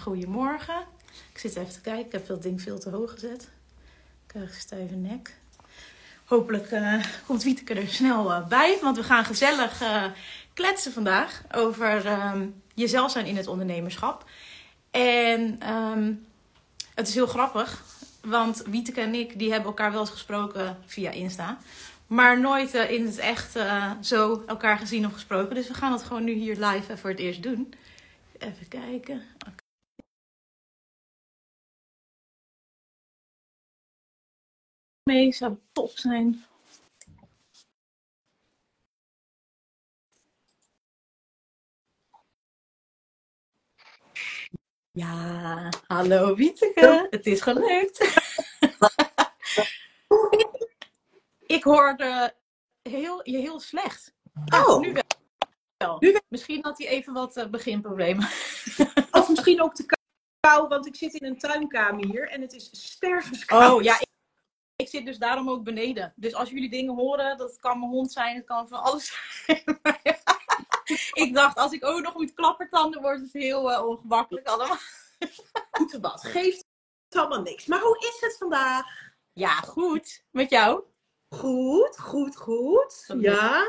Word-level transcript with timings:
Goedemorgen. 0.00 0.84
Ik 1.32 1.38
zit 1.38 1.56
even 1.56 1.72
te 1.72 1.80
kijken. 1.80 2.06
Ik 2.06 2.12
heb 2.12 2.26
dat 2.26 2.42
ding 2.42 2.62
veel 2.62 2.78
te 2.78 2.90
hoog 2.90 3.10
gezet. 3.10 3.42
Ik 3.42 4.26
krijg 4.26 4.48
een 4.48 4.60
stijve 4.60 4.94
nek. 4.94 5.34
Hopelijk 6.24 6.70
uh, 6.70 7.04
komt 7.26 7.42
Wieteke 7.42 7.74
er 7.74 7.88
snel 7.88 8.30
uh, 8.30 8.46
bij. 8.46 8.78
Want 8.82 8.96
we 8.96 9.02
gaan 9.02 9.24
gezellig 9.24 9.82
uh, 9.82 10.04
kletsen 10.54 10.92
vandaag 10.92 11.42
over 11.52 12.06
um, 12.06 12.62
jezelf 12.74 13.10
zijn 13.10 13.26
in 13.26 13.36
het 13.36 13.46
ondernemerschap. 13.46 14.24
En 14.90 15.72
um, 15.72 16.26
het 16.94 17.08
is 17.08 17.14
heel 17.14 17.26
grappig. 17.26 17.84
Want 18.20 18.62
Wieteke 18.66 19.00
en 19.00 19.14
ik 19.14 19.38
die 19.38 19.50
hebben 19.50 19.68
elkaar 19.68 19.92
wel 19.92 20.00
eens 20.00 20.10
gesproken 20.10 20.78
via 20.86 21.10
Insta. 21.10 21.58
Maar 22.06 22.40
nooit 22.40 22.74
in 22.74 23.06
het 23.06 23.18
echt 23.18 23.58
zo 24.00 24.42
elkaar 24.46 24.78
gezien 24.78 25.06
of 25.06 25.12
gesproken. 25.12 25.54
Dus 25.54 25.68
we 25.68 25.74
gaan 25.74 25.92
het 25.92 26.02
gewoon 26.02 26.24
nu 26.24 26.32
hier 26.32 26.56
live 26.66 26.96
voor 26.96 27.10
het 27.10 27.18
eerst 27.18 27.42
doen. 27.42 27.74
Even 28.38 28.68
kijken. 28.68 29.22
Mee 35.06 35.32
zou 35.32 35.56
top 35.72 35.98
zijn. 35.98 36.44
Ja, 44.90 45.68
hallo 45.86 46.34
Wieteke. 46.34 47.06
Het 47.10 47.26
is 47.26 47.40
gelukt. 47.40 48.00
ik 51.56 51.62
hoorde 51.62 52.34
heel, 52.82 53.30
je 53.30 53.38
heel 53.38 53.60
slecht. 53.60 54.14
Oh. 54.54 54.80
Nu 54.80 54.92
wel. 54.92 55.96
Nu 55.98 56.12
wel. 56.12 56.22
Misschien 56.28 56.64
had 56.64 56.78
hij 56.78 56.88
even 56.88 57.12
wat 57.12 57.36
uh, 57.36 57.46
beginproblemen. 57.46 58.24
Of 59.10 59.28
misschien 59.28 59.62
ook 59.62 59.74
te 59.74 59.98
kou, 60.40 60.68
want 60.68 60.86
ik 60.86 60.96
zit 60.96 61.14
in 61.14 61.26
een 61.26 61.38
tuinkamer 61.38 62.04
hier 62.04 62.28
en 62.28 62.40
het 62.40 62.52
is 62.52 62.68
stervenskoud. 62.72 63.72
Oh 63.72 63.82
ja, 63.82 64.00
ik, 64.00 64.14
ik, 64.76 64.88
zit 64.88 65.06
dus 65.06 65.18
daarom 65.18 65.50
ook 65.50 65.64
beneden. 65.64 66.12
Dus 66.16 66.34
als 66.34 66.50
jullie 66.50 66.70
dingen 66.70 66.94
horen, 66.94 67.36
dat 67.36 67.56
kan 67.60 67.78
mijn 67.78 67.90
hond 67.90 68.12
zijn, 68.12 68.36
het 68.36 68.44
kan 68.44 68.68
van 68.68 68.82
alles 68.82 69.06
zijn. 69.46 69.62
ik 71.24 71.34
dacht, 71.34 71.56
als 71.56 71.72
ik 71.72 71.84
ook 71.84 72.00
nog 72.00 72.14
moet 72.14 72.34
klappertanden, 72.34 73.02
wordt 73.02 73.20
het 73.20 73.32
heel 73.32 73.70
uh, 73.70 73.86
ongemakkelijk 73.86 74.46
allemaal. 74.46 74.76
Goed 75.70 75.92
wat, 76.00 76.24
geeft 76.34 76.64
allemaal 77.10 77.42
niks. 77.42 77.66
Maar 77.66 77.80
hoe 77.80 77.98
is 77.98 78.16
het 78.20 78.36
vandaag? 78.38 78.84
Ja, 79.32 79.54
goed. 79.54 80.24
Met 80.30 80.50
jou? 80.50 80.82
Goed, 81.28 81.98
goed, 81.98 82.36
goed. 82.36 83.14
Ja. 83.18 83.64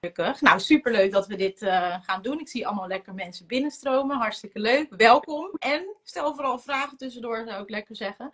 Gelukkig. 0.00 0.40
Nou, 0.40 0.60
superleuk 0.60 1.12
dat 1.12 1.26
we 1.26 1.36
dit 1.36 1.62
uh, 1.62 1.96
gaan 2.02 2.22
doen. 2.22 2.40
Ik 2.40 2.48
zie 2.48 2.66
allemaal 2.66 2.86
lekker 2.86 3.14
mensen 3.14 3.46
binnenstromen. 3.46 4.16
Hartstikke 4.16 4.58
leuk. 4.58 4.94
Welkom. 4.96 5.50
En 5.58 5.96
stel 6.02 6.34
vooral 6.34 6.58
vragen 6.58 6.96
tussendoor, 6.96 7.44
zou 7.46 7.62
ik 7.62 7.70
lekker 7.70 7.96
zeggen. 7.96 8.32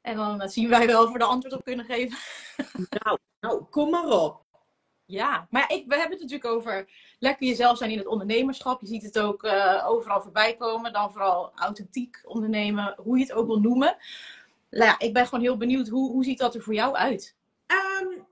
En 0.00 0.16
dan 0.16 0.42
uh, 0.42 0.48
zien 0.48 0.68
wij 0.68 0.86
wel 0.86 1.04
of 1.04 1.12
we 1.12 1.18
er 1.18 1.24
antwoord 1.24 1.54
op 1.54 1.64
kunnen 1.64 1.84
geven. 1.84 2.18
nou, 3.04 3.18
nou, 3.40 3.62
kom 3.62 3.90
maar 3.90 4.08
op. 4.08 4.46
Ja, 5.04 5.46
maar 5.50 5.72
ik, 5.72 5.86
we 5.86 5.94
hebben 5.94 6.18
het 6.18 6.20
natuurlijk 6.20 6.54
over 6.54 6.88
lekker 7.18 7.46
jezelf 7.46 7.78
zijn 7.78 7.90
in 7.90 7.98
het 7.98 8.06
ondernemerschap. 8.06 8.80
Je 8.80 8.86
ziet 8.86 9.02
het 9.02 9.18
ook 9.18 9.44
uh, 9.44 9.84
overal 9.88 10.20
voorbij 10.20 10.56
komen. 10.56 10.92
Dan 10.92 11.12
vooral 11.12 11.52
authentiek 11.54 12.20
ondernemen, 12.24 12.94
hoe 12.96 13.18
je 13.18 13.22
het 13.24 13.32
ook 13.32 13.46
wil 13.46 13.60
noemen. 13.60 13.96
Nou, 14.70 14.84
ja, 14.84 14.98
ik 14.98 15.12
ben 15.12 15.24
gewoon 15.24 15.44
heel 15.44 15.56
benieuwd, 15.56 15.88
hoe, 15.88 16.10
hoe 16.10 16.24
ziet 16.24 16.38
dat 16.38 16.54
er 16.54 16.62
voor 16.62 16.74
jou 16.74 16.94
uit? 16.94 17.36
Um, 18.00 18.26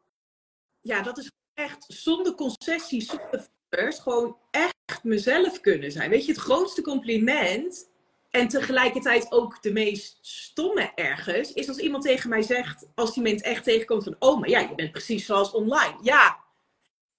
ja, 0.80 1.02
dat 1.02 1.18
is 1.18 1.30
echt 1.54 1.84
zonder 1.88 2.34
concessies, 2.34 3.06
zonder 3.06 3.48
filters, 3.68 3.98
gewoon 3.98 4.36
echt 4.50 5.02
mezelf 5.02 5.60
kunnen 5.60 5.92
zijn. 5.92 6.10
Weet 6.10 6.26
je, 6.26 6.32
het 6.32 6.40
grootste 6.40 6.82
compliment 6.82 7.90
en 8.36 8.48
tegelijkertijd 8.48 9.32
ook 9.32 9.62
de 9.62 9.72
meest 9.72 10.18
stomme 10.20 10.92
ergens, 10.94 11.52
is 11.52 11.68
als 11.68 11.78
iemand 11.78 12.04
tegen 12.04 12.30
mij 12.30 12.42
zegt, 12.42 12.86
als 12.94 13.14
die 13.14 13.22
moment 13.22 13.42
echt 13.42 13.64
tegenkomt 13.64 14.04
van, 14.04 14.16
oh, 14.18 14.40
maar 14.40 14.48
ja, 14.48 14.60
je 14.60 14.74
bent 14.74 14.90
precies 14.90 15.26
zoals 15.26 15.50
online. 15.50 15.96
Ja, 16.02 16.38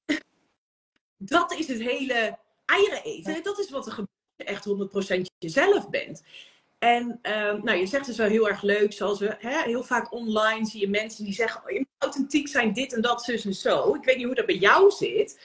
dat 1.18 1.54
is 1.54 1.68
het 1.68 1.82
hele 1.82 2.38
eieren 2.66 3.04
eten. 3.04 3.44
Dat 3.44 3.60
is 3.60 3.70
wat 3.70 3.86
er 3.86 3.92
gebeurt 3.92 4.12
als 4.38 4.48
je 4.64 4.72
echt 4.74 5.20
100% 5.20 5.22
jezelf 5.38 5.90
bent. 5.90 6.24
En 6.80 7.04
um, 7.22 7.64
nou, 7.64 7.78
je 7.78 7.86
zegt 7.86 8.06
dus 8.06 8.18
wel 8.18 8.28
heel 8.28 8.50
erg 8.50 8.62
leuk, 8.62 8.94
zoals 8.94 9.20
we 9.20 9.36
hè, 9.40 9.62
heel 9.62 9.84
vaak 9.84 10.12
online 10.14 10.66
zie 10.66 10.80
je 10.80 10.90
mensen 10.90 11.24
die 11.24 11.34
zeggen, 11.34 11.62
oh, 11.64 11.70
je 11.70 11.80
moet 11.80 11.88
authentiek 11.98 12.48
zijn, 12.48 12.74
dit 12.74 12.94
en 12.94 13.02
dat, 13.02 13.24
zus 13.24 13.46
en 13.46 13.54
zo. 13.54 13.96
Ik 13.96 14.04
weet 14.04 14.18
niet 14.18 14.26
hoe 14.26 14.36
dat 14.36 14.46
bij 14.46 14.58
jou 14.58 14.92
zit. 14.92 15.40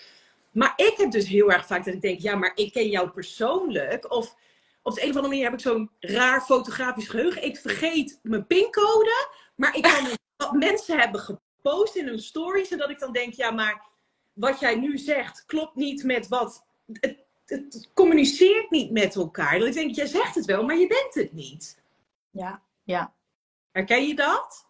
Maar 0.50 0.72
ik 0.76 0.94
heb 0.96 1.10
dus 1.10 1.28
heel 1.28 1.52
erg 1.52 1.66
vaak 1.66 1.84
dat 1.84 1.94
ik 1.94 2.00
denk, 2.00 2.20
ja, 2.20 2.34
maar 2.34 2.52
ik 2.54 2.72
ken 2.72 2.88
jou 2.88 3.10
persoonlijk. 3.10 4.12
Of 4.12 4.36
op 4.82 4.94
de 4.94 5.02
een 5.02 5.10
of 5.10 5.16
andere 5.16 5.28
manier 5.28 5.44
heb 5.44 5.52
ik 5.52 5.60
zo'n 5.60 5.90
raar 6.00 6.40
fotografisch 6.40 7.08
geheugen. 7.08 7.44
Ik 7.44 7.56
vergeet 7.56 8.18
mijn 8.22 8.46
pincode, 8.46 9.28
maar 9.56 9.76
ik 9.76 9.82
kan 9.82 10.06
wat 10.36 10.52
mensen 10.52 10.98
hebben 10.98 11.20
gepost 11.20 11.96
in 11.96 12.06
hun 12.06 12.20
stories. 12.20 12.70
En 12.70 12.78
dat 12.78 12.90
ik 12.90 12.98
dan 12.98 13.12
denk, 13.12 13.32
ja, 13.32 13.50
maar 13.50 13.86
wat 14.32 14.60
jij 14.60 14.74
nu 14.74 14.98
zegt 14.98 15.46
klopt 15.46 15.74
niet 15.74 16.04
met 16.04 16.28
wat... 16.28 16.66
Het, 16.92 17.24
het 17.44 17.90
communiceert 17.94 18.70
niet 18.70 18.90
met 18.90 19.14
elkaar. 19.14 19.58
Dat 19.58 19.68
ik 19.68 19.74
denk, 19.74 19.94
jij 19.94 20.06
zegt 20.06 20.34
het 20.34 20.44
wel, 20.44 20.64
maar 20.64 20.76
je 20.76 20.86
bent 20.86 21.14
het 21.14 21.32
niet. 21.32 21.82
Ja, 22.30 22.62
ja. 22.82 23.14
Herken 23.70 24.06
je 24.06 24.14
dat? 24.14 24.66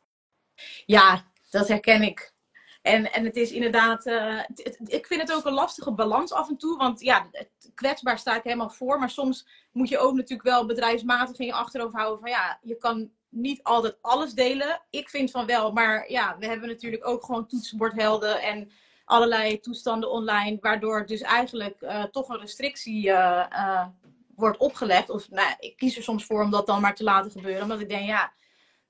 Ja, 0.87 1.33
dat 1.51 1.69
herken 1.69 2.03
ik. 2.03 2.33
En, 2.83 3.13
en 3.13 3.25
het 3.25 3.37
is 3.37 3.53
inderdaad, 3.53 4.05
het, 4.05 4.79
ik 4.85 5.07
vind 5.07 5.21
het 5.21 5.33
ook 5.33 5.45
een 5.45 5.53
lastige 5.53 5.93
balans 5.93 6.33
af 6.33 6.49
en 6.49 6.57
toe. 6.57 6.77
Want 6.77 7.01
ja, 7.01 7.27
kwetsbaar 7.75 8.19
sta 8.19 8.37
ik 8.37 8.43
helemaal 8.43 8.71
voor. 8.71 8.99
Maar 8.99 9.11
soms 9.11 9.47
moet 9.73 9.89
je 9.89 9.99
ook 9.99 10.15
natuurlijk 10.15 10.49
wel 10.49 10.67
bedrijfsmatig 10.67 11.39
in 11.39 11.47
je 11.47 11.53
achterhoofd 11.53 11.95
houden. 11.95 12.21
Van 12.21 12.31
ja, 12.31 12.59
je 12.63 12.77
kan 12.77 13.11
niet 13.29 13.63
altijd 13.63 13.99
alles 14.01 14.33
delen. 14.33 14.83
Ik 14.91 15.09
vind 15.09 15.31
van 15.31 15.47
wel. 15.47 15.73
Maar 15.73 16.11
ja, 16.11 16.37
we 16.39 16.47
hebben 16.47 16.69
natuurlijk 16.69 17.07
ook 17.07 17.25
gewoon 17.25 17.47
toetsenbordhelden 17.47 18.43
en 18.43 18.71
allerlei 19.05 19.61
toestanden 19.61 20.11
online, 20.11 20.59
waardoor 20.61 21.07
dus 21.07 21.21
eigenlijk 21.21 21.81
uh, 21.81 22.05
toch 22.05 22.29
een 22.29 22.41
restrictie 22.41 23.07
uh, 23.07 23.87
wordt 24.35 24.59
opgelegd. 24.59 25.11
Of 25.11 25.31
nou, 25.31 25.55
ik 25.59 25.77
kies 25.77 25.97
er 25.97 26.03
soms 26.03 26.25
voor 26.25 26.43
om 26.43 26.51
dat 26.51 26.67
dan 26.67 26.81
maar 26.81 26.95
te 26.95 27.05
laten 27.05 27.31
gebeuren, 27.31 27.63
omdat 27.63 27.81
ik 27.81 27.89
denk, 27.89 28.07
ja, 28.07 28.33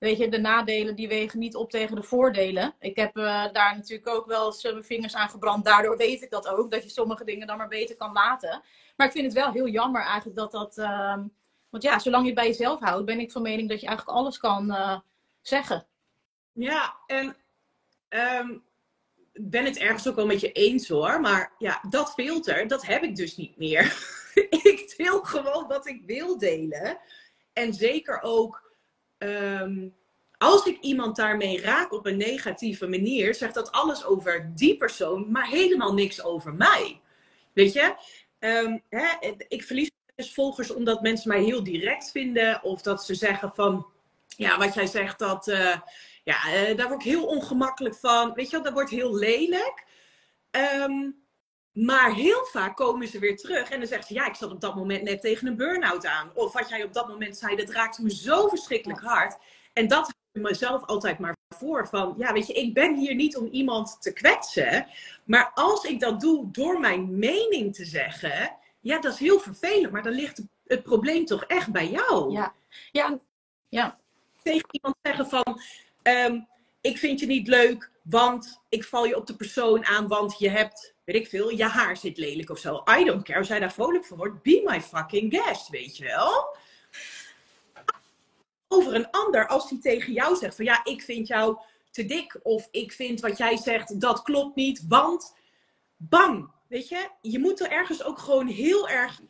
weet 0.02 0.18
je, 0.18 0.28
de 0.28 0.38
nadelen 0.38 0.96
die 0.96 1.08
wegen 1.08 1.38
niet 1.38 1.54
op 1.54 1.70
tegen 1.70 1.96
de 1.96 2.02
voordelen. 2.02 2.74
Ik 2.78 2.96
heb 2.96 3.14
daar 3.52 3.74
natuurlijk 3.76 4.08
ook 4.08 4.26
wel 4.26 4.46
eens 4.46 4.62
mijn 4.62 4.84
vingers 4.84 5.14
aan 5.14 5.28
gebrand, 5.28 5.64
daardoor 5.64 5.96
weet 5.96 6.22
ik 6.22 6.30
dat 6.30 6.48
ook, 6.48 6.70
dat 6.70 6.82
je 6.82 6.90
sommige 6.90 7.24
dingen 7.24 7.46
dan 7.46 7.56
maar 7.56 7.68
beter 7.68 7.96
kan 7.96 8.12
laten. 8.12 8.62
Maar 8.96 9.06
ik 9.06 9.12
vind 9.12 9.24
het 9.24 9.34
wel 9.34 9.52
heel 9.52 9.68
jammer 9.68 10.02
eigenlijk 10.02 10.36
dat 10.36 10.52
dat, 10.52 10.78
ehm, 10.78 11.26
want 11.68 11.82
ja, 11.82 11.98
zolang 11.98 12.22
je 12.22 12.30
het 12.30 12.38
bij 12.38 12.48
jezelf 12.48 12.80
houdt, 12.80 13.04
ben 13.06 13.20
ik 13.20 13.32
van 13.32 13.42
mening 13.42 13.68
dat 13.68 13.80
je 13.80 13.86
eigenlijk 13.86 14.18
alles 14.18 14.38
kan 14.38 14.76
zeggen. 15.41 15.86
Ja, 16.52 16.96
en 17.06 17.36
um 18.08 18.64
ben 19.32 19.64
het 19.64 19.78
ergens 19.78 20.08
ook 20.08 20.16
wel 20.16 20.26
met 20.26 20.41
je 20.41 20.52
eens 20.52 20.88
hoor. 20.88 21.20
Maar 21.20 21.54
ja, 21.58 21.80
dat 21.88 22.12
filter, 22.12 22.68
dat 22.68 22.86
heb 22.86 23.02
ik 23.02 23.16
dus 23.16 23.36
niet 23.36 23.56
meer. 23.56 23.84
ik 24.72 24.94
deel 24.96 25.22
gewoon 25.22 25.66
wat 25.68 25.86
ik 25.86 26.02
wil 26.06 26.38
delen. 26.38 26.98
En 27.52 27.74
zeker 27.74 28.22
ook 28.22 28.72
um, 29.22 29.94
als 30.38 30.66
ik 30.66 30.81
iemand 30.81 31.16
daarmee 31.16 31.60
raak 31.60 31.93
op 31.93 32.06
een 32.06 32.16
negatieve 32.16 32.87
manier, 32.87 33.34
zegt 33.34 33.55
dat 33.55 33.72
alles 33.72 34.05
over 34.05 34.53
die 34.55 34.77
persoon, 34.77 35.31
maar 35.31 35.47
helemaal 35.47 35.94
niks 35.94 36.25
over 36.25 36.55
mij. 36.55 37.00
Weet 37.53 37.72
je? 37.72 37.94
Um, 38.38 38.83
hè, 38.88 39.06
ik 39.49 39.62
verlies 39.62 39.91
dus 40.15 40.34
volgers 40.34 40.71
omdat 40.71 41.03
mensen 41.03 41.28
mij 41.28 41.43
heel 41.43 41.65
direct 41.65 42.10
vinden. 42.10 42.62
Of 42.62 42.83
dat 42.83 43.05
ze 43.05 43.15
zeggen 43.15 43.53
van, 43.55 43.87
ja, 44.27 44.59
wat 44.59 44.75
jij 44.75 44.87
zegt, 44.87 45.19
dat... 45.19 45.49
Uh, 45.49 45.77
ja, 46.25 46.37
uh, 46.54 46.77
daar 46.77 46.89
word 46.89 47.04
ik 47.04 47.10
heel 47.10 47.27
ongemakkelijk 47.27 47.94
van. 47.94 48.33
Weet 48.34 48.50
je 48.50 48.60
dat 48.60 48.72
wordt 48.72 48.91
heel 48.91 49.15
lelijk. 49.15 49.84
Um, 50.50 51.22
maar 51.72 52.15
heel 52.15 52.44
vaak 52.44 52.77
komen 52.77 53.09
ze 53.09 53.19
weer 53.19 53.37
terug 53.37 53.71
en 53.71 53.78
dan 53.78 53.88
zeggen 53.88 54.06
ze: 54.06 54.15
Ja, 54.15 54.27
ik 54.27 54.34
zat 54.34 54.50
op 54.50 54.60
dat 54.60 54.75
moment 54.75 55.03
net 55.03 55.21
tegen 55.21 55.47
een 55.47 55.56
burn-out 55.56 56.06
aan. 56.06 56.31
Of 56.34 56.53
wat 56.53 56.69
jij 56.69 56.84
op 56.84 56.93
dat 56.93 57.09
moment 57.09 57.37
zei, 57.37 57.56
dat 57.56 57.71
raakte 57.71 58.03
me 58.03 58.15
zo 58.15 58.48
verschrikkelijk 58.48 59.01
hard. 59.01 59.36
En 59.72 59.89
dat 59.89 60.07
heb 60.07 60.16
ik 60.33 60.42
mezelf 60.42 60.86
altijd 60.86 61.19
maar 61.19 61.36
voor: 61.48 61.89
van 61.89 62.15
ja, 62.19 62.33
weet 62.33 62.47
je, 62.47 62.53
ik 62.53 62.74
ben 62.74 62.97
hier 62.97 63.15
niet 63.15 63.36
om 63.36 63.47
iemand 63.47 64.03
te 64.03 64.13
kwetsen. 64.13 64.86
Maar 65.24 65.51
als 65.54 65.84
ik 65.84 66.01
dat 66.01 66.21
doe 66.21 66.51
door 66.51 66.80
mijn 66.80 67.19
mening 67.19 67.75
te 67.75 67.84
zeggen, 67.84 68.57
ja, 68.80 68.98
dat 68.98 69.13
is 69.13 69.18
heel 69.18 69.41
vervelend. 69.41 69.92
Maar 69.92 70.03
dan 70.03 70.13
ligt 70.13 70.42
het 70.66 70.83
probleem 70.83 71.25
toch 71.25 71.45
echt 71.45 71.72
bij 71.72 71.89
jou. 71.89 72.33
Ja, 72.33 72.54
ja, 72.92 73.18
ja. 73.68 73.98
Tegen 74.42 74.68
iemand 74.71 74.97
zeggen 75.03 75.27
van. 75.27 75.60
Um, 76.03 76.51
ik 76.83 76.98
vind 76.98 77.21
je 77.21 77.27
niet 77.27 77.48
leuk, 77.48 77.91
want 78.03 78.60
ik 78.68 78.84
val 78.84 79.04
je 79.04 79.16
op 79.16 79.27
de 79.27 79.36
persoon 79.36 79.84
aan, 79.84 80.09
want 80.09 80.39
je 80.39 80.48
hebt, 80.48 80.91
weet 81.04 81.16
ik 81.16 81.28
veel, 81.28 81.49
je 81.49 81.65
haar 81.65 81.97
zit 81.97 82.19
lelijk 82.19 82.51
of 82.51 82.59
zo. 82.59 82.83
I 82.99 83.04
don't 83.04 83.25
care, 83.25 83.39
als 83.39 83.49
jij 83.49 83.60
daar 83.60 83.72
vrolijk 83.72 84.04
van 84.04 84.16
wordt, 84.16 84.43
be 84.43 84.63
my 84.65 84.81
fucking 84.81 85.34
guest, 85.34 85.69
weet 85.69 85.97
je 85.97 86.04
wel? 86.04 86.57
Over 88.69 88.95
een 88.95 89.10
ander, 89.10 89.47
als 89.47 89.69
die 89.69 89.78
tegen 89.78 90.13
jou 90.13 90.37
zegt 90.37 90.57
van 90.57 90.65
ja, 90.65 90.84
ik 90.84 91.03
vind 91.03 91.27
jou 91.27 91.59
te 91.91 92.04
dik, 92.04 92.41
of 92.43 92.69
ik 92.71 92.93
vind 92.93 93.21
wat 93.21 93.39
jij 93.39 93.57
zegt, 93.57 94.01
dat 94.01 94.22
klopt 94.22 94.57
niet, 94.57 94.84
want 94.89 95.34
bang, 95.97 96.51
weet 96.69 96.89
je? 96.89 97.09
Je 97.21 97.39
moet 97.39 97.60
er 97.60 97.71
ergens 97.71 98.03
ook 98.04 98.19
gewoon 98.19 98.47
heel 98.47 98.89
erg 98.89 99.21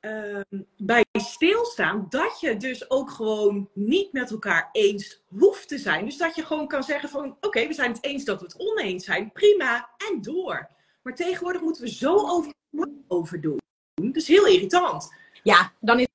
ehm, 0.00 0.62
bij 0.76 1.04
stilstaan 1.12 2.06
dat 2.08 2.40
je 2.40 2.56
dus 2.56 2.90
ook 2.90 3.10
gewoon 3.10 3.70
niet 3.74 4.12
met 4.12 4.30
elkaar 4.30 4.68
eens 4.72 5.22
hoeft 5.28 5.68
te 5.68 5.78
zijn. 5.78 6.04
Dus 6.04 6.16
dat 6.16 6.34
je 6.34 6.46
gewoon 6.46 6.68
kan 6.68 6.82
zeggen 6.82 7.08
van 7.08 7.36
oké, 7.40 7.66
we 7.66 7.72
zijn 7.72 7.92
het 7.92 8.04
eens 8.04 8.24
dat 8.24 8.40
we 8.40 8.46
het 8.46 8.58
oneens 8.58 9.04
zijn. 9.04 9.32
Prima, 9.32 9.90
en 10.10 10.22
door. 10.22 10.76
Maar 11.08 11.16
tegenwoordig 11.16 11.62
moeten 11.62 11.82
we 11.82 11.90
zo 11.90 12.28
over, 13.06 13.40
doen. 13.40 13.58
Dat 13.94 14.16
is 14.16 14.28
heel 14.28 14.46
irritant. 14.46 15.14
Ja, 15.42 15.72
dan 15.80 15.98
is 16.00 16.06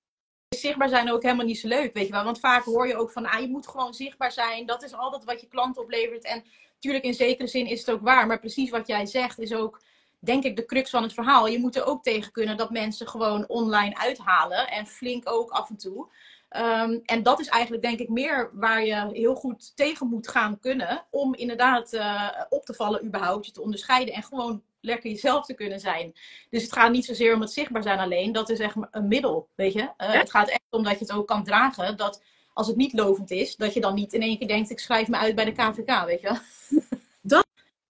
zichtbaar 0.49 0.89
zijn 0.89 1.11
ook 1.11 1.23
helemaal 1.23 1.45
niet 1.45 1.59
zo 1.59 1.67
leuk, 1.67 1.93
weet 1.93 2.05
je 2.05 2.11
wel. 2.11 2.23
Want 2.23 2.39
vaak 2.39 2.63
hoor 2.63 2.87
je 2.87 2.95
ook 2.95 3.11
van, 3.11 3.25
ah, 3.25 3.41
je 3.41 3.47
moet 3.47 3.67
gewoon 3.67 3.93
zichtbaar 3.93 4.31
zijn. 4.31 4.65
Dat 4.65 4.83
is 4.83 4.93
altijd 4.93 5.23
wat 5.23 5.41
je 5.41 5.47
klant 5.47 5.77
oplevert. 5.77 6.23
En 6.23 6.43
natuurlijk 6.73 7.03
in 7.03 7.13
zekere 7.13 7.47
zin 7.47 7.65
is 7.65 7.79
het 7.79 7.91
ook 7.91 8.01
waar. 8.01 8.27
Maar 8.27 8.39
precies 8.39 8.69
wat 8.69 8.87
jij 8.87 9.05
zegt 9.05 9.39
is 9.39 9.53
ook, 9.53 9.81
denk 10.19 10.43
ik, 10.43 10.55
de 10.55 10.65
crux 10.65 10.89
van 10.89 11.03
het 11.03 11.13
verhaal. 11.13 11.47
Je 11.47 11.59
moet 11.59 11.75
er 11.75 11.85
ook 11.85 12.03
tegen 12.03 12.31
kunnen 12.31 12.57
dat 12.57 12.69
mensen 12.69 13.07
gewoon 13.07 13.47
online 13.47 13.97
uithalen. 13.97 14.67
En 14.67 14.85
flink 14.85 15.29
ook 15.31 15.49
af 15.49 15.69
en 15.69 15.77
toe. 15.77 16.07
Ehm, 16.49 16.99
en 17.05 17.23
dat 17.23 17.39
is 17.39 17.47
eigenlijk 17.47 17.83
denk 17.83 17.99
ik 17.99 18.09
meer 18.09 18.49
waar 18.53 18.85
je 18.85 19.09
heel 19.13 19.35
goed 19.35 19.75
tegen 19.75 20.07
moet 20.07 20.27
gaan 20.27 20.59
kunnen. 20.59 21.05
Om 21.09 21.35
inderdaad 21.35 21.93
uh, 21.93 22.29
op 22.49 22.65
te 22.65 22.73
vallen 22.73 23.05
überhaupt, 23.05 23.45
je 23.45 23.51
te 23.51 23.61
onderscheiden. 23.61 24.13
En 24.13 24.23
gewoon 24.23 24.63
lekker 24.83 25.09
jezelf 25.09 25.45
te 25.45 25.53
kunnen 25.53 25.79
zijn. 25.79 26.13
Dus 26.49 26.61
het 26.61 26.73
gaat 26.73 26.91
niet 26.91 27.05
zozeer 27.05 27.33
om 27.33 27.41
het 27.41 27.51
zichtbaar 27.51 27.83
zijn 27.83 27.99
alleen. 27.99 28.31
Dat 28.31 28.49
is 28.49 28.59
echt 28.59 28.75
een 28.91 29.07
middel, 29.07 29.47
weet 29.55 29.73
je. 29.73 29.79
Uh, 29.79 29.87
Het 29.97 30.31
gaat 30.31 30.49
echt 30.49 30.61
om 30.69 30.83
dat 30.83 30.93
je 30.93 31.05
het 31.05 31.11
ook 31.11 31.27
kan 31.27 31.43
dragen. 31.43 31.97
Dat 31.97 32.21
als 32.53 32.67
het 32.67 32.75
niet 32.75 32.93
lovend 32.93 33.31
is, 33.31 33.55
dat 33.55 33.73
je 33.73 33.81
dan 33.81 33.93
niet 33.93 34.13
in 34.13 34.21
één 34.21 34.37
keer 34.37 34.47
denkt... 34.47 34.69
ik 34.69 34.79
schrijf 34.79 35.07
me 35.07 35.17
uit 35.17 35.35
bij 35.35 35.45
de 35.45 35.51
KVK, 35.51 36.05
weet 36.05 36.21
je 36.21 36.39
Dat, 37.21 37.45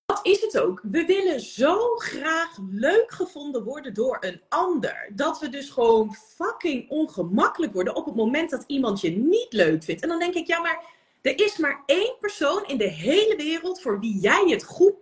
dat 0.05 0.19
is 0.23 0.41
het 0.41 0.59
ook. 0.59 0.81
We 0.91 1.05
willen 1.05 1.39
zo 1.39 1.95
graag 1.95 2.57
leuk 2.71 3.11
gevonden 3.11 3.63
worden 3.63 3.93
door 3.93 4.17
een 4.19 4.41
ander. 4.49 5.11
Dat 5.15 5.39
we 5.39 5.49
dus 5.49 5.69
gewoon 5.69 6.15
fucking 6.15 6.89
ongemakkelijk 6.89 7.73
worden 7.73 7.95
op 7.95 8.05
het 8.05 8.15
moment 8.15 8.49
dat 8.49 8.63
iemand 8.67 9.01
je 9.01 9.11
niet 9.11 9.53
leuk 9.53 9.83
vindt. 9.83 10.01
En 10.01 10.09
dan 10.09 10.19
denk 10.19 10.33
ik, 10.33 10.47
ja, 10.47 10.61
maar 10.61 10.83
er 11.21 11.39
is 11.39 11.57
maar 11.57 11.83
één 11.85 12.15
persoon 12.19 12.65
in 12.67 12.77
de 12.77 12.89
hele 12.89 13.35
wereld 13.35 13.81
voor 13.81 13.99
wie 13.99 14.19
jij 14.19 14.45
het 14.47 14.63
goed 14.63 14.93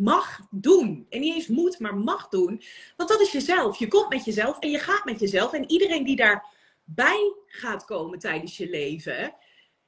mag 0.00 0.40
doen. 0.50 1.06
En 1.08 1.20
niet 1.20 1.34
eens 1.34 1.46
moet, 1.46 1.78
maar 1.78 1.96
mag 1.96 2.28
doen. 2.28 2.62
Want 2.96 3.10
dat 3.10 3.20
is 3.20 3.32
jezelf. 3.32 3.78
Je 3.78 3.88
komt 3.88 4.08
met 4.08 4.24
jezelf 4.24 4.58
en 4.58 4.70
je 4.70 4.78
gaat 4.78 5.04
met 5.04 5.20
jezelf. 5.20 5.52
En 5.52 5.70
iedereen 5.70 6.04
die 6.04 6.16
daarbij 6.16 7.34
gaat 7.46 7.84
komen 7.84 8.18
tijdens 8.18 8.56
je 8.56 8.68
leven. 8.68 9.34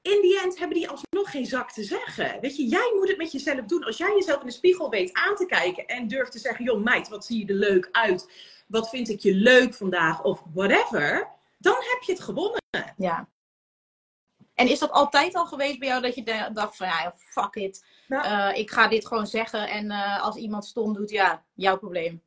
In 0.03 0.21
die 0.21 0.41
end 0.41 0.59
hebben 0.59 0.77
die 0.77 0.89
alsnog 0.89 1.31
geen 1.31 1.47
zak 1.47 1.73
te 1.73 1.85
zeggen. 1.85 2.41
Weet 2.41 2.57
je, 2.57 2.67
jij 2.67 2.93
moet 2.97 3.09
het 3.09 3.17
met 3.19 3.33
jezelf 3.33 3.65
doen. 3.65 3.85
Als 3.85 3.97
jij 3.97 4.15
jezelf 4.15 4.41
in 4.41 4.47
de 4.47 4.53
spiegel 4.53 4.91
weet 4.91 5.13
aan 5.13 5.37
te 5.37 5.47
kijken 5.47 5.87
en 5.87 6.09
durft 6.09 6.33
te 6.33 6.39
zeggen: 6.39 6.65
joh, 6.65 6.83
meid, 6.83 7.09
wat 7.09 7.25
zie 7.25 7.39
je 7.39 7.47
er 7.47 7.59
leuk 7.59 7.89
uit? 7.93 8.31
Wat 8.67 8.89
vind 8.89 9.09
ik 9.09 9.21
je 9.21 9.35
leuk 9.35 9.75
vandaag? 9.75 10.23
Of 10.23 10.43
whatever. 10.55 11.29
Dan 11.59 11.77
heb 11.79 12.03
je 12.03 12.13
het 12.13 12.21
gewonnen. 12.21 12.61
Ja. 12.97 13.29
En 14.55 14.69
is 14.69 14.79
dat 14.79 14.91
altijd 14.91 15.35
al 15.35 15.47
geweest 15.47 15.79
bij 15.79 15.89
jou 15.89 16.03
dat 16.03 16.15
je 16.15 16.51
dacht 16.53 16.77
van 16.77 16.87
ja, 16.87 17.15
fuck 17.17 17.55
it. 17.55 17.85
Uh, 18.09 18.51
ik 18.55 18.71
ga 18.71 18.89
dit 18.89 19.07
gewoon 19.07 19.27
zeggen 19.27 19.69
en 19.69 19.85
uh, 19.85 20.23
als 20.23 20.37
iemand 20.37 20.65
stom 20.65 20.95
doet, 20.95 21.11
ja, 21.11 21.45
jouw 21.55 21.79
probleem. 21.79 22.23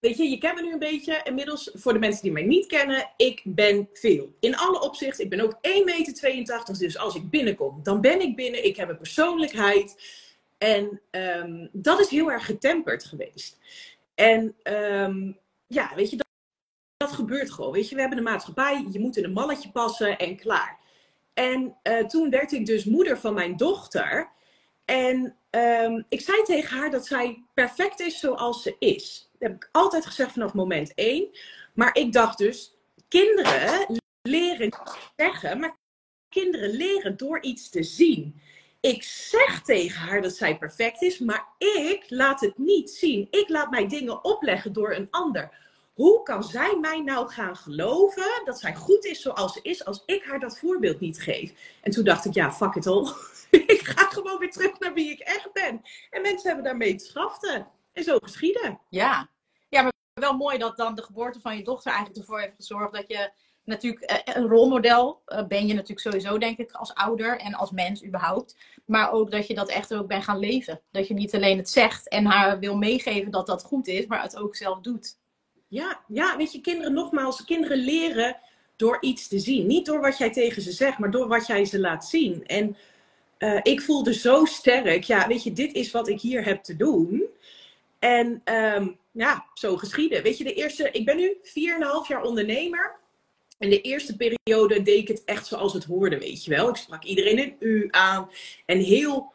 weet 0.00 0.16
je, 0.16 0.28
je 0.28 0.38
kent 0.38 0.54
me 0.54 0.62
nu 0.62 0.72
een 0.72 0.78
beetje. 0.78 1.20
Inmiddels, 1.24 1.70
voor 1.74 1.92
de 1.92 1.98
mensen 1.98 2.22
die 2.22 2.32
mij 2.32 2.42
niet 2.42 2.66
kennen, 2.66 3.10
ik 3.16 3.42
ben 3.44 3.88
veel. 3.92 4.34
In 4.40 4.56
alle 4.56 4.80
opzichten, 4.80 5.24
ik 5.24 5.30
ben 5.30 5.40
ook 5.40 5.52
1,82 5.52 5.60
meter. 5.82 6.78
Dus 6.78 6.98
als 6.98 7.14
ik 7.14 7.30
binnenkom, 7.30 7.80
dan 7.82 8.00
ben 8.00 8.20
ik 8.20 8.36
binnen. 8.36 8.64
Ik 8.64 8.76
heb 8.76 8.88
een 8.88 8.96
persoonlijkheid. 8.96 10.16
En 10.58 11.00
um, 11.10 11.68
dat 11.72 12.00
is 12.00 12.08
heel 12.08 12.30
erg 12.30 12.44
getemperd 12.44 13.04
geweest. 13.04 13.58
En 14.14 14.54
um, 14.62 15.38
ja, 15.66 15.92
weet 15.94 16.10
je, 16.10 16.16
dat, 16.16 16.26
dat 16.96 17.12
gebeurt 17.12 17.50
gewoon. 17.50 17.72
Weet 17.72 17.88
je, 17.88 17.94
we 17.94 18.00
hebben 18.00 18.18
een 18.18 18.24
maatschappij, 18.24 18.86
je 18.90 19.00
moet 19.00 19.16
in 19.16 19.24
een 19.24 19.32
malletje 19.32 19.70
passen 19.70 20.18
en 20.18 20.36
klaar. 20.36 20.77
En 21.38 21.76
uh, 21.82 22.06
toen 22.06 22.30
werd 22.30 22.52
ik 22.52 22.66
dus 22.66 22.84
moeder 22.84 23.18
van 23.18 23.34
mijn 23.34 23.56
dochter. 23.56 24.30
En 24.84 25.36
um, 25.50 26.04
ik 26.08 26.20
zei 26.20 26.42
tegen 26.42 26.78
haar 26.78 26.90
dat 26.90 27.06
zij 27.06 27.42
perfect 27.54 28.00
is 28.00 28.18
zoals 28.18 28.62
ze 28.62 28.76
is. 28.78 29.28
Dat 29.32 29.48
heb 29.48 29.56
ik 29.56 29.68
altijd 29.72 30.06
gezegd 30.06 30.32
vanaf 30.32 30.54
moment 30.54 30.94
één. 30.94 31.28
Maar 31.74 31.96
ik 31.96 32.12
dacht 32.12 32.38
dus, 32.38 32.74
kinderen 33.08 34.00
leren 34.22 34.72
zeggen, 35.16 35.58
maar 35.58 35.76
kinderen 36.28 36.70
leren 36.70 37.16
door 37.16 37.42
iets 37.42 37.70
te 37.70 37.82
zien. 37.82 38.40
Ik 38.80 39.02
zeg 39.02 39.62
tegen 39.62 40.00
haar 40.00 40.22
dat 40.22 40.36
zij 40.36 40.58
perfect 40.58 41.02
is, 41.02 41.18
maar 41.18 41.48
ik 41.58 42.04
laat 42.08 42.40
het 42.40 42.58
niet 42.58 42.90
zien. 42.90 43.26
Ik 43.30 43.48
laat 43.48 43.70
mij 43.70 43.88
dingen 43.88 44.24
opleggen 44.24 44.72
door 44.72 44.94
een 44.94 45.08
ander. 45.10 45.67
Hoe 45.98 46.22
kan 46.22 46.44
zij 46.44 46.78
mij 46.80 47.00
nou 47.00 47.28
gaan 47.28 47.56
geloven 47.56 48.42
dat 48.44 48.60
zij 48.60 48.74
goed 48.74 49.04
is 49.04 49.22
zoals 49.22 49.52
ze 49.52 49.60
is, 49.62 49.84
als 49.84 50.02
ik 50.06 50.24
haar 50.24 50.40
dat 50.40 50.58
voorbeeld 50.58 51.00
niet 51.00 51.20
geef? 51.20 51.52
En 51.82 51.90
toen 51.90 52.04
dacht 52.04 52.24
ik, 52.24 52.34
ja, 52.34 52.52
fuck 52.52 52.74
it 52.74 52.86
all. 52.86 53.12
ik 53.50 53.80
ga 53.82 54.04
gewoon 54.08 54.38
weer 54.38 54.50
terug 54.50 54.78
naar 54.78 54.94
wie 54.94 55.10
ik 55.10 55.18
echt 55.18 55.52
ben. 55.52 55.82
En 56.10 56.22
mensen 56.22 56.46
hebben 56.46 56.64
daarmee 56.64 56.94
te 56.94 57.04
schaften. 57.04 57.66
En 57.92 58.04
zo 58.04 58.18
geschieden. 58.18 58.80
Ja. 58.88 59.28
ja, 59.68 59.82
maar 59.82 59.92
wel 60.14 60.36
mooi 60.36 60.58
dat 60.58 60.76
dan 60.76 60.94
de 60.94 61.02
geboorte 61.02 61.40
van 61.40 61.56
je 61.56 61.64
dochter 61.64 61.90
eigenlijk 61.92 62.20
ervoor 62.20 62.40
heeft 62.40 62.56
gezorgd 62.56 62.92
dat 62.92 63.04
je 63.08 63.32
natuurlijk 63.64 64.02
eh, 64.02 64.34
een 64.34 64.48
rolmodel 64.48 65.22
eh, 65.24 65.46
ben 65.46 65.66
je 65.66 65.74
natuurlijk 65.74 66.00
sowieso, 66.00 66.38
denk 66.38 66.58
ik, 66.58 66.72
als 66.72 66.94
ouder 66.94 67.38
en 67.38 67.54
als 67.54 67.70
mens 67.70 68.04
überhaupt. 68.04 68.56
Maar 68.84 69.10
ook 69.10 69.30
dat 69.30 69.46
je 69.46 69.54
dat 69.54 69.68
echt 69.68 69.94
ook 69.94 70.06
bent 70.06 70.24
gaan 70.24 70.38
leven. 70.38 70.80
Dat 70.90 71.08
je 71.08 71.14
niet 71.14 71.34
alleen 71.34 71.58
het 71.58 71.70
zegt 71.70 72.08
en 72.08 72.24
haar 72.24 72.58
wil 72.58 72.76
meegeven 72.76 73.30
dat 73.30 73.46
dat 73.46 73.64
goed 73.64 73.86
is, 73.86 74.06
maar 74.06 74.22
het 74.22 74.36
ook 74.36 74.56
zelf 74.56 74.80
doet. 74.80 75.16
Ja, 75.68 76.00
ja, 76.08 76.36
weet 76.36 76.52
je, 76.52 76.60
kinderen 76.60 76.92
nogmaals, 76.92 77.44
kinderen 77.44 77.78
leren 77.78 78.36
door 78.76 78.96
iets 79.00 79.28
te 79.28 79.38
zien. 79.38 79.66
Niet 79.66 79.86
door 79.86 80.00
wat 80.00 80.18
jij 80.18 80.32
tegen 80.32 80.62
ze 80.62 80.72
zegt, 80.72 80.98
maar 80.98 81.10
door 81.10 81.28
wat 81.28 81.46
jij 81.46 81.64
ze 81.64 81.80
laat 81.80 82.06
zien. 82.06 82.46
En 82.46 82.76
uh, 83.38 83.60
ik 83.62 83.80
voelde 83.80 84.14
zo 84.14 84.44
sterk, 84.44 85.02
ja, 85.02 85.26
weet 85.26 85.42
je, 85.42 85.52
dit 85.52 85.74
is 85.74 85.90
wat 85.90 86.08
ik 86.08 86.20
hier 86.20 86.44
heb 86.44 86.62
te 86.62 86.76
doen. 86.76 87.22
En 87.98 88.42
um, 88.44 88.98
ja, 89.10 89.46
zo 89.54 89.76
geschieden. 89.76 90.22
Weet 90.22 90.38
je, 90.38 90.44
de 90.44 90.54
eerste, 90.54 90.90
ik 90.90 91.04
ben 91.04 91.16
nu 91.16 91.36
4,5 91.42 91.50
jaar 92.08 92.22
ondernemer. 92.22 92.96
En 93.58 93.70
de 93.70 93.80
eerste 93.80 94.16
periode 94.16 94.82
deed 94.82 94.98
ik 94.98 95.08
het 95.08 95.24
echt 95.24 95.46
zoals 95.46 95.72
het 95.72 95.84
hoorde, 95.84 96.18
weet 96.18 96.44
je 96.44 96.50
wel. 96.50 96.68
Ik 96.68 96.76
sprak 96.76 97.04
iedereen 97.04 97.38
een 97.38 97.56
u 97.58 97.88
aan. 97.90 98.30
En 98.66 98.78
heel, 98.78 99.32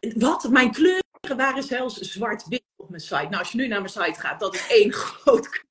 wat, 0.00 0.48
mijn 0.50 0.72
kleuren 0.72 1.36
waren 1.36 1.62
zelfs 1.62 1.98
zwart-wit 1.98 2.62
op 2.76 2.88
mijn 2.88 3.02
site. 3.02 3.14
Nou, 3.14 3.36
als 3.36 3.52
je 3.52 3.58
nu 3.58 3.66
naar 3.66 3.80
mijn 3.80 3.92
site 3.92 4.20
gaat, 4.20 4.40
dat 4.40 4.54
is 4.54 4.66
één 4.68 4.92
groot 5.02 5.66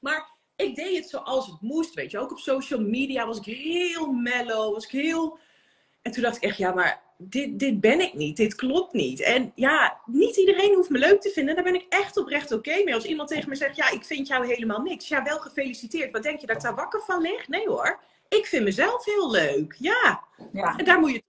Maar 0.00 0.28
ik 0.56 0.74
deed 0.74 0.96
het 0.96 1.08
zoals 1.08 1.46
het 1.46 1.60
moest, 1.60 1.94
weet 1.94 2.10
je. 2.10 2.18
Ook 2.18 2.30
op 2.30 2.38
social 2.38 2.80
media 2.80 3.26
was 3.26 3.38
ik 3.38 3.44
heel 3.44 4.12
mellow, 4.12 4.72
was 4.72 4.84
ik 4.84 4.90
heel 4.90 5.38
en 6.06 6.12
toen 6.12 6.22
dacht 6.22 6.36
ik 6.36 6.42
echt, 6.42 6.56
ja, 6.56 6.72
maar 6.72 7.02
dit, 7.18 7.58
dit 7.58 7.80
ben 7.80 8.00
ik 8.00 8.14
niet. 8.14 8.36
Dit 8.36 8.54
klopt 8.54 8.92
niet. 8.92 9.20
En 9.20 9.52
ja, 9.54 10.00
niet 10.04 10.36
iedereen 10.36 10.74
hoeft 10.74 10.90
me 10.90 10.98
leuk 10.98 11.20
te 11.20 11.30
vinden. 11.30 11.54
Daar 11.54 11.64
ben 11.64 11.74
ik 11.74 11.86
echt 11.88 12.16
oprecht 12.16 12.52
oké 12.52 12.82
mee. 12.84 12.94
Als 12.94 13.04
iemand 13.04 13.28
tegen 13.28 13.48
me 13.48 13.54
zegt, 13.54 13.76
ja, 13.76 13.90
ik 13.90 14.04
vind 14.04 14.26
jou 14.26 14.46
helemaal 14.46 14.80
niks. 14.80 15.08
Ja, 15.08 15.22
wel 15.22 15.38
gefeliciteerd. 15.38 16.12
Wat 16.12 16.22
denk 16.22 16.40
je 16.40 16.46
dat 16.46 16.56
ik 16.56 16.62
daar 16.62 16.74
wakker 16.74 17.00
van 17.00 17.20
lig? 17.20 17.48
Nee 17.48 17.68
hoor. 17.68 18.00
Ik 18.28 18.46
vind 18.46 18.64
mezelf 18.64 19.04
heel 19.04 19.30
leuk. 19.30 19.76
Ja. 19.78 20.24
ja. 20.52 20.76
En 20.76 20.84
daar 20.84 21.00
moet 21.00 21.10
je... 21.10 21.22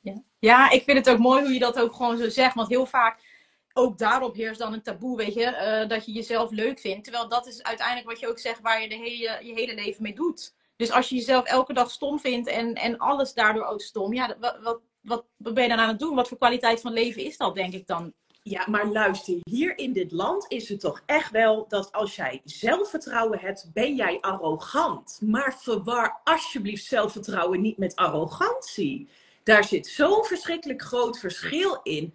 Ja. 0.00 0.22
ja, 0.38 0.70
ik 0.70 0.82
vind 0.82 0.98
het 0.98 1.10
ook 1.10 1.18
mooi 1.18 1.42
hoe 1.42 1.52
je 1.52 1.58
dat 1.58 1.78
ook 1.78 1.94
gewoon 1.94 2.18
zo 2.18 2.28
zegt. 2.28 2.54
Want 2.54 2.68
heel 2.68 2.86
vaak 2.86 3.29
ook 3.72 3.98
daarop 3.98 4.34
heerst 4.34 4.58
dan 4.58 4.72
een 4.72 4.82
taboe, 4.82 5.16
weet 5.16 5.34
je, 5.34 5.80
uh, 5.82 5.88
dat 5.88 6.06
je 6.06 6.12
jezelf 6.12 6.50
leuk 6.50 6.78
vindt. 6.78 7.04
Terwijl 7.04 7.28
dat 7.28 7.46
is 7.46 7.62
uiteindelijk 7.62 8.08
wat 8.08 8.20
je 8.20 8.28
ook 8.28 8.38
zegt 8.38 8.60
waar 8.60 8.82
je 8.82 8.88
de 8.88 8.94
hele, 8.94 9.38
je 9.42 9.52
hele 9.52 9.74
leven 9.74 10.02
mee 10.02 10.14
doet. 10.14 10.54
Dus 10.76 10.90
als 10.90 11.08
je 11.08 11.14
jezelf 11.14 11.44
elke 11.44 11.72
dag 11.72 11.90
stom 11.90 12.20
vindt 12.20 12.48
en, 12.48 12.74
en 12.74 12.98
alles 12.98 13.34
daardoor 13.34 13.64
ook 13.64 13.80
stom, 13.80 14.14
ja, 14.14 14.36
wat, 14.40 14.58
wat, 14.62 14.80
wat, 15.00 15.24
ben 15.36 15.62
je 15.62 15.68
dan 15.68 15.78
aan 15.78 15.88
het 15.88 15.98
doen? 15.98 16.14
Wat 16.14 16.28
voor 16.28 16.38
kwaliteit 16.38 16.80
van 16.80 16.92
leven 16.92 17.24
is 17.24 17.36
dat, 17.36 17.54
denk 17.54 17.72
ik 17.72 17.86
dan? 17.86 18.12
Ja, 18.42 18.66
maar 18.68 18.86
luister, 18.86 19.38
hier 19.42 19.78
in 19.78 19.92
dit 19.92 20.12
land 20.12 20.44
is 20.48 20.68
het 20.68 20.80
toch 20.80 21.02
echt 21.06 21.30
wel 21.30 21.68
dat 21.68 21.92
als 21.92 22.16
jij 22.16 22.40
zelfvertrouwen 22.44 23.38
hebt, 23.38 23.70
ben 23.72 23.94
jij 23.94 24.20
arrogant. 24.20 25.20
Maar 25.22 25.58
verwar 25.58 26.20
alsjeblieft 26.24 26.84
zelfvertrouwen 26.84 27.60
niet 27.60 27.78
met 27.78 27.96
arrogantie. 27.96 29.08
Daar 29.42 29.64
zit 29.64 29.86
zo'n 29.86 30.24
verschrikkelijk 30.24 30.82
groot 30.82 31.18
verschil 31.18 31.80
in. 31.82 32.14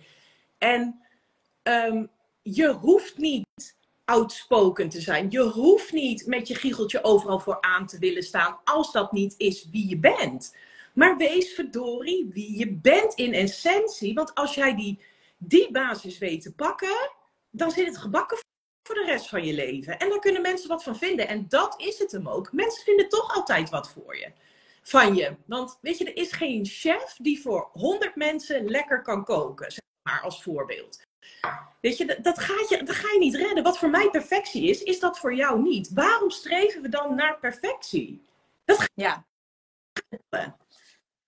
En 0.57 1.04
um, 1.67 2.09
je 2.41 2.67
hoeft 2.67 3.17
niet 3.17 3.75
outspoken 4.05 4.89
te 4.89 5.01
zijn. 5.01 5.31
Je 5.31 5.41
hoeft 5.41 5.91
niet 5.91 6.25
met 6.25 6.47
je 6.47 6.55
giecheltje 6.55 7.03
overal 7.03 7.39
voor 7.39 7.61
aan 7.61 7.87
te 7.87 7.99
willen 7.99 8.23
staan 8.23 8.59
als 8.63 8.91
dat 8.91 9.11
niet 9.11 9.33
is 9.37 9.69
wie 9.71 9.89
je 9.89 9.97
bent. 9.97 10.55
Maar 10.93 11.17
wees 11.17 11.53
verdorie 11.53 12.29
wie 12.29 12.57
je 12.57 12.71
bent 12.71 13.13
in 13.13 13.33
essentie. 13.33 14.13
Want 14.13 14.35
als 14.35 14.55
jij 14.55 14.75
die, 14.75 14.99
die 15.37 15.71
basis 15.71 16.17
weet 16.17 16.41
te 16.41 16.53
pakken, 16.53 17.11
dan 17.51 17.71
zit 17.71 17.87
het 17.87 17.97
gebakken 17.97 18.37
voor 18.87 18.95
de 18.95 19.05
rest 19.05 19.29
van 19.29 19.45
je 19.45 19.53
leven. 19.53 19.99
En 19.99 20.09
daar 20.09 20.19
kunnen 20.19 20.41
mensen 20.41 20.69
wat 20.69 20.83
van 20.83 20.95
vinden. 20.95 21.27
En 21.27 21.45
dat 21.47 21.81
is 21.81 21.99
het 21.99 22.11
hem 22.11 22.29
ook. 22.29 22.51
Mensen 22.51 22.83
vinden 22.83 23.09
toch 23.09 23.35
altijd 23.35 23.69
wat 23.69 23.89
voor 23.89 24.17
je. 24.17 24.31
Van 24.81 25.15
je. 25.15 25.35
Want 25.45 25.77
weet 25.81 25.97
je, 25.97 26.05
er 26.05 26.17
is 26.17 26.31
geen 26.31 26.65
chef 26.65 27.15
die 27.17 27.41
voor 27.41 27.69
100 27.73 28.15
mensen 28.15 28.65
lekker 28.69 29.01
kan 29.01 29.23
koken. 29.23 29.71
Zeg 29.71 29.83
maar 30.01 30.21
als 30.21 30.43
voorbeeld. 30.43 31.04
Weet 31.81 31.97
je, 31.97 32.19
dat, 32.21 32.39
gaat 32.39 32.69
je, 32.69 32.83
dat 32.83 32.95
ga 32.95 33.11
je 33.11 33.19
niet 33.19 33.35
redden. 33.35 33.63
Wat 33.63 33.77
voor 33.77 33.89
mij 33.89 34.09
perfectie 34.09 34.69
is, 34.69 34.83
is 34.83 34.99
dat 34.99 35.19
voor 35.19 35.35
jou 35.35 35.61
niet. 35.61 35.93
Waarom 35.93 36.29
streven 36.29 36.81
we 36.81 36.89
dan 36.89 37.15
naar 37.15 37.39
perfectie? 37.39 38.25
Dat 38.65 38.77
gaat 38.77 38.91
ja. 38.93 39.25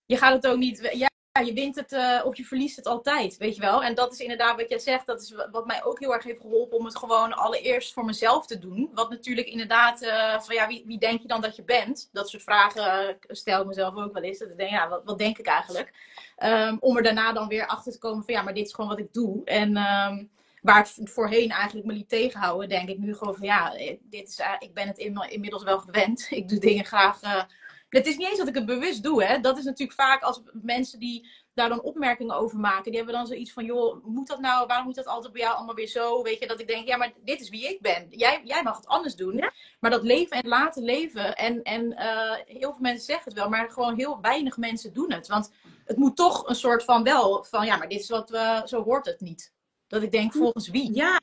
Je 0.06 0.18
gaat 0.18 0.34
het 0.34 0.48
ook 0.48 0.58
niet. 0.58 1.07
Je 1.46 1.54
wint 1.54 1.76
het 1.76 1.92
uh, 1.92 2.22
of 2.26 2.38
je 2.38 2.46
verliest 2.46 2.76
het 2.76 2.86
altijd, 2.86 3.38
weet 3.38 3.56
je 3.56 3.62
wel. 3.62 3.84
En 3.84 3.96
dat 3.96 4.14
is 4.14 4.20
inderdaad 4.20 4.56
wat 4.56 4.70
jij 4.70 4.80
zegt. 4.80 5.06
Dat 5.06 5.22
is 5.22 5.34
wat 5.52 5.66
mij 5.66 5.84
ook 5.84 6.00
heel 6.00 6.14
erg 6.14 6.24
heeft 6.24 6.42
geholpen 6.42 6.78
om 6.78 6.86
het 6.86 6.98
gewoon 6.98 7.34
allereerst 7.34 7.94
voor 7.94 8.06
mezelf 8.06 8.48
te 8.48 8.60
doen. 8.60 8.90
Wat 8.94 9.10
natuurlijk 9.10 9.48
inderdaad, 9.48 10.04
uh, 10.04 10.40
van 10.40 10.56
ja, 10.56 10.68
wie, 10.68 10.84
wie, 10.86 10.98
denk 10.98 11.22
je 11.22 11.28
dan 11.28 11.42
dat 11.42 11.56
je 11.56 11.64
bent? 11.64 12.10
Dat 12.12 12.30
soort 12.30 12.44
vragen 12.44 13.10
uh, 13.10 13.16
stel 13.28 13.62
ik 13.62 13.68
mezelf 13.68 13.96
ook 13.96 14.14
wel 14.14 14.24
eens. 14.24 14.40
Dat 14.40 14.58
denk, 14.58 14.70
ja, 14.70 14.90
wat, 14.90 15.02
wat 15.06 15.18
denk 15.18 15.38
ik 15.38 15.48
eigenlijk? 15.48 15.94
Um, 16.44 16.78
om 16.80 16.98
er 16.98 17.04
daarna 17.04 17.34
dan 17.34 17.48
weer 17.48 17.68
achter 17.68 17.92
te 17.92 18.00
komen 18.00 18.24
van 18.24 18.34
ja, 18.34 18.42
maar 18.42 18.54
dit 18.54 18.66
is 18.66 18.74
gewoon 18.74 18.90
wat 18.90 19.00
ik 19.00 19.14
doe. 19.14 19.42
En 19.46 19.78
um, 19.78 20.30
waar 20.62 20.92
het 20.96 21.10
voorheen 21.10 21.50
eigenlijk 21.50 21.88
me 21.88 21.94
liet 21.94 22.10
tegenhouden, 22.10 22.70
denk 22.70 22.90
ik 22.90 22.98
nu 22.98 23.16
gewoon 23.16 23.36
van 23.36 23.46
ja, 23.46 23.74
dit 24.02 24.28
is, 24.28 24.42
ik 24.60 24.74
ben 24.74 24.88
het 24.88 24.98
inmiddels 24.98 25.64
wel 25.64 25.80
gewend. 25.80 26.28
Ik 26.40 26.50
doe 26.50 26.60
dingen 26.60 26.86
graag 26.86 27.20
het 27.90 28.08
is 28.08 28.18
niet 28.18 28.28
eens 28.28 28.38
dat 28.38 28.48
ik 28.48 28.56
het 28.56 28.66
bewust 28.66 29.04
doe, 29.04 29.24
hè. 29.24 29.40
Dat 29.40 29.58
is 29.58 29.64
natuurlijk 29.64 30.00
vaak 30.00 30.22
als 30.22 30.42
mensen 30.54 31.00
die 31.00 31.30
daar 31.54 31.70
dan 31.70 31.82
opmerkingen 31.82 32.36
over 32.36 32.60
maken. 32.60 32.84
Die 32.84 32.96
hebben 32.96 33.16
dan 33.16 33.28
zoiets 33.28 33.54
van, 33.54 33.66
joh, 33.66 34.06
moet 34.06 34.28
dat 34.28 34.40
nou, 34.40 34.68
waarom 34.68 34.86
moet 34.86 34.96
dat 34.96 35.06
altijd 35.06 35.34
bij 35.34 35.42
jou 35.42 35.56
allemaal 35.56 35.76
weer 35.76 35.88
zo? 35.88 36.22
Weet 36.22 36.40
je, 36.40 36.48
dat 36.48 36.60
ik 36.60 36.68
denk, 36.68 36.88
ja, 36.88 36.98
maar 36.98 37.14
dit 37.24 37.42
is 37.42 37.50
wie 37.50 37.68
ik 37.68 37.82
ben. 37.82 38.08
Jij, 38.10 38.42
jij 38.44 38.64
mag 38.64 38.76
het 38.76 38.88
anders 38.88 39.16
doen. 39.16 39.52
Maar 39.80 39.92
dat 39.92 40.04
leven 40.04 40.38
en 40.38 40.48
laten 40.48 40.84
leven, 40.84 41.36
en, 41.36 41.64
en 41.64 41.92
uh, 41.92 42.34
heel 42.46 42.72
veel 42.72 42.82
mensen 42.82 43.06
zeggen 43.06 43.26
het 43.26 43.34
wel, 43.40 43.50
maar 43.50 43.70
gewoon 43.70 43.98
heel 43.98 44.22
weinig 44.22 44.58
mensen 44.58 44.94
doen 44.94 45.12
het. 45.12 45.28
Want 45.28 45.52
het 45.86 45.98
moet 45.98 46.16
toch 46.16 46.48
een 46.48 46.56
soort 46.56 46.84
van 46.84 47.04
wel, 47.04 47.44
van 47.44 47.66
ja, 47.66 47.78
maar 47.78 47.90
dit 47.90 48.00
is 48.00 48.10
wat 48.10 48.30
we, 48.30 48.62
zo 48.66 48.84
hoort 48.84 49.06
het 49.06 49.20
niet. 49.20 49.54
Dat 49.88 50.02
ik 50.02 50.12
denk, 50.12 50.34
volgens 50.34 50.70
wie? 50.70 50.94
Ja, 50.94 51.20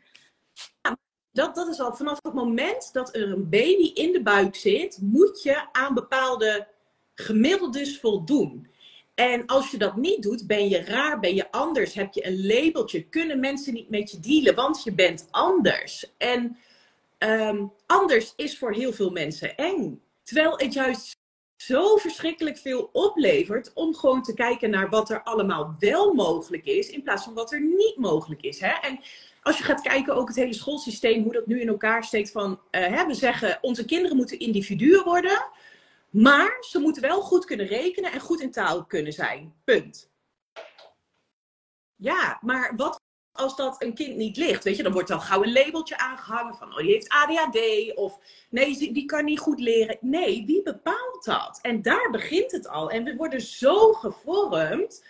dat, 1.35 1.55
dat 1.55 1.69
is 1.69 1.81
al 1.81 1.95
vanaf 1.95 2.19
het 2.23 2.33
moment 2.33 2.93
dat 2.93 3.17
er 3.17 3.33
een 3.33 3.49
baby 3.49 3.91
in 3.95 4.13
de 4.13 4.23
buik 4.23 4.55
zit, 4.55 4.99
moet 5.01 5.43
je 5.43 5.73
aan 5.73 5.95
bepaalde 5.95 6.67
gemiddeldes 7.15 8.01
voldoen. 8.01 8.69
En 9.15 9.47
als 9.47 9.71
je 9.71 9.79
dat 9.79 9.97
niet 9.97 10.23
doet, 10.23 10.47
ben 10.47 10.69
je 10.69 10.85
raar, 10.85 11.21
ben 11.21 11.35
je 11.35 11.51
anders, 11.51 11.95
heb 11.95 12.13
je 12.13 12.27
een 12.27 12.47
labeltje, 12.47 13.03
kunnen 13.03 13.41
mensen 13.41 13.75
niet 13.75 13.91
met 13.91 14.11
je 14.11 14.21
dealen, 14.21 14.55
want 14.55 14.83
je 14.83 14.93
bent 14.93 15.27
anders. 15.31 16.15
En 16.17 16.57
um, 17.19 17.73
anders 17.87 18.33
is 18.37 18.59
voor 18.59 18.73
heel 18.73 18.93
veel 18.93 19.11
mensen 19.11 19.57
eng. 19.57 20.01
Terwijl 20.23 20.59
het 20.59 20.73
juist 20.73 21.17
zo 21.57 21.97
verschrikkelijk 21.97 22.59
veel 22.59 22.89
oplevert 22.93 23.73
om 23.75 23.95
gewoon 23.95 24.23
te 24.23 24.35
kijken 24.35 24.71
naar 24.71 24.89
wat 24.89 25.11
er 25.11 25.23
allemaal 25.23 25.75
wel 25.79 26.13
mogelijk 26.13 26.65
is, 26.65 26.89
in 26.89 27.03
plaats 27.03 27.25
van 27.25 27.35
wat 27.35 27.53
er 27.53 27.61
niet 27.61 27.97
mogelijk 27.97 28.43
is. 28.43 28.61
Hè? 28.61 28.73
En 28.73 29.01
als 29.45 29.59
je 29.59 29.65
gaat 29.65 29.81
kijken, 29.81 30.15
ook 30.15 30.29
het 30.29 30.37
hele 30.37 30.55
schoolsysteem, 30.55 31.23
hoe 31.23 31.33
dat 31.33 31.47
nu 31.47 31.61
in 31.61 31.69
elkaar 31.69 32.05
steekt 32.05 32.31
van, 32.31 32.51
uh, 32.51 32.87
hè, 32.87 33.07
we 33.07 33.15
zeggen, 33.15 33.59
onze 33.61 33.85
kinderen 33.85 34.17
moeten 34.17 34.39
individuen 34.39 35.05
worden, 35.05 35.47
maar 36.11 36.57
ze 36.61 36.79
moeten 36.79 37.03
wel 37.03 37.21
goed 37.21 37.45
kunnen 37.45 37.67
rekenen 37.67 38.13
en 38.13 38.21
goed 38.21 38.41
in 38.41 38.51
taal 38.51 38.85
kunnen 38.85 39.13
zijn. 39.13 39.55
Punt. 39.65 40.11
Ja, 41.97 42.39
maar 42.41 42.73
wat 42.77 43.01
als 43.33 43.57
dat 43.57 43.83
een 43.83 43.95
kind 43.95 44.17
niet 44.17 44.37
ligt? 44.37 44.65
Weet 44.65 44.77
je, 44.77 44.83
dan 44.83 44.93
wordt 44.93 45.09
dan 45.09 45.21
gauw 45.21 45.43
een 45.43 45.53
labeltje 45.53 45.99
aangehangen 45.99 46.55
van, 46.55 46.71
oh, 46.71 46.77
die 46.77 46.93
heeft 46.93 47.09
ADHD 47.09 47.95
of 47.95 48.19
nee, 48.51 48.93
die 48.93 49.05
kan 49.05 49.25
niet 49.25 49.39
goed 49.39 49.61
leren. 49.61 49.99
Nee, 50.01 50.47
wie 50.47 50.63
bepaalt 50.63 51.25
dat? 51.25 51.59
En 51.63 51.83
daar 51.83 52.11
begint 52.11 52.53
het 52.53 52.69
al. 52.69 52.91
En 52.91 53.05
we 53.05 53.17
worden 53.17 53.41
zo 53.41 53.93
gevormd 53.93 55.05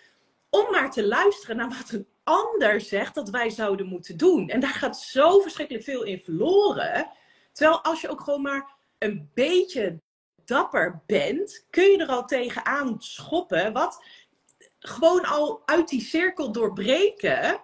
om 0.51 0.71
maar 0.71 0.91
te 0.91 1.07
luisteren 1.07 1.57
naar 1.57 1.69
wat 1.69 1.91
een 1.91 2.07
ander 2.25 2.81
zegt 2.81 3.15
dat 3.15 3.31
wij 3.31 3.51
zouden 3.51 3.87
moeten 3.87 4.17
doen. 4.17 4.49
En 4.49 4.61
daar 4.61 4.75
gaat 4.75 5.01
zo 5.01 5.41
verschrikkelijk 5.41 5.85
veel 5.85 6.03
in 6.03 6.19
verloren. 6.19 7.11
Terwijl 7.53 7.83
als 7.83 8.01
je 8.01 8.09
ook 8.09 8.21
gewoon 8.21 8.43
maar 8.43 8.75
een 8.99 9.31
beetje 9.35 10.01
dapper 10.45 11.03
bent, 11.07 11.67
kun 11.71 11.91
je 11.91 11.99
er 11.99 12.09
al 12.09 12.27
tegenaan 12.27 12.97
schoppen. 12.99 13.73
Wat 13.73 14.05
gewoon 14.79 15.25
al 15.25 15.63
uit 15.65 15.89
die 15.89 16.01
cirkel 16.01 16.53
doorbreken. 16.53 17.61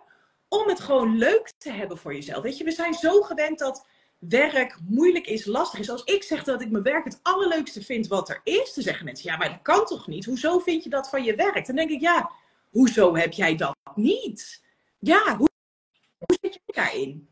Om 0.48 0.68
het 0.68 0.80
gewoon 0.80 1.16
leuk 1.16 1.52
te 1.58 1.70
hebben 1.70 1.98
voor 1.98 2.14
jezelf. 2.14 2.42
Weet 2.42 2.58
je, 2.58 2.64
we 2.64 2.70
zijn 2.70 2.94
zo 2.94 3.22
gewend 3.22 3.58
dat 3.58 3.86
werk 4.18 4.78
moeilijk 4.88 5.26
is, 5.26 5.44
lastig 5.44 5.78
is. 5.80 5.90
Als 5.90 6.04
ik 6.04 6.22
zeg 6.22 6.44
dat 6.44 6.60
ik 6.60 6.70
mijn 6.70 6.82
werk 6.82 7.04
het 7.04 7.20
allerleukste 7.22 7.82
vind 7.82 8.06
wat 8.06 8.28
er 8.28 8.40
is, 8.44 8.74
dan 8.74 8.84
zeggen 8.84 9.04
mensen: 9.04 9.30
ja, 9.30 9.36
maar 9.36 9.48
dat 9.48 9.62
kan 9.62 9.84
toch 9.84 10.06
niet? 10.06 10.24
Hoezo 10.24 10.58
vind 10.58 10.84
je 10.84 10.90
dat 10.90 11.08
van 11.08 11.24
je 11.24 11.34
werk? 11.34 11.66
Dan 11.66 11.76
denk 11.76 11.90
ik: 11.90 12.00
ja, 12.00 12.30
hoezo 12.70 13.16
heb 13.16 13.32
jij 13.32 13.56
dat 13.56 13.76
niet? 13.94 14.64
Ja, 14.98 15.36
hoe, 15.36 15.48
hoe 16.18 16.38
zit 16.40 16.54
je 16.54 16.60
daarin? 16.66 17.28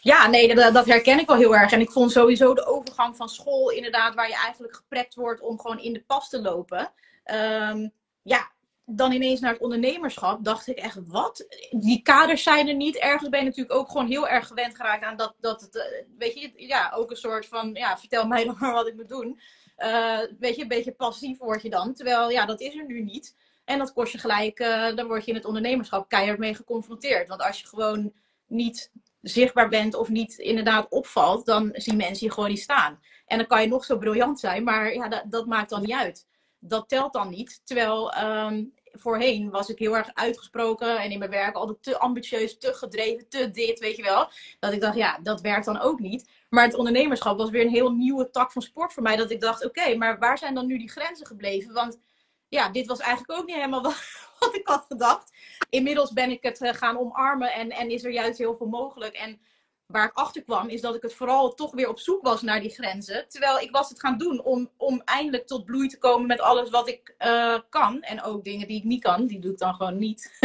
Ja, 0.00 0.26
nee, 0.26 0.54
dat, 0.54 0.74
dat, 0.74 0.86
herken 0.86 1.18
ik 1.18 1.26
wel 1.26 1.36
heel 1.36 1.56
erg. 1.56 1.72
En 1.72 1.80
ik 1.80 1.90
vond 1.90 2.12
sowieso 2.12 2.54
de 2.54 2.66
overgang 2.66 3.16
van 3.16 3.28
school, 3.28 3.70
inderdaad, 3.70 4.14
waar 4.14 4.28
je 4.28 4.34
eigenlijk 4.34 4.76
geprept 4.76 5.14
wordt 5.14 5.40
om 5.40 5.60
gewoon 5.60 5.78
in 5.78 5.92
de 5.92 6.04
pas 6.06 6.28
te 6.28 6.40
lopen. 6.40 6.92
Um, 7.24 7.92
ja, 8.22 8.50
dan 8.84 9.12
ineens 9.12 9.40
naar 9.40 9.52
het 9.52 9.62
ondernemerschap, 9.62 10.44
dacht 10.44 10.66
ik 10.66 10.78
echt, 10.78 10.98
wat? 11.06 11.46
Die 11.70 12.02
kaders 12.02 12.42
zijn 12.42 12.68
er 12.68 12.74
niet. 12.74 12.96
Ergens 12.96 13.28
ben 13.28 13.38
je 13.38 13.46
natuurlijk 13.46 13.74
ook 13.74 13.90
gewoon 13.90 14.06
heel 14.06 14.28
erg 14.28 14.46
gewend 14.46 14.76
geraakt 14.76 15.04
aan 15.04 15.16
dat, 15.16 15.34
dat 15.40 15.60
het, 15.60 15.76
eh, 15.76 16.04
weet 16.18 16.40
je, 16.40 16.52
ja, 16.56 16.92
ook 16.94 17.10
een 17.10 17.16
soort 17.16 17.46
van, 17.46 17.74
ja, 17.74 17.98
vertel 17.98 18.26
mij 18.26 18.44
dan 18.46 18.56
maar 18.58 18.72
wat 18.72 18.86
ik 18.86 18.94
moet 18.94 19.08
doen. 19.08 19.40
Uh, 19.78 20.18
weet 20.38 20.56
je, 20.56 20.62
een 20.62 20.68
beetje 20.68 20.92
passief 20.92 21.38
word 21.38 21.62
je 21.62 21.70
dan. 21.70 21.94
Terwijl, 21.94 22.30
ja, 22.30 22.46
dat 22.46 22.60
is 22.60 22.76
er 22.76 22.86
nu 22.86 23.02
niet. 23.02 23.36
En 23.66 23.78
dat 23.78 23.92
kost 23.92 24.12
je 24.12 24.18
gelijk, 24.18 24.60
uh, 24.60 24.96
dan 24.96 25.06
word 25.06 25.24
je 25.24 25.30
in 25.30 25.36
het 25.36 25.44
ondernemerschap 25.44 26.08
keihard 26.08 26.38
mee 26.38 26.54
geconfronteerd. 26.54 27.28
Want 27.28 27.42
als 27.42 27.60
je 27.60 27.66
gewoon 27.66 28.12
niet 28.46 28.90
zichtbaar 29.20 29.68
bent 29.68 29.94
of 29.94 30.08
niet 30.08 30.38
inderdaad 30.38 30.86
opvalt, 30.88 31.46
dan 31.46 31.70
zien 31.72 31.96
mensen 31.96 32.26
je 32.26 32.32
gewoon 32.32 32.48
niet 32.48 32.60
staan. 32.60 33.00
En 33.26 33.38
dan 33.38 33.46
kan 33.46 33.60
je 33.62 33.68
nog 33.68 33.84
zo 33.84 33.98
briljant 33.98 34.40
zijn, 34.40 34.64
maar 34.64 34.94
ja, 34.94 35.08
dat, 35.08 35.22
dat 35.26 35.46
maakt 35.46 35.70
dan 35.70 35.80
niet 35.80 35.92
uit. 35.92 36.26
Dat 36.58 36.88
telt 36.88 37.12
dan 37.12 37.28
niet. 37.28 37.60
Terwijl 37.64 38.14
um, 38.24 38.72
voorheen 38.92 39.50
was 39.50 39.68
ik 39.68 39.78
heel 39.78 39.96
erg 39.96 40.10
uitgesproken 40.14 40.98
en 40.98 41.10
in 41.10 41.18
mijn 41.18 41.30
werk 41.30 41.54
altijd 41.54 41.82
te 41.82 41.98
ambitieus, 41.98 42.58
te 42.58 42.74
gedreven, 42.74 43.28
te 43.28 43.50
dit, 43.50 43.78
weet 43.78 43.96
je 43.96 44.02
wel. 44.02 44.28
Dat 44.58 44.72
ik 44.72 44.80
dacht, 44.80 44.96
ja, 44.96 45.18
dat 45.22 45.40
werkt 45.40 45.64
dan 45.64 45.80
ook 45.80 46.00
niet. 46.00 46.30
Maar 46.48 46.64
het 46.64 46.74
ondernemerschap 46.74 47.38
was 47.38 47.50
weer 47.50 47.64
een 47.64 47.70
heel 47.70 47.92
nieuwe 47.92 48.30
tak 48.30 48.52
van 48.52 48.62
sport 48.62 48.92
voor 48.92 49.02
mij. 49.02 49.16
Dat 49.16 49.30
ik 49.30 49.40
dacht, 49.40 49.64
oké, 49.64 49.96
maar 49.96 50.18
waar 50.18 50.38
zijn 50.38 50.54
dan 50.54 50.66
nu 50.66 50.78
die 50.78 50.90
grenzen 50.90 51.26
gebleven? 51.26 51.72
Want 51.72 51.98
ja, 52.48 52.68
dit 52.68 52.86
was 52.86 52.98
eigenlijk 52.98 53.40
ook 53.40 53.46
niet 53.46 53.54
helemaal 53.54 53.82
wat, 54.38 54.54
ik 54.54 54.68
had 54.68 54.84
gedacht. 54.88 55.32
Inmiddels 55.70 56.12
ben 56.12 56.30
ik 56.30 56.42
het 56.42 56.60
eh, 56.60 56.74
gaan 56.74 56.98
omarmen 56.98 57.52
en, 57.52 57.70
en 57.70 57.90
is 57.90 58.04
er 58.04 58.12
juist 58.12 58.38
heel 58.38 58.56
veel 58.56 58.66
mogelijk. 58.66 59.14
En 59.14 59.40
waar 59.86 60.06
ik 60.06 60.14
achter 60.14 60.42
kwam, 60.42 60.68
is 60.68 60.80
dat 60.80 60.94
ik 60.94 61.02
het 61.02 61.14
vooral 61.14 61.54
toch 61.54 61.74
weer 61.74 61.88
op 61.88 61.98
zoek 61.98 62.22
was 62.22 62.42
naar 62.42 62.60
die 62.60 62.70
grenzen. 62.70 63.28
Terwijl 63.28 63.58
ik 63.58 63.70
was 63.70 63.88
het 63.88 64.00
gaan 64.00 64.18
doen 64.18 64.42
om, 64.42 64.70
om 64.76 65.02
eindelijk 65.04 65.46
tot 65.46 65.64
bloei 65.64 65.88
te 65.88 65.98
komen 65.98 66.26
met 66.26 66.40
alles 66.40 66.70
wat 66.70 66.88
ik 66.88 67.14
uh, 67.18 67.58
kan. 67.68 68.02
En 68.02 68.22
ook 68.22 68.44
dingen 68.44 68.68
die 68.68 68.78
ik 68.78 68.84
niet 68.84 69.02
kan, 69.02 69.26
die 69.26 69.38
doe 69.38 69.52
ik 69.52 69.58
dan 69.58 69.74
gewoon 69.74 69.98
niet. 69.98 70.38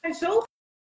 ben 0.00 0.14
zo 0.14 0.42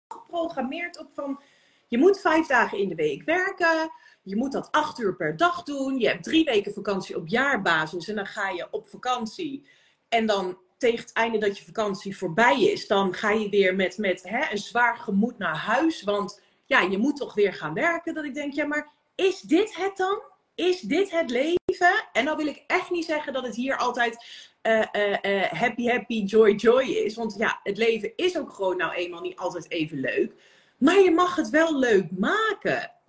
geprogrammeerd 0.09 0.99
op 0.99 1.11
van, 1.14 1.43
je 1.88 1.99
moet 1.99 2.21
vijf 2.21 2.47
dagen 2.47 2.79
in 2.79 2.88
de 2.88 2.95
week 2.95 3.25
werken. 3.25 3.90
Je 4.31 4.37
moet 4.37 4.53
dat 4.53 4.69
acht 4.71 4.99
uur 4.99 5.17
per 5.17 5.37
dag 5.37 5.63
doen. 5.63 5.99
Je 5.99 6.09
hebt 6.09 6.25
drie 6.25 6.45
weken 6.45 6.73
vakantie 6.73 7.17
op 7.17 7.29
jaarbasis. 7.29 8.09
En 8.09 8.15
dan 8.15 8.27
ga 8.27 8.49
je 8.49 8.69
op 8.71 8.89
vakantie. 8.89 9.67
En 10.09 10.27
dan 10.27 10.59
tegen 10.79 10.99
het 10.99 11.13
einde 11.13 11.39
dat 11.39 11.59
je 11.59 11.65
vakantie 11.65 12.17
voorbij 12.17 12.63
is, 12.63 12.87
dan 12.87 13.15
ga 13.15 13.31
je 13.31 13.49
weer 13.49 13.75
met, 13.75 13.99
met 13.99 14.23
hè, 14.23 14.51
een 14.51 14.59
zwaar 14.59 14.97
gemoed 14.97 15.39
naar 15.39 15.57
huis. 15.57 16.03
Want 16.03 16.41
ja, 16.67 16.81
je 16.81 16.99
moet 16.99 17.17
toch 17.17 17.35
weer 17.35 17.55
gaan 17.55 17.75
werken. 17.75 18.15
Dat 18.15 18.25
ik 18.25 18.35
denk, 18.35 18.53
ja, 18.53 18.67
maar 18.67 18.93
is 19.15 19.41
dit 19.41 19.77
het 19.77 19.97
dan? 19.97 20.23
Is 20.55 20.81
dit 20.81 21.11
het 21.11 21.31
leven? 21.31 22.09
En 22.13 22.25
dan 22.25 22.37
wil 22.37 22.47
ik 22.47 22.65
echt 22.67 22.91
niet 22.91 23.05
zeggen 23.05 23.33
dat 23.33 23.47
het 23.47 23.55
hier 23.55 23.77
altijd 23.77 24.25
uh, 24.63 24.79
uh, 25.23 25.43
happy, 25.43 25.87
happy, 25.87 26.23
joy, 26.23 26.55
joy 26.55 26.83
is. 26.83 27.15
Want 27.15 27.35
ja, 27.39 27.61
het 27.63 27.77
leven 27.77 28.13
is 28.17 28.39
ook 28.39 28.53
gewoon 28.53 28.77
nou 28.77 28.93
eenmaal 28.93 29.21
niet 29.21 29.39
altijd 29.39 29.71
even 29.71 30.01
leuk. 30.01 30.33
Maar 30.79 31.01
je 31.01 31.11
mag 31.11 31.37
het 31.37 31.51
wel 31.51 31.79
leuk 31.79 32.11
maken. 32.11 33.00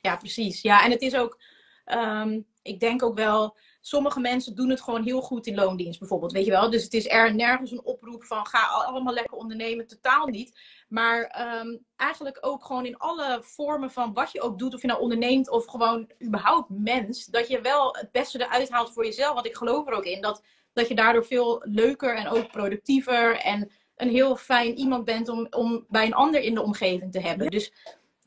Ja, 0.00 0.16
precies. 0.16 0.62
Ja, 0.62 0.84
en 0.84 0.90
het 0.90 1.02
is 1.02 1.14
ook, 1.14 1.40
um, 1.86 2.46
ik 2.62 2.80
denk 2.80 3.02
ook 3.02 3.16
wel, 3.16 3.56
sommige 3.80 4.20
mensen 4.20 4.54
doen 4.54 4.68
het 4.68 4.80
gewoon 4.80 5.02
heel 5.02 5.20
goed 5.20 5.46
in 5.46 5.54
loondienst 5.54 5.98
bijvoorbeeld, 5.98 6.32
weet 6.32 6.44
je 6.44 6.50
wel. 6.50 6.70
Dus 6.70 6.82
het 6.82 6.94
is 6.94 7.08
er 7.08 7.34
nergens 7.34 7.70
een 7.70 7.84
oproep 7.84 8.24
van 8.24 8.46
ga 8.46 8.66
allemaal 8.66 9.14
lekker 9.14 9.36
ondernemen, 9.36 9.86
totaal 9.86 10.26
niet. 10.26 10.58
Maar 10.88 11.20
um, 11.60 11.84
eigenlijk 11.96 12.38
ook 12.40 12.64
gewoon 12.64 12.86
in 12.86 12.96
alle 12.96 13.38
vormen 13.42 13.90
van 13.90 14.12
wat 14.12 14.32
je 14.32 14.40
ook 14.40 14.58
doet, 14.58 14.74
of 14.74 14.80
je 14.80 14.86
nou 14.86 15.00
onderneemt 15.00 15.50
of 15.50 15.66
gewoon 15.66 16.10
überhaupt 16.22 16.68
mens, 16.68 17.24
dat 17.24 17.48
je 17.48 17.60
wel 17.60 17.96
het 17.96 18.12
beste 18.12 18.40
eruit 18.40 18.70
haalt 18.70 18.92
voor 18.92 19.04
jezelf. 19.04 19.34
Want 19.34 19.46
ik 19.46 19.56
geloof 19.56 19.86
er 19.86 19.94
ook 19.94 20.04
in 20.04 20.20
dat, 20.20 20.42
dat 20.72 20.88
je 20.88 20.94
daardoor 20.94 21.24
veel 21.24 21.62
leuker 21.64 22.16
en 22.16 22.28
ook 22.28 22.50
productiever 22.50 23.36
en 23.36 23.70
een 23.96 24.08
heel 24.08 24.36
fijn 24.36 24.78
iemand 24.78 25.04
bent 25.04 25.28
om, 25.28 25.46
om 25.50 25.84
bij 25.88 26.06
een 26.06 26.14
ander 26.14 26.40
in 26.40 26.54
de 26.54 26.62
omgeving 26.62 27.12
te 27.12 27.20
hebben. 27.20 27.50
Dus 27.50 27.72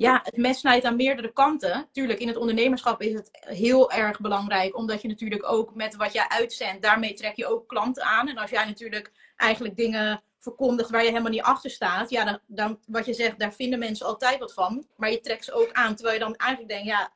ja, 0.03 0.19
het 0.23 0.37
mes 0.37 0.59
snijdt 0.59 0.85
aan 0.85 0.95
meerdere 0.95 1.33
kanten. 1.33 1.87
Tuurlijk, 1.91 2.19
in 2.19 2.27
het 2.27 2.37
ondernemerschap 2.37 3.01
is 3.01 3.13
het 3.13 3.29
heel 3.31 3.91
erg 3.91 4.19
belangrijk, 4.19 4.77
omdat 4.77 5.01
je 5.01 5.07
natuurlijk 5.07 5.51
ook 5.51 5.75
met 5.75 5.95
wat 5.95 6.13
jij 6.13 6.25
uitzendt, 6.27 6.81
daarmee 6.81 7.13
trek 7.13 7.35
je 7.35 7.47
ook 7.47 7.67
klanten 7.67 8.03
aan. 8.03 8.29
En 8.29 8.37
als 8.37 8.49
jij 8.49 8.65
natuurlijk 8.65 9.11
eigenlijk 9.35 9.75
dingen 9.75 10.23
verkondigt 10.39 10.89
waar 10.89 11.03
je 11.03 11.09
helemaal 11.09 11.31
niet 11.31 11.41
achter 11.41 11.69
staat, 11.69 12.09
ja, 12.09 12.23
dan, 12.25 12.39
dan, 12.47 12.79
wat 12.87 13.05
je 13.05 13.13
zegt, 13.13 13.39
daar 13.39 13.53
vinden 13.53 13.79
mensen 13.79 14.05
altijd 14.05 14.39
wat 14.39 14.53
van. 14.53 14.87
Maar 14.95 15.11
je 15.11 15.19
trekt 15.19 15.45
ze 15.45 15.53
ook 15.53 15.71
aan, 15.71 15.95
terwijl 15.95 16.17
je 16.17 16.23
dan 16.23 16.35
eigenlijk 16.35 16.71
denkt, 16.71 16.87
ja, 16.87 17.11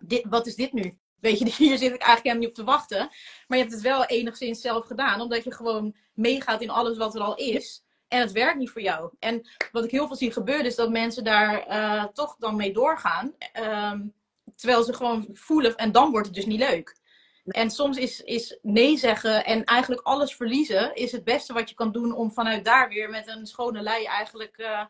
dit, 0.00 0.24
wat 0.28 0.46
is 0.46 0.54
dit 0.54 0.72
nu? 0.72 0.98
Weet 1.20 1.38
je, 1.38 1.44
hier 1.58 1.78
zit 1.78 1.94
ik 1.94 2.02
eigenlijk 2.02 2.22
helemaal 2.22 2.38
niet 2.38 2.48
op 2.48 2.54
te 2.54 2.64
wachten. 2.64 2.98
Maar 3.46 3.58
je 3.58 3.64
hebt 3.64 3.72
het 3.74 3.82
wel 3.82 4.04
enigszins 4.04 4.60
zelf 4.60 4.86
gedaan, 4.86 5.20
omdat 5.20 5.44
je 5.44 5.54
gewoon 5.54 5.96
meegaat 6.14 6.62
in 6.62 6.70
alles 6.70 6.96
wat 6.96 7.14
er 7.14 7.20
al 7.20 7.36
is. 7.36 7.82
En 8.08 8.20
het 8.20 8.32
werkt 8.32 8.58
niet 8.58 8.70
voor 8.70 8.82
jou. 8.82 9.10
En 9.18 9.48
wat 9.72 9.84
ik 9.84 9.90
heel 9.90 10.06
veel 10.06 10.16
zie 10.16 10.32
gebeuren, 10.32 10.66
is 10.66 10.74
dat 10.74 10.90
mensen 10.90 11.24
daar 11.24 11.68
uh, 11.68 12.04
toch 12.04 12.36
dan 12.38 12.56
mee 12.56 12.72
doorgaan. 12.72 13.34
Um, 13.62 14.14
terwijl 14.56 14.82
ze 14.82 14.92
gewoon 14.92 15.28
voelen, 15.32 15.76
en 15.76 15.92
dan 15.92 16.10
wordt 16.10 16.26
het 16.26 16.34
dus 16.34 16.46
niet 16.46 16.58
leuk. 16.58 16.96
En 17.44 17.70
soms 17.70 17.96
is, 17.96 18.20
is 18.20 18.58
nee 18.62 18.96
zeggen 18.96 19.44
en 19.44 19.64
eigenlijk 19.64 20.02
alles 20.02 20.34
verliezen, 20.34 20.94
is 20.94 21.12
het 21.12 21.24
beste 21.24 21.52
wat 21.52 21.68
je 21.68 21.74
kan 21.74 21.92
doen 21.92 22.12
om 22.12 22.32
vanuit 22.32 22.64
daar 22.64 22.88
weer 22.88 23.10
met 23.10 23.28
een 23.28 23.46
schone 23.46 23.82
lei 23.82 24.04
eigenlijk 24.04 24.58
uh, 24.58 24.84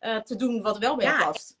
uh, 0.00 0.16
te 0.16 0.36
doen 0.36 0.62
wat 0.62 0.78
wel 0.78 0.96
bij 0.96 1.06
ja. 1.06 1.24
past. 1.24 1.60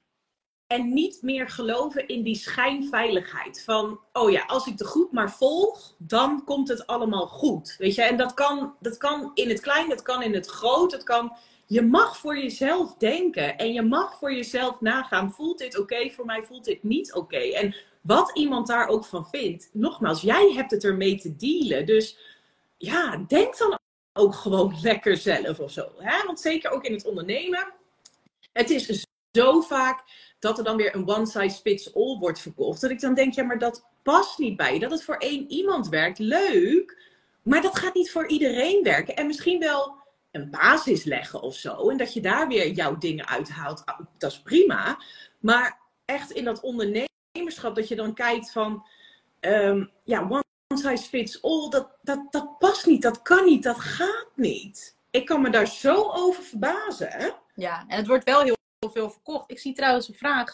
En 0.72 0.92
niet 0.92 1.22
meer 1.22 1.48
geloven 1.48 2.08
in 2.08 2.22
die 2.22 2.34
schijnveiligheid. 2.34 3.62
Van, 3.64 4.00
oh 4.12 4.30
ja, 4.30 4.44
als 4.46 4.66
ik 4.66 4.78
de 4.78 4.84
groep 4.84 5.12
maar 5.12 5.32
volg, 5.32 5.94
dan 5.98 6.44
komt 6.44 6.68
het 6.68 6.86
allemaal 6.86 7.26
goed. 7.26 7.74
Weet 7.78 7.94
je, 7.94 8.02
en 8.02 8.16
dat 8.16 8.34
kan, 8.34 8.74
dat 8.80 8.96
kan 8.96 9.30
in 9.34 9.48
het 9.48 9.60
klein, 9.60 9.88
dat 9.88 10.02
kan 10.02 10.22
in 10.22 10.34
het 10.34 10.46
groot. 10.46 10.90
Dat 10.90 11.02
kan, 11.02 11.36
je 11.66 11.82
mag 11.82 12.16
voor 12.16 12.38
jezelf 12.38 12.94
denken. 12.94 13.58
En 13.58 13.72
je 13.72 13.82
mag 13.82 14.18
voor 14.18 14.34
jezelf 14.34 14.80
nagaan. 14.80 15.32
Voelt 15.32 15.58
dit 15.58 15.78
oké 15.78 16.10
voor 16.10 16.24
mij? 16.24 16.42
Voelt 16.44 16.64
dit 16.64 16.82
niet 16.82 17.14
oké? 17.14 17.36
En 17.36 17.76
wat 18.00 18.30
iemand 18.34 18.66
daar 18.66 18.88
ook 18.88 19.04
van 19.04 19.26
vindt. 19.26 19.70
Nogmaals, 19.72 20.20
jij 20.20 20.52
hebt 20.52 20.70
het 20.70 20.84
ermee 20.84 21.18
te 21.18 21.36
dealen. 21.36 21.86
Dus 21.86 22.18
ja, 22.76 23.24
denk 23.28 23.58
dan 23.58 23.78
ook 24.12 24.34
gewoon 24.34 24.76
lekker 24.82 25.16
zelf 25.16 25.60
of 25.60 25.70
zo. 25.70 25.88
Hè? 25.98 26.26
Want 26.26 26.40
zeker 26.40 26.70
ook 26.70 26.84
in 26.84 26.92
het 26.92 27.04
ondernemen. 27.04 27.72
Het 28.52 28.70
is 28.70 29.06
zo 29.32 29.60
vaak 29.60 30.04
dat 30.42 30.58
er 30.58 30.64
dan 30.64 30.76
weer 30.76 30.94
een 30.94 31.08
one 31.08 31.26
size 31.26 31.60
fits 31.60 31.94
all 31.94 32.18
wordt 32.18 32.40
verkocht. 32.40 32.80
Dat 32.80 32.90
ik 32.90 33.00
dan 33.00 33.14
denk, 33.14 33.34
ja, 33.34 33.44
maar 33.44 33.58
dat 33.58 33.86
past 34.02 34.38
niet 34.38 34.56
bij 34.56 34.74
je. 34.74 34.80
Dat 34.80 34.90
het 34.90 35.04
voor 35.04 35.16
één 35.16 35.50
iemand 35.50 35.88
werkt, 35.88 36.18
leuk. 36.18 37.02
Maar 37.42 37.62
dat 37.62 37.78
gaat 37.78 37.94
niet 37.94 38.10
voor 38.10 38.28
iedereen 38.28 38.82
werken. 38.82 39.16
En 39.16 39.26
misschien 39.26 39.58
wel 39.58 39.96
een 40.30 40.50
basis 40.50 41.04
leggen 41.04 41.42
of 41.42 41.54
zo. 41.54 41.88
En 41.88 41.96
dat 41.96 42.14
je 42.14 42.20
daar 42.20 42.48
weer 42.48 42.70
jouw 42.70 42.98
dingen 42.98 43.28
uithaalt. 43.28 43.82
Ah, 43.84 44.00
dat 44.18 44.32
is 44.32 44.42
prima. 44.42 44.98
Maar 45.38 45.80
echt 46.04 46.30
in 46.30 46.44
dat 46.44 46.60
ondernemerschap, 46.60 47.74
dat 47.74 47.88
je 47.88 47.96
dan 47.96 48.14
kijkt 48.14 48.50
van, 48.50 48.86
um, 49.40 49.90
ja, 50.04 50.20
one 50.28 50.42
size 50.74 51.08
fits 51.08 51.42
all, 51.42 51.68
dat, 51.68 51.88
dat, 52.02 52.32
dat 52.32 52.58
past 52.58 52.86
niet, 52.86 53.02
dat 53.02 53.22
kan 53.22 53.44
niet, 53.44 53.62
dat 53.62 53.80
gaat 53.80 54.28
niet. 54.34 54.96
Ik 55.10 55.26
kan 55.26 55.40
me 55.40 55.50
daar 55.50 55.66
zo 55.66 56.10
over 56.10 56.42
verbazen. 56.42 57.34
Ja, 57.54 57.84
en 57.88 57.96
het 57.96 58.06
wordt 58.06 58.24
wel 58.24 58.40
heel 58.40 58.60
veel 58.90 59.10
verkocht. 59.10 59.50
Ik 59.50 59.58
zie 59.58 59.74
trouwens 59.74 60.08
een 60.08 60.14
vraag 60.14 60.52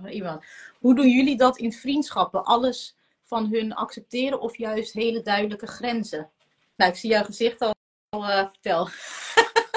van 0.00 0.06
iemand. 0.06 0.44
Hoe 0.78 0.94
doen 0.94 1.08
jullie 1.08 1.36
dat 1.36 1.58
in 1.58 1.72
vriendschappen? 1.72 2.44
Alles 2.44 2.96
van 3.24 3.48
hun 3.52 3.74
accepteren 3.74 4.40
of 4.40 4.56
juist 4.56 4.92
hele 4.92 5.22
duidelijke 5.22 5.66
grenzen? 5.66 6.30
Nou, 6.76 6.90
ik 6.90 6.96
zie 6.96 7.10
jouw 7.10 7.24
gezicht 7.24 7.60
al. 7.60 7.74
Uh, 8.16 8.46
vertel. 8.52 8.88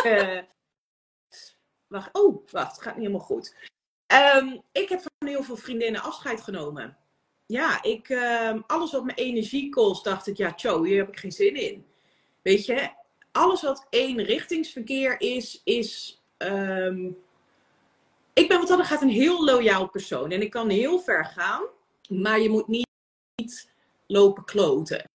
uh, 0.05 0.41
wacht. 1.87 2.09
Oh, 2.13 2.47
wacht. 2.51 2.81
Gaat 2.81 2.95
niet 2.95 3.05
helemaal 3.05 3.25
goed. 3.25 3.55
Um, 4.35 4.61
ik 4.71 4.89
heb 4.89 5.01
van 5.01 5.27
heel 5.27 5.43
veel 5.43 5.57
vriendinnen 5.57 6.01
afscheid 6.01 6.41
genomen. 6.41 6.97
Ja, 7.45 7.83
ik, 7.83 8.09
uh, 8.09 8.53
alles 8.67 8.91
wat 8.91 9.03
mijn 9.03 9.17
energie 9.17 9.69
kost, 9.69 10.03
dacht 10.03 10.27
ik, 10.27 10.37
ja, 10.37 10.53
Cho, 10.55 10.83
hier 10.83 10.97
heb 10.97 11.07
ik 11.07 11.19
geen 11.19 11.31
zin 11.31 11.55
in. 11.55 11.85
Weet 12.41 12.65
je, 12.65 12.89
alles 13.31 13.61
wat 13.61 13.87
één 13.89 14.23
richtingsverkeer 14.23 15.21
is, 15.21 15.61
is 15.63 16.21
um, 16.37 17.17
ik 18.33 18.47
ben 18.47 18.59
wat 18.59 18.67
dat 18.67 18.85
gaat 18.85 19.01
een 19.01 19.09
heel 19.09 19.45
loyaal 19.45 19.89
persoon. 19.89 20.31
En 20.31 20.41
ik 20.41 20.49
kan 20.49 20.69
heel 20.69 20.99
ver 20.99 21.25
gaan. 21.25 21.61
Maar 22.09 22.39
je 22.39 22.49
moet 22.49 22.67
niet, 22.67 23.69
lopen 24.07 24.45
kloten. 24.45 25.09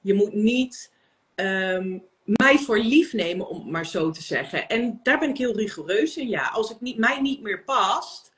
Je 0.00 0.14
moet 0.14 0.32
niet 0.32 0.92
um, 1.34 2.04
mij 2.24 2.58
voor 2.58 2.78
lief 2.78 3.12
nemen, 3.12 3.48
om 3.48 3.56
het 3.56 3.70
maar 3.70 3.86
zo 3.86 4.10
te 4.10 4.22
zeggen. 4.22 4.68
En 4.68 5.00
daar 5.02 5.18
ben 5.18 5.28
ik 5.28 5.38
heel 5.38 5.56
rigoureus 5.56 6.16
in. 6.16 6.28
Ja, 6.28 6.48
als 6.48 6.68
het 6.68 6.80
niet, 6.80 6.98
mij 6.98 7.20
niet 7.20 7.42
meer 7.42 7.64
past. 7.64 8.32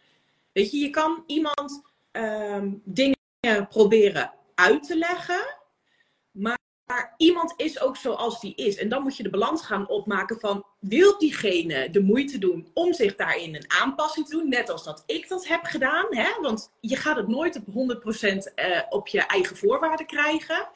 Weet 0.53 0.71
je, 0.71 0.79
je 0.79 0.91
kan 0.91 1.25
iemand 1.27 1.83
um, 2.13 2.83
dingen 2.85 3.17
proberen 3.69 4.33
uit 4.55 4.83
te 4.83 4.97
leggen. 4.97 5.61
Maar 6.93 7.15
iemand 7.17 7.55
is 7.57 7.81
ook 7.81 7.97
zoals 7.97 8.41
die 8.41 8.55
is. 8.55 8.77
En 8.77 8.89
dan 8.89 9.03
moet 9.03 9.17
je 9.17 9.23
de 9.23 9.31
balans 9.31 9.63
gaan 9.63 9.89
opmaken 9.89 10.41
van... 10.41 10.65
wil 10.79 11.19
diegene 11.19 11.91
de 11.91 12.01
moeite 12.01 12.39
doen 12.39 12.71
om 12.75 12.93
zich 12.93 13.17
daarin 13.17 13.55
een 13.55 13.71
aanpassing 13.71 14.27
te 14.27 14.37
doen? 14.37 14.49
Net 14.49 14.71
als 14.71 14.85
dat 14.85 15.03
ik 15.07 15.29
dat 15.29 15.47
heb 15.47 15.65
gedaan. 15.65 16.07
Hè? 16.11 16.41
Want 16.41 16.73
je 16.81 16.97
gaat 16.97 17.17
het 17.17 17.29
nooit 17.29 17.57
op 17.57 17.67
100% 17.67 17.73
uh, 18.57 18.83
op 18.89 19.09
je 19.09 19.21
eigen 19.21 19.57
voorwaarden 19.57 20.07
krijgen. 20.07 20.69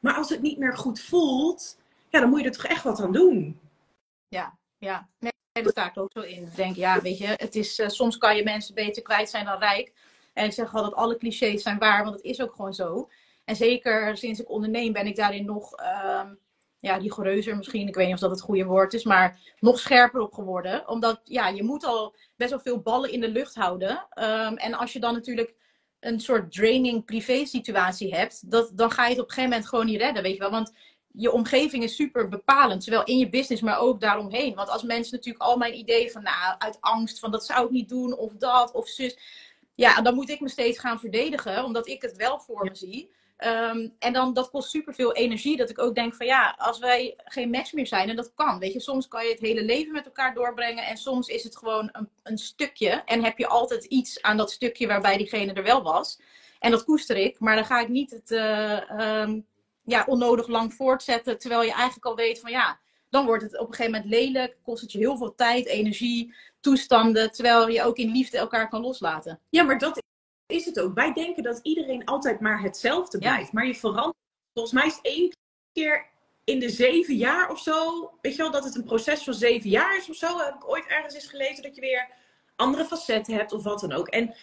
Maar 0.00 0.14
als 0.14 0.28
het 0.28 0.42
niet 0.42 0.58
meer 0.58 0.76
goed 0.76 1.00
voelt... 1.00 1.78
ja, 2.08 2.20
dan 2.20 2.28
moet 2.28 2.40
je 2.40 2.46
er 2.46 2.52
toch 2.52 2.66
echt 2.66 2.82
wat 2.82 3.00
aan 3.00 3.12
doen. 3.12 3.60
Ja, 4.28 4.58
ja. 4.78 5.08
Nee, 5.18 5.32
daar 5.52 5.68
sta 5.68 5.92
ook 5.94 6.12
zo 6.12 6.20
in. 6.20 6.48
Denk, 6.54 6.76
ja, 6.76 7.00
weet 7.00 7.18
je... 7.18 7.26
Het 7.26 7.54
is, 7.54 7.78
uh, 7.78 7.88
soms 7.88 8.18
kan 8.18 8.36
je 8.36 8.42
mensen 8.42 8.74
beter 8.74 9.02
kwijt 9.02 9.30
zijn 9.30 9.44
dan 9.44 9.58
rijk. 9.58 9.92
En 10.32 10.44
ik 10.44 10.52
zeg 10.52 10.74
altijd, 10.74 10.94
alle 10.94 11.16
clichés 11.16 11.62
zijn 11.62 11.78
waar. 11.78 12.04
Want 12.04 12.16
het 12.16 12.24
is 12.24 12.40
ook 12.40 12.54
gewoon 12.54 12.74
zo. 12.74 13.08
En 13.44 13.56
zeker 13.56 14.16
sinds 14.16 14.40
ik 14.40 14.50
onderneem 14.50 14.92
ben 14.92 15.06
ik 15.06 15.16
daarin 15.16 15.44
nog 15.44 15.72
um, 16.22 16.38
ja, 16.80 16.96
rigoureuzer 16.96 17.56
misschien. 17.56 17.88
Ik 17.88 17.94
weet 17.94 18.06
niet 18.06 18.14
of 18.14 18.20
dat 18.20 18.30
het 18.30 18.40
goede 18.40 18.64
woord 18.64 18.94
is, 18.94 19.04
maar 19.04 19.38
nog 19.58 19.78
scherper 19.78 20.20
op 20.20 20.32
geworden. 20.32 20.88
Omdat 20.88 21.20
ja, 21.24 21.48
je 21.48 21.62
moet 21.62 21.84
al 21.84 22.14
best 22.36 22.50
wel 22.50 22.60
veel 22.60 22.80
ballen 22.80 23.12
in 23.12 23.20
de 23.20 23.28
lucht 23.28 23.54
houden. 23.54 23.90
Um, 23.90 24.56
en 24.56 24.74
als 24.74 24.92
je 24.92 25.00
dan 25.00 25.14
natuurlijk 25.14 25.54
een 26.00 26.20
soort 26.20 26.52
draining 26.52 27.04
privé 27.04 27.44
situatie 27.44 28.14
hebt, 28.14 28.50
dat, 28.50 28.70
dan 28.74 28.90
ga 28.90 29.04
je 29.04 29.10
het 29.10 29.18
op 29.18 29.24
een 29.24 29.30
gegeven 29.30 29.50
moment 29.50 29.68
gewoon 29.68 29.86
niet 29.86 30.00
redden, 30.00 30.22
weet 30.22 30.32
je 30.32 30.38
wel. 30.38 30.50
Want 30.50 30.72
je 31.12 31.32
omgeving 31.32 31.82
is 31.82 31.94
super 31.94 32.28
bepalend, 32.28 32.84
zowel 32.84 33.04
in 33.04 33.18
je 33.18 33.28
business, 33.28 33.62
maar 33.62 33.78
ook 33.78 34.00
daaromheen. 34.00 34.54
Want 34.54 34.68
als 34.68 34.82
mensen 34.82 35.14
natuurlijk 35.14 35.44
al 35.44 35.56
mijn 35.56 35.78
ideeën 35.78 36.10
van, 36.10 36.22
nou, 36.22 36.54
uit 36.58 36.76
angst 36.80 37.18
van 37.18 37.30
dat 37.30 37.46
zou 37.46 37.64
ik 37.64 37.70
niet 37.70 37.88
doen, 37.88 38.16
of 38.16 38.32
dat, 38.32 38.72
of 38.72 38.88
zus. 38.88 39.18
Ja, 39.74 40.00
dan 40.00 40.14
moet 40.14 40.28
ik 40.28 40.40
me 40.40 40.48
steeds 40.48 40.78
gaan 40.78 41.00
verdedigen, 41.00 41.64
omdat 41.64 41.88
ik 41.88 42.02
het 42.02 42.16
wel 42.16 42.40
voor 42.40 42.64
me 42.64 42.74
zie. 42.74 43.10
Um, 43.46 43.94
en 43.98 44.12
dan, 44.12 44.32
dat 44.34 44.50
kost 44.50 44.70
superveel 44.70 45.14
energie. 45.14 45.56
Dat 45.56 45.70
ik 45.70 45.78
ook 45.78 45.94
denk 45.94 46.14
van 46.14 46.26
ja, 46.26 46.54
als 46.58 46.78
wij 46.78 47.14
geen 47.24 47.50
match 47.50 47.72
meer 47.72 47.86
zijn, 47.86 48.08
en 48.08 48.16
dat 48.16 48.34
kan. 48.34 48.58
Weet 48.58 48.72
je, 48.72 48.80
soms 48.80 49.08
kan 49.08 49.24
je 49.24 49.30
het 49.30 49.40
hele 49.40 49.62
leven 49.62 49.92
met 49.92 50.04
elkaar 50.04 50.34
doorbrengen. 50.34 50.86
En 50.86 50.96
soms 50.96 51.28
is 51.28 51.44
het 51.44 51.56
gewoon 51.56 51.88
een, 51.92 52.08
een 52.22 52.38
stukje. 52.38 53.02
En 53.04 53.24
heb 53.24 53.38
je 53.38 53.46
altijd 53.46 53.84
iets 53.84 54.22
aan 54.22 54.36
dat 54.36 54.50
stukje 54.50 54.86
waarbij 54.86 55.16
diegene 55.16 55.52
er 55.52 55.62
wel 55.62 55.82
was. 55.82 56.20
En 56.58 56.70
dat 56.70 56.84
koester 56.84 57.16
ik. 57.16 57.38
Maar 57.38 57.54
dan 57.54 57.64
ga 57.64 57.80
ik 57.80 57.88
niet 57.88 58.10
het 58.10 58.30
uh, 58.30 59.20
um, 59.22 59.46
ja, 59.84 60.04
onnodig 60.06 60.46
lang 60.46 60.74
voortzetten. 60.74 61.38
Terwijl 61.38 61.62
je 61.62 61.72
eigenlijk 61.72 62.04
al 62.04 62.16
weet 62.16 62.40
van 62.40 62.50
ja, 62.50 62.78
dan 63.10 63.26
wordt 63.26 63.42
het 63.42 63.58
op 63.58 63.68
een 63.68 63.74
gegeven 63.74 63.92
moment 63.92 64.10
lelijk. 64.10 64.56
Kost 64.62 64.80
het 64.80 64.92
je 64.92 64.98
heel 64.98 65.16
veel 65.16 65.34
tijd, 65.34 65.66
energie, 65.66 66.34
toestanden. 66.60 67.32
Terwijl 67.32 67.68
je 67.68 67.82
ook 67.82 67.96
in 67.96 68.12
liefde 68.12 68.38
elkaar 68.38 68.68
kan 68.68 68.80
loslaten. 68.80 69.40
Ja, 69.48 69.62
maar 69.62 69.78
dat 69.78 70.02
is 70.50 70.64
het 70.64 70.80
ook. 70.80 70.94
Wij 70.94 71.12
denken 71.12 71.42
dat 71.42 71.60
iedereen 71.62 72.04
altijd 72.04 72.40
maar 72.40 72.62
hetzelfde 72.62 73.18
blijft. 73.18 73.46
Ja. 73.46 73.50
Maar 73.52 73.66
je 73.66 73.74
verandert. 73.74 74.16
Volgens 74.52 74.74
mij 74.74 74.86
is 74.86 74.94
het 74.94 75.04
één 75.04 75.32
keer 75.72 76.06
in 76.44 76.58
de 76.58 76.70
zeven 76.70 77.16
jaar 77.16 77.50
of 77.50 77.58
zo. 77.58 78.10
Weet 78.20 78.36
je 78.36 78.42
wel, 78.42 78.50
dat 78.50 78.64
het 78.64 78.74
een 78.74 78.84
proces 78.84 79.22
van 79.22 79.34
zeven 79.34 79.70
jaar 79.70 79.96
is 79.96 80.08
of 80.08 80.16
zo. 80.16 80.38
Heb 80.38 80.54
ik 80.54 80.68
ooit 80.68 80.86
ergens 80.86 81.14
eens 81.14 81.26
gelezen 81.26 81.62
dat 81.62 81.74
je 81.74 81.80
weer 81.80 82.08
andere 82.56 82.84
facetten 82.84 83.34
hebt 83.34 83.52
of 83.52 83.62
wat 83.62 83.80
dan 83.80 83.92
ook. 83.92 84.08
En 84.08 84.34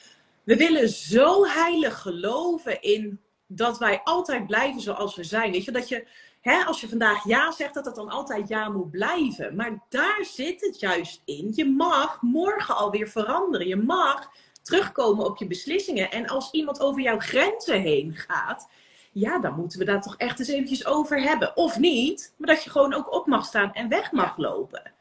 we 0.43 0.55
willen 0.55 0.89
zo 0.89 1.45
heilig 1.45 2.01
geloven 2.01 2.81
in 2.81 3.21
dat 3.47 3.77
wij 3.77 4.01
altijd 4.03 4.47
blijven 4.47 4.81
zoals 4.81 5.15
we 5.15 5.23
zijn. 5.23 5.51
Weet 5.51 5.63
je, 5.63 5.71
dat 5.71 5.89
je, 5.89 6.07
hè, 6.41 6.63
als 6.63 6.81
je 6.81 6.89
vandaag 6.89 7.23
ja 7.23 7.51
zegt, 7.51 7.73
dat 7.73 7.85
het 7.85 7.95
dan 7.95 8.09
altijd 8.09 8.47
ja 8.47 8.69
moet 8.69 8.91
blijven. 8.91 9.55
Maar 9.55 9.83
daar 9.89 10.25
zit 10.25 10.61
het 10.61 10.79
juist 10.79 11.21
in. 11.25 11.51
Je 11.55 11.65
mag 11.65 12.21
morgen 12.21 12.75
alweer 12.75 13.07
veranderen. 13.07 13.67
Je 13.67 13.75
mag 13.75 14.29
terugkomen 14.67 15.25
op 15.25 15.37
je 15.37 15.47
beslissingen. 15.47 16.11
En 16.11 16.27
als 16.27 16.51
iemand 16.51 16.79
over 16.79 17.01
jouw 17.01 17.19
grenzen 17.19 17.81
heen 17.81 18.15
gaat, 18.15 18.69
ja, 19.11 19.39
dan 19.39 19.55
moeten 19.55 19.79
we 19.79 19.85
daar 19.85 20.01
toch 20.01 20.17
echt 20.17 20.39
eens 20.39 20.47
eventjes 20.47 20.85
over 20.85 21.21
hebben. 21.21 21.55
Of 21.57 21.77
niet, 21.77 22.33
maar 22.37 22.47
dat 22.47 22.63
je 22.63 22.69
gewoon 22.69 22.93
ook 22.93 23.13
op 23.13 23.25
mag 23.27 23.45
staan 23.45 23.73
en 23.73 23.89
weg 23.89 24.11
mag 24.11 24.37
lopen. 24.37 24.91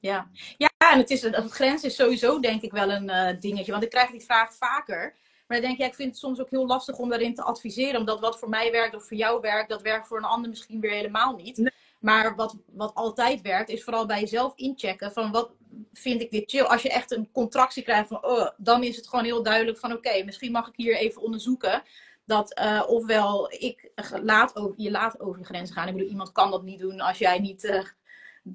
Ja, 0.00 0.28
ja 0.56 0.70
en 0.92 0.98
het, 0.98 1.10
is, 1.10 1.22
het 1.22 1.50
grens 1.50 1.84
is 1.84 1.94
sowieso 1.94 2.40
denk 2.40 2.62
ik 2.62 2.72
wel 2.72 2.90
een 2.90 3.08
uh, 3.08 3.40
dingetje. 3.40 3.72
Want 3.72 3.84
ik 3.84 3.90
krijg 3.90 4.10
die 4.10 4.24
vraag 4.24 4.54
vaker. 4.54 5.14
Maar 5.46 5.60
dan 5.60 5.66
denk 5.66 5.80
ik, 5.80 5.86
ik 5.86 5.94
vind 5.94 6.10
het 6.10 6.18
soms 6.18 6.40
ook 6.40 6.50
heel 6.50 6.66
lastig 6.66 6.98
om 6.98 7.08
daarin 7.08 7.34
te 7.34 7.42
adviseren. 7.42 8.00
Omdat 8.00 8.20
wat 8.20 8.38
voor 8.38 8.48
mij 8.48 8.70
werkt 8.70 8.94
of 8.94 9.06
voor 9.06 9.16
jou 9.16 9.40
werkt, 9.40 9.68
dat 9.68 9.82
werkt 9.82 10.06
voor 10.06 10.18
een 10.18 10.24
ander 10.24 10.50
misschien 10.50 10.80
weer 10.80 10.90
helemaal 10.90 11.36
niet. 11.36 11.56
Nee. 11.56 11.72
Maar 12.00 12.34
wat, 12.34 12.56
wat 12.66 12.94
altijd 12.94 13.40
werkt, 13.42 13.70
is 13.70 13.84
vooral 13.84 14.06
bij 14.06 14.20
jezelf 14.20 14.52
inchecken 14.56 15.12
van 15.12 15.30
wat 15.30 15.50
vind 15.92 16.22
ik 16.22 16.30
dit 16.30 16.50
chill. 16.50 16.64
Als 16.64 16.82
je 16.82 16.90
echt 16.90 17.10
een 17.10 17.30
contractie 17.32 17.82
krijgt 17.82 18.08
van, 18.08 18.24
oh, 18.24 18.48
dan 18.56 18.82
is 18.82 18.96
het 18.96 19.08
gewoon 19.08 19.24
heel 19.24 19.42
duidelijk 19.42 19.78
van, 19.78 19.92
oké, 19.92 20.24
misschien 20.24 20.52
mag 20.52 20.68
ik 20.68 20.76
hier 20.76 20.96
even 20.96 21.22
onderzoeken. 21.22 21.82
Dat 22.26 22.60
uh, 22.60 22.82
ofwel 22.86 23.52
ik 23.52 23.90
laat 24.22 24.56
over, 24.56 24.74
je 24.76 24.90
laat 24.90 25.20
over 25.20 25.38
je 25.38 25.44
grenzen 25.44 25.74
gaan. 25.74 25.88
Ik 25.88 25.94
bedoel, 25.94 26.08
iemand 26.08 26.32
kan 26.32 26.50
dat 26.50 26.62
niet 26.62 26.78
doen 26.78 27.00
als 27.00 27.18
jij 27.18 27.38
niet 27.38 27.64
uh, 27.64 27.82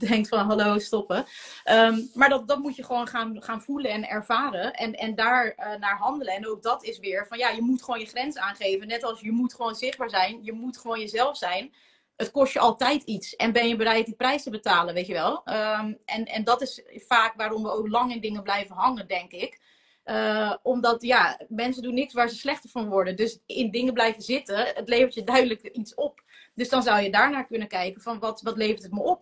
denkt 0.07 0.27
van 0.27 0.47
hallo, 0.47 0.79
stoppen. 0.79 1.25
Ehm, 1.63 2.01
maar 2.13 2.29
dat, 2.29 2.47
dat 2.47 2.59
moet 2.59 2.75
je 2.75 2.83
gewoon 2.83 3.07
gaan, 3.07 3.43
gaan 3.43 3.61
voelen 3.61 3.91
en 3.91 4.09
ervaren. 4.09 4.73
En, 4.73 4.93
en 4.93 5.15
daar 5.15 5.55
uh, 5.57 5.75
naar 5.79 5.97
handelen. 5.97 6.33
En 6.33 6.47
ook 6.47 6.63
dat 6.63 6.83
is 6.83 6.99
weer 6.99 7.27
van 7.27 7.37
ja, 7.37 7.49
je 7.49 7.61
moet 7.61 7.83
gewoon 7.83 7.99
je 7.99 8.05
grens 8.05 8.37
aangeven. 8.37 8.87
Net 8.87 9.03
als 9.03 9.19
je 9.19 9.31
moet 9.31 9.53
gewoon 9.53 9.75
zichtbaar 9.75 10.09
zijn. 10.09 10.43
Je 10.43 10.53
moet 10.53 10.77
gewoon 10.77 10.99
jezelf 10.99 11.37
zijn. 11.37 11.73
Het 12.19 12.31
kost 12.31 12.53
je 12.53 12.59
altijd 12.59 13.03
iets. 13.03 13.35
En 13.35 13.51
ben 13.51 13.67
je 13.67 13.75
bereid 13.75 14.05
die 14.05 14.15
prijs 14.15 14.43
te 14.43 14.49
betalen, 14.49 14.93
weet 14.93 15.07
je 15.07 15.13
wel. 15.13 15.41
Um, 15.45 15.97
en, 16.05 16.25
en 16.25 16.43
dat 16.43 16.61
is 16.61 16.83
vaak 17.07 17.33
waarom 17.35 17.63
we 17.63 17.71
ook 17.71 17.87
lang 17.87 18.11
in 18.11 18.21
dingen 18.21 18.43
blijven 18.43 18.75
hangen, 18.75 19.07
denk 19.07 19.31
ik. 19.31 19.59
Uh, 20.05 20.55
omdat 20.61 21.01
ja, 21.01 21.39
mensen 21.47 21.83
doen 21.83 21.93
niks 21.93 22.13
waar 22.13 22.29
ze 22.29 22.35
slechter 22.35 22.69
van 22.69 22.89
worden. 22.89 23.15
Dus 23.15 23.39
in 23.45 23.71
dingen 23.71 23.93
blijven 23.93 24.21
zitten, 24.21 24.57
het 24.75 24.89
levert 24.89 25.13
je 25.13 25.23
duidelijk 25.23 25.61
iets 25.61 25.95
op. 25.95 26.23
Dus 26.55 26.69
dan 26.69 26.83
zou 26.83 27.01
je 27.01 27.11
daarnaar 27.11 27.47
kunnen 27.47 27.67
kijken 27.67 28.01
van 28.01 28.19
wat, 28.19 28.41
wat 28.41 28.57
levert 28.57 28.83
het 28.83 28.91
me 28.91 29.01
op? 29.01 29.21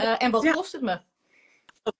Uh, 0.00 0.22
en 0.22 0.30
wat 0.30 0.42
ja. 0.42 0.52
kost 0.52 0.72
het 0.72 0.82
me? 0.82 1.00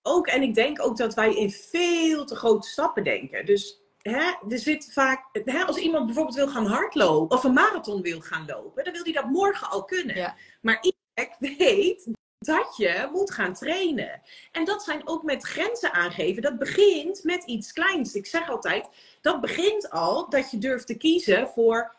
Ook, 0.02 0.26
en 0.26 0.42
ik 0.42 0.54
denk 0.54 0.82
ook 0.82 0.96
dat 0.96 1.14
wij 1.14 1.34
in 1.34 1.50
veel 1.50 2.24
te 2.24 2.36
grote 2.36 2.68
stappen 2.68 3.04
denken. 3.04 3.46
Dus 3.46 3.80
hè, 4.08 4.32
er 4.48 4.58
zit 4.58 4.92
vaak, 4.92 5.24
hè, 5.44 5.64
als 5.64 5.76
iemand 5.76 6.06
bijvoorbeeld 6.06 6.36
wil 6.36 6.48
gaan 6.48 6.66
hardlopen 6.66 7.36
of 7.36 7.44
een 7.44 7.52
marathon 7.52 8.02
wil 8.02 8.20
gaan 8.20 8.46
lopen, 8.46 8.84
dan 8.84 8.92
wil 8.92 9.02
hij 9.02 9.12
dat 9.12 9.30
morgen 9.30 9.70
al 9.70 9.84
kunnen. 9.84 10.16
Ja. 10.16 10.36
Maar 10.60 10.78
ik 10.80 11.36
weet 11.38 12.08
dat 12.38 12.74
je 12.76 13.08
moet 13.12 13.30
gaan 13.30 13.54
trainen. 13.54 14.22
En 14.52 14.64
dat 14.64 14.82
zijn 14.82 15.08
ook 15.08 15.22
met 15.22 15.42
grenzen 15.42 15.92
aangeven. 15.92 16.42
Dat 16.42 16.58
begint 16.58 17.24
met 17.24 17.44
iets 17.44 17.72
kleins. 17.72 18.14
Ik 18.14 18.26
zeg 18.26 18.50
altijd, 18.50 18.88
dat 19.20 19.40
begint 19.40 19.90
al 19.90 20.28
dat 20.28 20.50
je 20.50 20.58
durft 20.58 20.86
te 20.86 20.96
kiezen 20.96 21.48
voor 21.48 21.94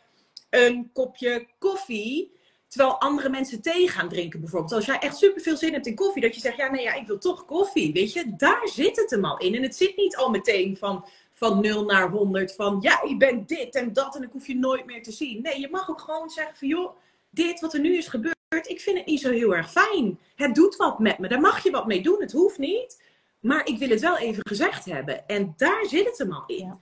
een 0.50 0.90
kopje 0.94 1.48
koffie. 1.60 2.38
Terwijl 2.68 3.00
andere 3.00 3.30
mensen 3.30 3.62
thee 3.62 3.88
gaan 3.88 4.10
drinken 4.10 4.40
bijvoorbeeld. 4.40 4.74
Als 4.74 4.86
jij 4.86 5.00
echt 5.00 5.18
superveel 5.18 5.58
zin 5.58 5.74
hebt 5.74 5.88
in 5.88 5.96
koffie, 5.96 6.22
dat 6.22 6.36
je 6.36 6.42
zegt, 6.42 6.58
ja 6.58 6.72
nee, 6.72 6.84
ja, 6.84 6.94
ik 6.94 7.08
wil 7.08 7.18
toch 7.18 7.46
koffie. 7.46 7.94
Weet 7.94 8.14
je, 8.14 8.36
daar 8.36 8.68
zit 8.68 8.96
het 8.96 9.10
hem 9.10 9.26
al 9.26 9.38
in. 9.38 9.56
En 9.56 9.64
het 9.64 9.76
zit 9.76 9.98
niet 9.98 10.16
al 10.16 10.30
meteen 10.30 10.78
van, 10.78 11.06
van 11.40 11.62
0 11.62 11.86
naar 11.86 12.10
100. 12.10 12.56
Van 12.56 12.78
ja, 12.82 13.02
je 13.08 13.18
bent 13.18 13.48
dit 13.48 13.76
en 13.76 13.94
dat 13.94 14.16
en 14.16 14.24
ik 14.24 14.32
hoef 14.32 14.48
je 14.48 14.56
nooit 14.56 14.86
meer 14.86 15.04
te 15.04 15.12
zien. 15.12 15.42
Nee, 15.42 15.60
je 15.60 15.70
mag 15.72 15.90
ook 15.90 16.02
gewoon 16.02 16.30
zeggen 16.30 16.56
van 16.56 16.68
joh, 16.68 16.96
dit 17.30 17.60
wat 17.60 17.74
er 17.74 17.80
nu 17.80 17.98
is 17.98 18.08
gebeurd 18.08 18.38
ik 18.50 18.80
vind 18.80 18.98
het 18.98 19.06
niet 19.06 19.22
zo 19.22 19.32
heel 19.32 19.56
erg 19.56 19.72
fijn. 19.72 20.20
Het 20.36 20.56
doet 20.56 20.76
wat 20.76 21.00
met 21.00 21.18
me. 21.18 21.28
Daar 21.28 21.40
mag 21.40 21.64
je 21.64 21.72
wat 21.72 21.88
mee 21.88 22.02
doen. 22.02 22.22
Het 22.22 22.32
hoeft 22.32 22.58
niet. 22.58 23.04
Maar 23.40 23.66
ik 23.66 23.78
wil 23.78 23.90
het 23.90 24.00
wel 24.00 24.18
even 24.18 24.48
gezegd 24.48 24.86
hebben. 24.86 25.28
En 25.28 25.54
daar 25.58 25.86
zit 25.86 26.06
het 26.06 26.18
hem 26.18 26.34
al 26.34 26.44
in. 26.46 26.66
Ja. 26.66 26.80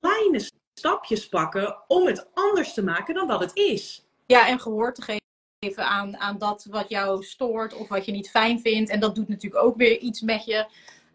Kleine 0.00 0.48
stapjes 0.74 1.28
pakken 1.28 1.84
om 1.88 2.06
het 2.06 2.28
anders 2.34 2.74
te 2.74 2.84
maken 2.84 3.14
dan 3.14 3.26
wat 3.26 3.40
het 3.40 3.56
is. 3.56 4.06
Ja, 4.26 4.48
en 4.48 4.60
gehoor 4.60 4.94
te 4.94 5.20
geven 5.60 5.86
aan, 5.86 6.16
aan 6.16 6.38
dat 6.38 6.66
wat 6.70 6.88
jou 6.88 7.22
stoort 7.24 7.74
of 7.74 7.88
wat 7.88 8.04
je 8.04 8.12
niet 8.12 8.30
fijn 8.30 8.60
vindt. 8.60 8.90
En 8.90 9.00
dat 9.00 9.14
doet 9.14 9.28
natuurlijk 9.28 9.64
ook 9.64 9.76
weer 9.76 9.98
iets 9.98 10.20
met 10.20 10.44
je. 10.44 10.66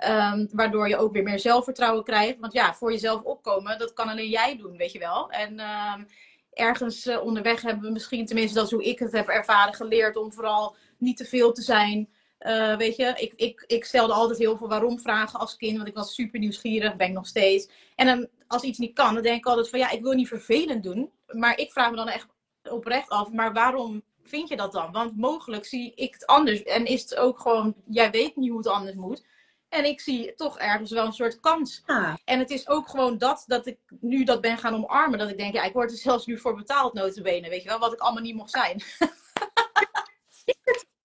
Um, 0.06 0.48
waardoor 0.52 0.88
je 0.88 0.98
ook 0.98 1.14
weer 1.14 1.24
meer 1.24 1.40
zelfvertrouwen 1.40 2.04
krijgt. 2.04 2.40
Want 2.40 2.54
ja, 2.54 2.74
voor 2.74 2.92
jezelf 2.92 3.22
opkomen, 3.22 3.80
dat 3.80 3.94
kan 3.94 4.10
alleen 4.10 4.30
jij 4.30 4.58
doen, 4.58 4.78
weet 4.78 4.92
je 4.92 5.00
wel. 5.00 5.30
En 5.30 5.60
um, 5.60 6.08
ergens 6.54 7.08
uh, 7.08 7.24
onderweg 7.24 7.62
hebben 7.62 7.84
we 7.84 7.92
misschien, 7.92 8.26
tenminste 8.26 8.56
dat 8.56 8.66
is 8.66 8.72
hoe 8.72 8.84
ik 8.84 9.00
het 9.00 9.12
heb 9.12 9.28
ervaren, 9.28 9.74
geleerd 9.74 10.16
om 10.16 10.34
vooral 10.34 10.76
niet 10.98 11.18
te 11.18 11.26
veel 11.26 11.52
te 11.52 11.62
zijn. 11.62 12.10
Uh, 12.40 12.76
weet 12.76 12.96
je, 12.96 13.14
ik, 13.16 13.34
ik, 13.36 13.64
ik 13.68 13.86
stelde 13.86 14.14
altijd 14.14 14.40
heel 14.40 14.58
veel 14.58 14.68
waarom 14.68 15.00
vragen 15.00 15.40
als 15.40 15.56
kind, 15.56 15.76
want 15.76 15.88
ik 15.88 15.96
was 15.96 16.14
super 16.14 16.40
nieuwsgierig, 16.40 16.96
ben 16.96 17.08
ik 17.08 17.14
nog 17.14 17.28
steeds. 17.28 17.70
En 17.96 18.30
als 18.48 18.62
iets 18.62 18.78
niet 18.78 18.94
kan, 18.94 19.14
dan 19.14 19.24
denk 19.24 19.38
ik 19.38 19.46
altijd 19.46 19.70
van 19.70 19.80
ja, 19.80 19.90
ik 19.92 20.02
wil 20.02 20.14
niet 20.14 20.28
vervelend 20.28 20.84
doen. 20.84 21.12
Maar 21.28 21.58
ik 21.58 21.72
vraag 21.72 21.90
me 21.90 21.96
dan 21.96 22.10
echt 22.10 22.28
oprecht 22.70 23.10
af, 23.10 23.32
maar 23.32 23.54
waarom 23.54 24.02
vind 24.24 24.50
je 24.50 24.56
dat 24.56 24.72
dan? 24.72 24.92
Want 24.92 25.18
mogelijk 25.18 25.66
zie 25.66 25.92
ik 25.96 26.14
het 26.14 26.26
anders. 26.26 26.64
En 26.64 26.86
is 26.86 27.02
het 27.02 27.16
ook 27.16 27.40
gewoon, 27.40 27.76
jij 27.86 28.12
weet 28.12 28.36
niet 28.36 28.50
hoe 28.50 28.58
het 28.58 28.68
anders 28.68 28.96
moet. 28.96 29.26
En 29.70 29.86
ik 29.86 30.02
zie 30.02 30.34
toch 30.36 30.60
ergens 30.60 30.92
wel 30.92 31.06
een 31.06 31.14
soort 31.14 31.40
kans. 31.40 31.84
Ah. 31.86 32.14
En 32.26 32.40
het 32.40 32.50
is 32.50 32.68
ook 32.68 32.90
gewoon 32.90 33.18
dat, 33.18 33.44
dat 33.48 33.66
ik 33.66 33.78
nu 34.00 34.24
dat 34.24 34.42
ben 34.42 34.58
gaan 34.58 34.74
omarmen. 34.74 35.20
Dat 35.20 35.30
ik 35.30 35.38
denk, 35.38 35.54
ja, 35.54 35.64
ik 35.64 35.74
word 35.74 35.92
er 35.92 35.98
zelfs 35.98 36.26
nu 36.26 36.38
voor 36.38 36.56
betaald, 36.56 36.94
notabene. 36.94 37.50
Weet 37.50 37.64
je 37.64 37.70
wel, 37.70 37.80
wat 37.80 37.94
ik 37.94 38.00
allemaal 38.00 38.24
niet 38.24 38.36
mocht 38.36 38.52
zijn. 38.52 38.82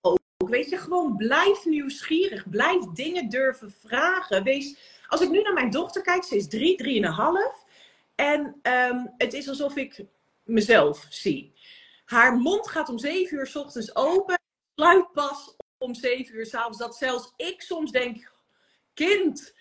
ook. 0.01 0.18
Weet 0.37 0.68
je, 0.68 0.77
gewoon 0.77 1.16
blijf 1.16 1.64
nieuwsgierig. 1.64 2.48
Blijf 2.48 2.85
dingen 2.85 3.29
durven 3.29 3.75
vragen. 3.81 4.42
Wees, 4.42 4.77
als 5.07 5.20
ik 5.20 5.31
nu 5.31 5.42
naar 5.42 5.53
mijn 5.53 5.70
dochter 5.70 6.03
kijk, 6.03 6.25
ze 6.25 6.37
is 6.37 6.48
drie, 6.48 6.77
drieënhalf. 6.77 7.64
En 8.14 8.61
um, 8.62 9.12
het 9.16 9.33
is 9.33 9.48
alsof 9.48 9.77
ik 9.77 10.05
mezelf 10.42 11.07
zie. 11.09 11.55
Haar 12.05 12.37
mond 12.37 12.68
gaat 12.68 12.88
om 12.88 12.98
zeven 12.98 13.38
uur 13.38 13.46
s 13.46 13.57
ochtends 13.57 13.96
open. 13.96 14.40
Sluit 14.75 15.12
pas 15.12 15.57
om 15.79 15.94
zeven 15.94 16.37
uur 16.37 16.46
s'avonds. 16.46 16.79
Dat 16.79 16.96
zelfs 16.96 17.33
ik 17.37 17.62
soms 17.62 17.90
denk, 17.90 18.32
kind. 18.95 19.55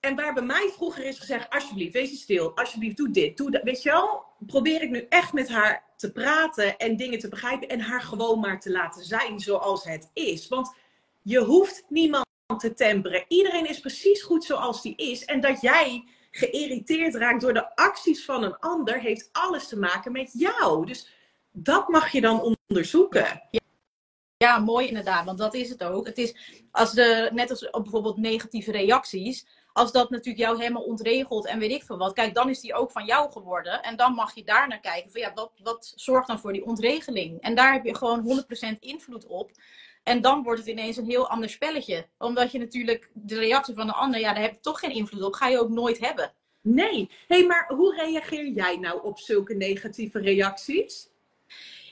En 0.00 0.16
waar 0.16 0.34
bij 0.34 0.42
mij 0.42 0.70
vroeger 0.72 1.04
is 1.04 1.18
gezegd, 1.18 1.50
alsjeblieft, 1.50 1.92
wees 1.92 2.10
je 2.10 2.16
stil. 2.16 2.56
Alsjeblieft, 2.56 2.96
doe 2.96 3.10
dit, 3.10 3.36
doe 3.36 3.50
dat. 3.50 3.62
Weet 3.62 3.82
je 3.82 3.90
wel? 3.90 4.24
Probeer 4.46 4.82
ik 4.82 4.90
nu 4.90 5.06
echt 5.08 5.32
met 5.32 5.48
haar 5.48 5.84
te 5.96 6.12
praten 6.12 6.76
en 6.76 6.96
dingen 6.96 7.18
te 7.18 7.28
begrijpen. 7.28 7.68
En 7.68 7.80
haar 7.80 8.02
gewoon 8.02 8.40
maar 8.40 8.60
te 8.60 8.70
laten 8.70 9.04
zijn 9.04 9.40
zoals 9.40 9.84
het 9.84 10.10
is. 10.12 10.48
Want 10.48 10.74
je 11.22 11.38
hoeft 11.38 11.84
niemand 11.88 12.26
te 12.56 12.74
temperen. 12.74 13.24
Iedereen 13.28 13.68
is 13.68 13.80
precies 13.80 14.22
goed 14.22 14.44
zoals 14.44 14.82
die 14.82 14.96
is. 14.96 15.24
En 15.24 15.40
dat 15.40 15.60
jij 15.60 16.04
geïrriteerd 16.30 17.14
raakt 17.14 17.40
door 17.40 17.54
de 17.54 17.76
acties 17.76 18.24
van 18.24 18.42
een 18.42 18.58
ander, 18.58 19.00
heeft 19.00 19.28
alles 19.32 19.68
te 19.68 19.78
maken 19.78 20.12
met 20.12 20.30
jou. 20.32 20.86
Dus 20.86 21.08
dat 21.52 21.88
mag 21.88 22.12
je 22.12 22.20
dan 22.20 22.56
onderzoeken. 22.68 23.42
Ja, 24.44 24.58
mooi 24.58 24.86
inderdaad, 24.86 25.24
want 25.24 25.38
dat 25.38 25.54
is 25.54 25.68
het 25.68 25.84
ook. 25.84 26.06
Het 26.06 26.18
is 26.18 26.34
als 26.70 26.92
de, 26.92 27.30
net 27.32 27.50
als 27.50 27.68
bijvoorbeeld 27.70 28.16
negatieve 28.16 28.70
reacties, 28.70 29.46
als 29.72 29.92
dat 29.92 30.10
natuurlijk 30.10 30.44
jou 30.44 30.58
helemaal 30.58 30.82
ontregelt 30.82 31.46
en 31.46 31.58
weet 31.58 31.70
ik 31.70 31.82
veel 31.82 31.98
wat, 31.98 32.12
kijk, 32.12 32.34
dan 32.34 32.48
is 32.48 32.60
die 32.60 32.74
ook 32.74 32.90
van 32.90 33.04
jou 33.04 33.30
geworden. 33.30 33.82
En 33.82 33.96
dan 33.96 34.12
mag 34.14 34.34
je 34.34 34.44
daar 34.44 34.68
naar 34.68 34.80
kijken 34.80 35.10
van 35.10 35.20
ja, 35.20 35.32
wat, 35.34 35.52
wat 35.62 35.92
zorgt 35.96 36.28
dan 36.28 36.38
voor 36.38 36.52
die 36.52 36.64
ontregeling? 36.64 37.40
En 37.40 37.54
daar 37.54 37.72
heb 37.72 37.84
je 37.84 37.96
gewoon 37.96 38.44
100% 38.74 38.78
invloed 38.78 39.26
op. 39.26 39.50
En 40.02 40.20
dan 40.20 40.42
wordt 40.42 40.60
het 40.60 40.68
ineens 40.68 40.96
een 40.96 41.08
heel 41.08 41.28
ander 41.28 41.48
spelletje. 41.48 42.06
Omdat 42.18 42.52
je 42.52 42.58
natuurlijk 42.58 43.10
de 43.12 43.38
reactie 43.38 43.74
van 43.74 43.86
de 43.86 43.92
ander, 43.92 44.20
ja, 44.20 44.32
daar 44.32 44.42
heb 44.42 44.54
je 44.54 44.60
toch 44.60 44.78
geen 44.78 44.94
invloed 44.94 45.22
op. 45.22 45.34
Ga 45.34 45.48
je 45.48 45.60
ook 45.60 45.70
nooit 45.70 45.98
hebben. 45.98 46.32
Nee. 46.60 47.10
Hey, 47.26 47.46
maar 47.46 47.72
hoe 47.76 47.94
reageer 47.94 48.48
jij 48.48 48.76
nou 48.76 49.02
op 49.02 49.18
zulke 49.18 49.54
negatieve 49.54 50.18
reacties? 50.20 51.08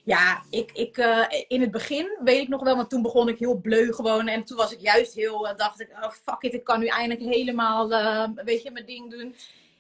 Ja, 0.05 0.43
ik, 0.51 0.73
ik, 0.73 0.97
uh, 0.97 1.27
in 1.49 1.61
het 1.61 1.71
begin 1.71 2.19
weet 2.25 2.43
ik 2.43 2.49
nog 2.49 2.63
wel, 2.63 2.77
want 2.77 2.91
toen 2.91 3.03
begon 3.03 3.29
ik 3.29 3.39
heel 3.39 3.61
bleu 3.61 3.93
gewoon. 3.93 4.29
En 4.29 4.45
toen 4.45 4.57
was 4.57 4.73
ik 4.73 4.81
juist 4.81 5.15
heel, 5.15 5.49
uh, 5.49 5.57
dacht 5.57 5.81
ik, 5.81 5.91
oh 5.91 6.11
fuck 6.11 6.43
it, 6.43 6.55
ik 6.55 6.65
kan 6.65 6.81
nu 6.81 6.87
eindelijk 6.87 7.35
helemaal, 7.35 7.93
uh, 7.93 8.29
weet 8.35 8.63
je, 8.63 8.71
mijn 8.71 8.87
ding 8.87 9.11
doen. 9.11 9.35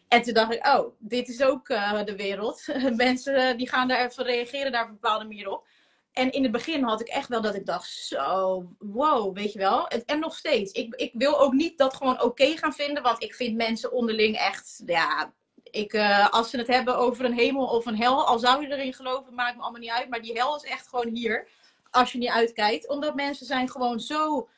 En 0.08 0.22
toen 0.22 0.34
dacht 0.34 0.52
ik, 0.52 0.66
oh, 0.66 0.86
dit 0.98 1.28
is 1.28 1.42
ook 1.42 1.66
de 2.04 2.14
wereld. 2.16 2.66
Mensen 2.96 3.56
die 3.56 3.68
gaan 3.68 3.88
daar 3.88 4.06
even 4.06 4.24
reageren 4.24 4.72
daar 4.72 4.82
op 4.82 4.88
een 4.88 4.98
bepaalde 5.00 5.24
manier 5.24 5.50
op. 5.50 5.66
En 6.12 6.32
in 6.32 6.42
het 6.42 6.52
begin 6.52 6.82
had 6.82 7.00
ik 7.00 7.08
echt 7.08 7.28
wel 7.28 7.40
dat 7.40 7.54
ik 7.54 7.66
dacht, 7.66 7.90
zo, 7.90 8.64
wow, 8.78 9.36
weet 9.36 9.52
je 9.52 9.58
wel. 9.58 9.88
En 9.88 10.18
nog 10.18 10.36
steeds. 10.36 10.72
Ik, 10.72 10.94
ik 10.94 11.10
wil 11.14 11.40
ook 11.40 11.52
niet 11.52 11.78
dat 11.78 11.94
gewoon 11.94 12.22
oké 12.22 12.56
gaan 12.56 12.72
vinden, 12.72 13.02
want 13.02 13.22
ik 13.22 13.34
vind 13.34 13.56
mensen 13.56 13.92
onderling 13.92 14.36
echt, 14.36 14.82
ja, 14.86 15.32
ik, 15.72 15.92
uh, 15.92 16.28
als 16.28 16.50
ze 16.50 16.56
het 16.56 16.66
hebben 16.66 16.96
over 16.96 17.24
een 17.24 17.32
hemel 17.32 17.66
of 17.66 17.86
een 17.86 17.96
hel, 17.96 18.26
al 18.26 18.38
zou 18.38 18.62
je 18.62 18.72
erin 18.72 18.94
geloven, 18.94 19.34
maakt 19.34 19.56
me 19.56 19.62
allemaal 19.62 19.80
niet 19.80 19.90
uit. 19.90 20.08
Maar 20.08 20.22
die 20.22 20.32
hel 20.32 20.56
is 20.56 20.64
echt 20.64 20.88
gewoon 20.88 21.08
hier, 21.08 21.48
als 21.90 22.12
je 22.12 22.18
niet 22.18 22.28
uitkijkt. 22.28 22.88
Omdat 22.88 23.14
mensen 23.14 23.46
zijn 23.46 23.70
gewoon 23.70 24.00
zo 24.00 24.48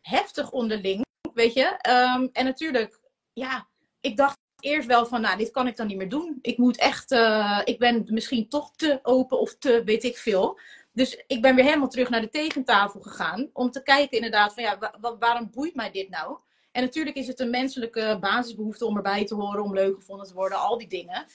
heftig 0.00 0.50
onderling, 0.50 1.04
weet 1.34 1.54
je. 1.54 1.64
Um, 1.88 2.28
en 2.32 2.44
natuurlijk, 2.44 3.00
ja, 3.32 3.66
ik 4.00 4.16
dacht 4.16 4.36
eerst 4.60 4.86
wel 4.86 5.06
van, 5.06 5.20
nou, 5.20 5.36
dit 5.36 5.50
kan 5.50 5.66
ik 5.66 5.76
dan 5.76 5.86
niet 5.86 5.96
meer 5.96 6.08
doen. 6.08 6.38
Ik 6.42 6.58
moet 6.58 6.78
echt, 6.78 7.12
uh, 7.12 7.60
ik 7.64 7.78
ben 7.78 8.04
misschien 8.08 8.48
toch 8.48 8.72
te 8.76 8.98
open 9.02 9.40
of 9.40 9.58
te, 9.58 9.82
weet 9.84 10.04
ik 10.04 10.16
veel. 10.16 10.58
Dus 10.92 11.24
ik 11.26 11.42
ben 11.42 11.54
weer 11.54 11.64
helemaal 11.64 11.88
terug 11.88 12.08
naar 12.08 12.20
de 12.20 12.28
tegentafel 12.28 13.00
gegaan. 13.00 13.50
Om 13.52 13.70
te 13.70 13.82
kijken 13.82 14.16
inderdaad 14.16 14.54
van, 14.54 14.62
ja, 14.62 14.78
waarom 15.18 15.50
boeit 15.50 15.74
mij 15.74 15.90
dit 15.90 16.08
nou? 16.08 16.38
En 16.78 16.84
natuurlijk 16.84 17.16
is 17.16 17.26
het 17.26 17.40
een 17.40 17.50
menselijke 17.50 18.16
basisbehoefte 18.20 18.84
om 18.84 18.96
erbij 18.96 19.24
te 19.24 19.34
horen, 19.34 19.62
om 19.62 19.74
leuk 19.74 19.94
gevonden 19.94 20.26
te 20.26 20.34
worden, 20.34 20.58
al 20.58 20.78
die 20.78 20.88
dingen. 20.88 21.26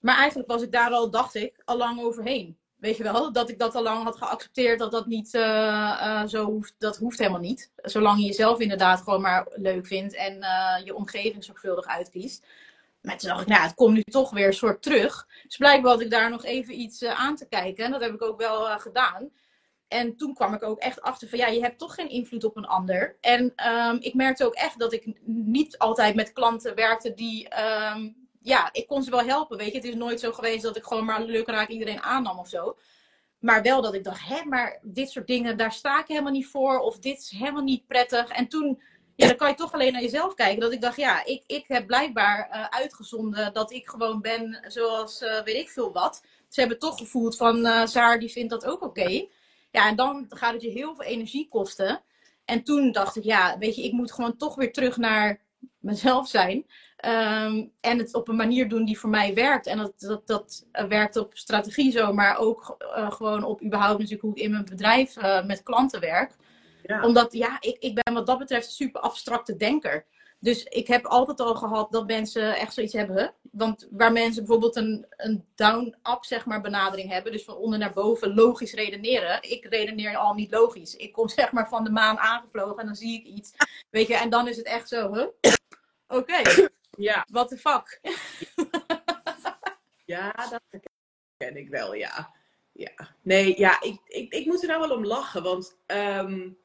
Maar 0.00 0.16
eigenlijk 0.16 0.50
was 0.50 0.62
ik 0.62 0.72
daar 0.72 0.90
al, 0.90 1.10
dacht 1.10 1.34
ik, 1.34 1.62
al 1.64 1.76
lang 1.76 2.00
overheen. 2.00 2.56
Weet 2.76 2.96
je 2.96 3.02
wel, 3.02 3.32
dat 3.32 3.48
ik 3.48 3.58
dat 3.58 3.74
al 3.74 3.82
lang 3.82 4.04
had 4.04 4.16
geaccepteerd, 4.16 4.78
dat 4.78 4.90
dat 4.90 5.06
niet 5.06 5.34
uh, 5.34 5.42
uh, 5.42 6.26
zo 6.26 6.44
hoeft. 6.44 6.74
Dat 6.78 6.96
hoeft 6.96 7.18
helemaal 7.18 7.40
niet. 7.40 7.70
Zolang 7.76 8.18
je 8.18 8.26
jezelf 8.26 8.60
inderdaad 8.60 9.00
gewoon 9.00 9.20
maar 9.20 9.46
leuk 9.50 9.86
vindt 9.86 10.14
en 10.14 10.36
uh, 10.36 10.84
je 10.84 10.94
omgeving 10.94 11.44
zorgvuldig 11.44 11.86
uitkiest. 11.86 12.46
Maar 13.02 13.18
toen 13.18 13.28
dacht 13.28 13.42
ik, 13.42 13.48
nou, 13.48 13.62
het 13.62 13.74
komt 13.74 13.94
nu 13.94 14.02
toch 14.02 14.30
weer 14.30 14.46
een 14.46 14.52
soort 14.52 14.82
terug. 14.82 15.28
Dus 15.42 15.56
blijkbaar 15.56 15.92
had 15.92 16.00
ik 16.00 16.10
daar 16.10 16.30
nog 16.30 16.44
even 16.44 16.80
iets 16.80 17.04
aan 17.04 17.36
te 17.36 17.48
kijken. 17.48 17.84
En 17.84 17.90
dat 17.90 18.00
heb 18.00 18.14
ik 18.14 18.22
ook 18.22 18.38
wel 18.38 18.78
gedaan. 18.78 19.30
En 19.90 20.16
toen 20.16 20.34
kwam 20.34 20.54
ik 20.54 20.62
ook 20.62 20.78
echt 20.78 21.02
achter 21.02 21.28
van 21.28 21.38
ja, 21.38 21.46
je 21.46 21.60
hebt 21.60 21.78
toch 21.78 21.94
geen 21.94 22.08
invloed 22.08 22.44
op 22.44 22.56
een 22.56 22.66
ander. 22.66 23.16
En 23.20 23.52
um, 23.70 23.96
ik 24.00 24.14
merkte 24.14 24.44
ook 24.44 24.54
echt 24.54 24.78
dat 24.78 24.92
ik 24.92 25.12
niet 25.24 25.78
altijd 25.78 26.14
met 26.14 26.32
klanten 26.32 26.74
werkte 26.74 27.14
die, 27.14 27.48
um, 27.94 28.28
ja, 28.42 28.68
ik 28.72 28.86
kon 28.86 29.02
ze 29.02 29.10
wel 29.10 29.24
helpen, 29.24 29.56
weet 29.56 29.70
je. 29.70 29.76
Het 29.76 29.84
is 29.84 29.94
nooit 29.94 30.20
zo 30.20 30.32
geweest 30.32 30.62
dat 30.62 30.76
ik 30.76 30.84
gewoon 30.84 31.04
maar 31.04 31.22
leuk 31.22 31.46
raak 31.46 31.68
iedereen 31.68 32.02
aannam 32.02 32.38
of 32.38 32.48
zo. 32.48 32.76
maar 33.38 33.62
wel 33.62 33.82
dat 33.82 33.94
ik 33.94 34.04
dacht, 34.04 34.28
hè, 34.28 34.44
maar 34.44 34.78
dit 34.82 35.10
soort 35.10 35.26
dingen, 35.26 35.56
daar 35.56 35.72
sta 35.72 36.00
ik 36.00 36.06
helemaal 36.06 36.32
niet 36.32 36.46
voor. 36.46 36.78
Of 36.78 36.98
dit 36.98 37.18
is 37.18 37.30
helemaal 37.30 37.62
niet 37.62 37.86
prettig. 37.86 38.28
En 38.28 38.48
toen, 38.48 38.82
ja, 39.16 39.26
dan 39.26 39.36
kan 39.36 39.48
je 39.48 39.54
toch 39.54 39.72
alleen 39.72 39.92
naar 39.92 40.02
jezelf 40.02 40.34
kijken. 40.34 40.60
Dat 40.60 40.72
ik 40.72 40.80
dacht, 40.80 40.96
ja, 40.96 41.24
ik, 41.24 41.42
ik 41.46 41.64
heb 41.68 41.86
blijkbaar 41.86 42.48
uh, 42.52 42.64
uitgezonden 42.64 43.52
dat 43.52 43.72
ik 43.72 43.88
gewoon 43.88 44.20
ben 44.20 44.64
zoals 44.68 45.22
uh, 45.22 45.42
weet 45.42 45.56
ik 45.56 45.68
veel 45.68 45.92
wat. 45.92 46.24
Ze 46.48 46.60
hebben 46.60 46.78
toch 46.78 46.98
gevoeld 46.98 47.36
van, 47.36 47.66
uh, 47.66 47.86
Zaar 47.86 48.18
die 48.18 48.30
vindt 48.30 48.50
dat 48.50 48.66
ook 48.66 48.82
oké. 48.82 49.28
Ja, 49.70 49.88
en 49.88 49.96
dan 49.96 50.26
gaat 50.28 50.52
het 50.52 50.62
je 50.62 50.70
heel 50.70 50.94
veel 50.94 51.04
energie 51.04 51.48
kosten. 51.48 52.02
En 52.44 52.62
toen 52.62 52.92
dacht 52.92 53.16
ik, 53.16 53.24
ja, 53.24 53.58
weet 53.58 53.76
je, 53.76 53.82
ik 53.82 53.92
moet 53.92 54.12
gewoon 54.12 54.36
toch 54.36 54.54
weer 54.54 54.72
terug 54.72 54.96
naar 54.96 55.40
mezelf 55.78 56.28
zijn. 56.28 56.66
Um, 57.04 57.72
en 57.80 57.98
het 57.98 58.14
op 58.14 58.28
een 58.28 58.36
manier 58.36 58.68
doen 58.68 58.84
die 58.84 58.98
voor 58.98 59.10
mij 59.10 59.34
werkt. 59.34 59.66
En 59.66 59.78
dat, 59.78 60.00
dat, 60.00 60.26
dat 60.26 60.66
uh, 60.72 60.84
werkt 60.84 61.16
op 61.16 61.36
strategie 61.36 61.92
zo, 61.92 62.12
maar 62.12 62.36
ook 62.36 62.76
uh, 62.80 63.10
gewoon 63.10 63.44
op 63.44 63.62
überhaupt 63.62 63.98
natuurlijk 63.98 64.22
hoe 64.22 64.36
ik 64.36 64.42
in 64.42 64.50
mijn 64.50 64.64
bedrijf 64.64 65.16
uh, 65.16 65.44
met 65.44 65.62
klanten 65.62 66.00
werk. 66.00 66.36
Ja. 66.82 67.04
Omdat, 67.04 67.32
ja, 67.32 67.56
ik, 67.60 67.76
ik 67.78 67.94
ben 67.94 68.14
wat 68.14 68.26
dat 68.26 68.38
betreft 68.38 68.66
een 68.66 68.72
super 68.72 69.00
abstracte 69.00 69.56
denker. 69.56 70.06
Dus 70.42 70.64
ik 70.64 70.86
heb 70.86 71.06
altijd 71.06 71.40
al 71.40 71.54
gehad 71.54 71.92
dat 71.92 72.06
mensen 72.06 72.56
echt 72.56 72.74
zoiets 72.74 72.92
hebben. 72.92 73.34
Want 73.52 73.88
waar 73.90 74.12
mensen 74.12 74.42
bijvoorbeeld 74.42 74.76
een, 74.76 75.06
een 75.16 75.44
down-up 75.54 76.24
zeg 76.24 76.46
maar, 76.46 76.60
benadering 76.60 77.10
hebben. 77.10 77.32
Dus 77.32 77.44
van 77.44 77.56
onder 77.56 77.78
naar 77.78 77.92
boven 77.92 78.34
logisch 78.34 78.72
redeneren. 78.72 79.42
Ik 79.42 79.64
redeneer 79.64 80.16
al 80.16 80.34
niet 80.34 80.50
logisch. 80.50 80.96
Ik 80.96 81.12
kom 81.12 81.28
zeg 81.38 81.52
maar 81.52 81.68
van 81.68 81.84
de 81.84 81.90
maan 81.90 82.18
aangevlogen 82.18 82.78
en 82.78 82.86
dan 82.86 82.94
zie 82.94 83.20
ik 83.20 83.26
iets. 83.26 83.52
Weet 83.90 84.06
je, 84.06 84.16
en 84.16 84.30
dan 84.30 84.48
is 84.48 84.56
het 84.56 84.66
echt 84.66 84.88
zo, 84.88 85.14
huh? 85.14 85.26
Oké, 86.08 86.16
okay. 86.16 86.68
ja. 86.90 87.26
what 87.30 87.48
the 87.48 87.56
fuck? 87.56 88.00
ja, 90.14 90.32
dat 90.50 90.62
ken 91.36 91.56
ik 91.56 91.68
wel, 91.68 91.94
ja. 91.94 92.34
ja. 92.72 93.14
Nee, 93.22 93.58
ja, 93.58 93.82
ik, 93.82 94.00
ik, 94.06 94.32
ik 94.32 94.46
moet 94.46 94.62
er 94.62 94.68
nou 94.68 94.80
wel 94.80 94.96
om 94.96 95.04
lachen. 95.04 95.42
Want... 95.42 95.76
Um 95.86 96.59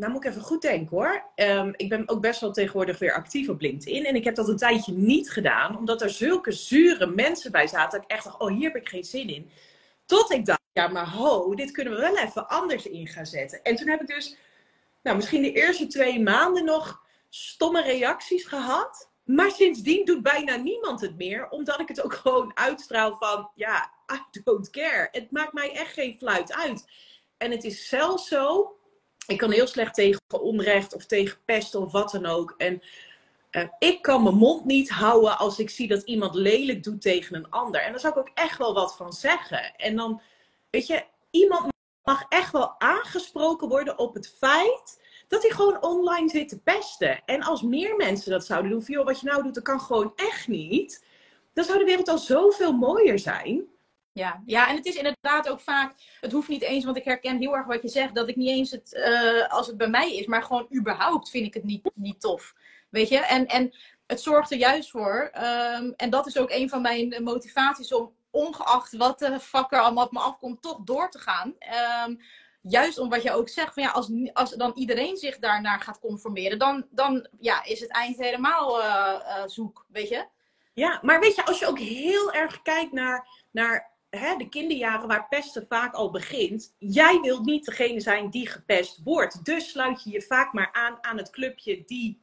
nou 0.00 0.12
moet 0.12 0.24
ik 0.24 0.30
even 0.30 0.42
goed 0.42 0.62
denken 0.62 0.96
hoor. 0.96 1.24
Um, 1.36 1.72
ik 1.76 1.88
ben 1.88 2.08
ook 2.08 2.20
best 2.20 2.40
wel 2.40 2.52
tegenwoordig 2.52 2.98
weer 2.98 3.12
actief 3.12 3.48
op 3.48 3.60
LinkedIn. 3.60 4.04
En 4.04 4.14
ik 4.14 4.24
heb 4.24 4.34
dat 4.34 4.48
een 4.48 4.56
tijdje 4.56 4.92
niet 4.92 5.30
gedaan, 5.30 5.76
omdat 5.76 6.02
er 6.02 6.10
zulke 6.10 6.52
zure 6.52 7.06
mensen 7.06 7.52
bij 7.52 7.66
zaten. 7.66 7.90
Dat 7.90 8.02
ik 8.02 8.16
echt 8.16 8.24
dacht, 8.24 8.40
oh 8.40 8.48
hier 8.48 8.72
heb 8.72 8.82
ik 8.82 8.88
geen 8.88 9.04
zin 9.04 9.28
in. 9.28 9.50
Tot 10.06 10.32
ik 10.32 10.46
dacht, 10.46 10.60
ja 10.72 10.88
maar 10.88 11.08
ho, 11.08 11.54
dit 11.54 11.70
kunnen 11.70 11.94
we 11.94 12.00
wel 12.00 12.18
even 12.18 12.48
anders 12.48 12.86
in 12.86 13.06
gaan 13.06 13.26
zetten. 13.26 13.62
En 13.62 13.76
toen 13.76 13.88
heb 13.88 14.00
ik 14.00 14.06
dus, 14.06 14.36
nou 15.02 15.16
misschien 15.16 15.42
de 15.42 15.52
eerste 15.52 15.86
twee 15.86 16.20
maanden 16.20 16.64
nog 16.64 17.02
stomme 17.28 17.82
reacties 17.82 18.44
gehad. 18.44 19.08
Maar 19.24 19.50
sindsdien 19.50 20.04
doet 20.04 20.22
bijna 20.22 20.56
niemand 20.56 21.00
het 21.00 21.16
meer, 21.16 21.48
omdat 21.48 21.80
ik 21.80 21.88
het 21.88 22.02
ook 22.02 22.14
gewoon 22.14 22.50
uitstraal 22.54 23.16
van, 23.16 23.50
ja, 23.54 23.90
I 24.12 24.40
don't 24.44 24.70
care. 24.70 25.08
Het 25.10 25.30
maakt 25.30 25.52
mij 25.52 25.72
echt 25.72 25.92
geen 25.92 26.18
fluit 26.18 26.52
uit. 26.54 26.84
En 27.36 27.50
het 27.50 27.64
is 27.64 27.88
zelfs 27.88 28.28
zo, 28.28 28.76
ik 29.30 29.38
kan 29.38 29.50
heel 29.50 29.66
slecht 29.66 29.94
tegen 29.94 30.20
onrecht 30.28 30.94
of 30.94 31.04
tegen 31.04 31.38
pest 31.44 31.74
of 31.74 31.92
wat 31.92 32.10
dan 32.10 32.26
ook. 32.26 32.54
En 32.58 32.82
uh, 33.50 33.64
ik 33.78 34.02
kan 34.02 34.22
mijn 34.22 34.34
mond 34.34 34.64
niet 34.64 34.90
houden 34.90 35.38
als 35.38 35.58
ik 35.58 35.70
zie 35.70 35.88
dat 35.88 36.02
iemand 36.02 36.34
lelijk 36.34 36.82
doet 36.82 37.02
tegen 37.02 37.36
een 37.36 37.50
ander. 37.50 37.80
En 37.80 37.90
daar 37.90 38.00
zou 38.00 38.12
ik 38.12 38.18
ook 38.18 38.30
echt 38.34 38.58
wel 38.58 38.74
wat 38.74 38.96
van 38.96 39.12
zeggen. 39.12 39.76
En 39.76 39.96
dan, 39.96 40.20
weet 40.70 40.86
je, 40.86 41.04
iemand 41.30 41.72
mag 42.02 42.24
echt 42.28 42.52
wel 42.52 42.80
aangesproken 42.80 43.68
worden 43.68 43.98
op 43.98 44.14
het 44.14 44.34
feit 44.38 45.00
dat 45.28 45.42
hij 45.42 45.50
gewoon 45.50 45.82
online 45.82 46.28
zit 46.28 46.48
te 46.48 46.60
pesten. 46.60 47.24
En 47.24 47.42
als 47.42 47.62
meer 47.62 47.96
mensen 47.96 48.30
dat 48.30 48.46
zouden 48.46 48.70
doen, 48.70 48.82
van 48.82 48.94
joh, 48.94 49.04
wat 49.04 49.20
je 49.20 49.26
nou 49.26 49.42
doet, 49.42 49.54
dat 49.54 49.64
kan 49.64 49.80
gewoon 49.80 50.12
echt 50.16 50.48
niet. 50.48 51.04
Dan 51.52 51.64
zou 51.64 51.78
de 51.78 51.84
wereld 51.84 52.08
al 52.08 52.18
zoveel 52.18 52.72
mooier 52.72 53.18
zijn. 53.18 53.64
Ja. 54.12 54.42
ja, 54.46 54.68
en 54.68 54.76
het 54.76 54.86
is 54.86 54.94
inderdaad 54.94 55.48
ook 55.48 55.60
vaak, 55.60 55.94
het 56.20 56.32
hoeft 56.32 56.48
niet 56.48 56.62
eens, 56.62 56.84
want 56.84 56.96
ik 56.96 57.04
herken 57.04 57.38
heel 57.38 57.56
erg 57.56 57.66
wat 57.66 57.82
je 57.82 57.88
zegt, 57.88 58.14
dat 58.14 58.28
ik 58.28 58.36
niet 58.36 58.48
eens 58.48 58.70
het, 58.70 58.92
uh, 58.92 59.48
als 59.48 59.66
het 59.66 59.76
bij 59.76 59.88
mij 59.88 60.16
is, 60.16 60.26
maar 60.26 60.42
gewoon 60.42 60.66
überhaupt 60.78 61.30
vind 61.30 61.46
ik 61.46 61.54
het 61.54 61.64
niet, 61.64 61.90
niet 61.94 62.20
tof. 62.20 62.54
Weet 62.88 63.08
je, 63.08 63.18
en, 63.18 63.46
en 63.46 63.74
het 64.06 64.20
zorgt 64.20 64.50
er 64.50 64.56
juist 64.56 64.90
voor, 64.90 65.30
um, 65.34 65.94
en 65.96 66.10
dat 66.10 66.26
is 66.26 66.38
ook 66.38 66.50
een 66.50 66.68
van 66.68 66.82
mijn 66.82 67.22
motivaties 67.22 67.92
om, 67.92 68.12
ongeacht 68.30 68.96
wat 68.96 69.18
de 69.18 69.40
fuck 69.40 69.72
er 69.72 69.80
allemaal 69.80 70.04
op 70.04 70.12
me 70.12 70.18
afkomt, 70.18 70.62
toch 70.62 70.78
door 70.84 71.10
te 71.10 71.18
gaan. 71.18 71.54
Um, 72.06 72.20
juist 72.62 72.98
omdat 72.98 73.22
je 73.22 73.32
ook 73.32 73.48
zegt, 73.48 73.74
van 73.74 73.82
ja, 73.82 73.90
als, 73.90 74.10
als 74.32 74.50
dan 74.50 74.72
iedereen 74.74 75.16
zich 75.16 75.38
daarnaar 75.38 75.80
gaat 75.80 76.00
conformeren, 76.00 76.58
dan, 76.58 76.86
dan 76.90 77.28
ja, 77.38 77.64
is 77.64 77.80
het 77.80 77.90
eind 77.90 78.16
helemaal 78.16 78.80
uh, 78.80 78.86
uh, 79.26 79.42
zoek, 79.46 79.84
weet 79.88 80.08
je. 80.08 80.26
Ja, 80.72 80.98
maar 81.02 81.20
weet 81.20 81.34
je, 81.34 81.44
als 81.44 81.58
je 81.58 81.66
ook 81.66 81.78
heel 81.78 82.32
erg 82.32 82.62
kijkt 82.62 82.92
naar, 82.92 83.28
naar 83.50 83.89
de 84.10 84.48
kinderjaren 84.50 85.08
waar 85.08 85.28
pesten 85.28 85.66
vaak 85.66 85.94
al 85.94 86.10
begint. 86.10 86.74
Jij 86.78 87.20
wilt 87.20 87.44
niet 87.44 87.64
degene 87.64 88.00
zijn 88.00 88.30
die 88.30 88.48
gepest 88.48 89.00
wordt. 89.04 89.44
Dus 89.44 89.70
sluit 89.70 90.02
je 90.02 90.10
je 90.10 90.22
vaak 90.22 90.52
maar 90.52 90.72
aan 90.72 90.98
aan 91.00 91.16
het 91.16 91.30
clubje 91.30 91.82
die 91.86 92.20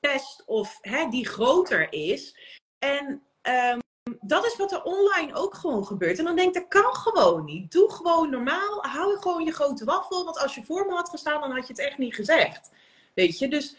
pest 0.00 0.42
of 0.46 0.78
hè, 0.80 1.08
die 1.08 1.26
groter 1.26 1.92
is. 1.92 2.36
En 2.78 3.22
um, 3.42 3.80
dat 4.20 4.46
is 4.46 4.56
wat 4.56 4.72
er 4.72 4.82
online 4.82 5.34
ook 5.34 5.54
gewoon 5.54 5.86
gebeurt. 5.86 6.18
En 6.18 6.24
dan 6.24 6.36
denk 6.36 6.48
ik, 6.48 6.54
dat 6.54 6.82
kan 6.82 6.94
gewoon 6.94 7.44
niet. 7.44 7.72
Doe 7.72 7.92
gewoon 7.92 8.30
normaal. 8.30 8.84
Hou 8.84 9.18
gewoon 9.18 9.44
je 9.44 9.52
grote 9.52 9.84
waffel. 9.84 10.24
Want 10.24 10.38
als 10.38 10.54
je 10.54 10.64
voor 10.64 10.86
me 10.86 10.94
had 10.94 11.08
gestaan, 11.08 11.40
dan 11.40 11.50
had 11.50 11.66
je 11.66 11.72
het 11.72 11.82
echt 11.82 11.98
niet 11.98 12.14
gezegd. 12.14 12.70
Weet 13.14 13.38
je, 13.38 13.48
dus 13.48 13.76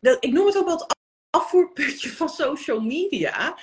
dat, 0.00 0.24
ik 0.24 0.32
noem 0.32 0.46
het 0.46 0.56
ook 0.56 0.64
wel 0.64 0.78
het 0.78 0.96
afvoerputje 1.30 2.10
van 2.10 2.28
social 2.28 2.80
media. 2.80 3.58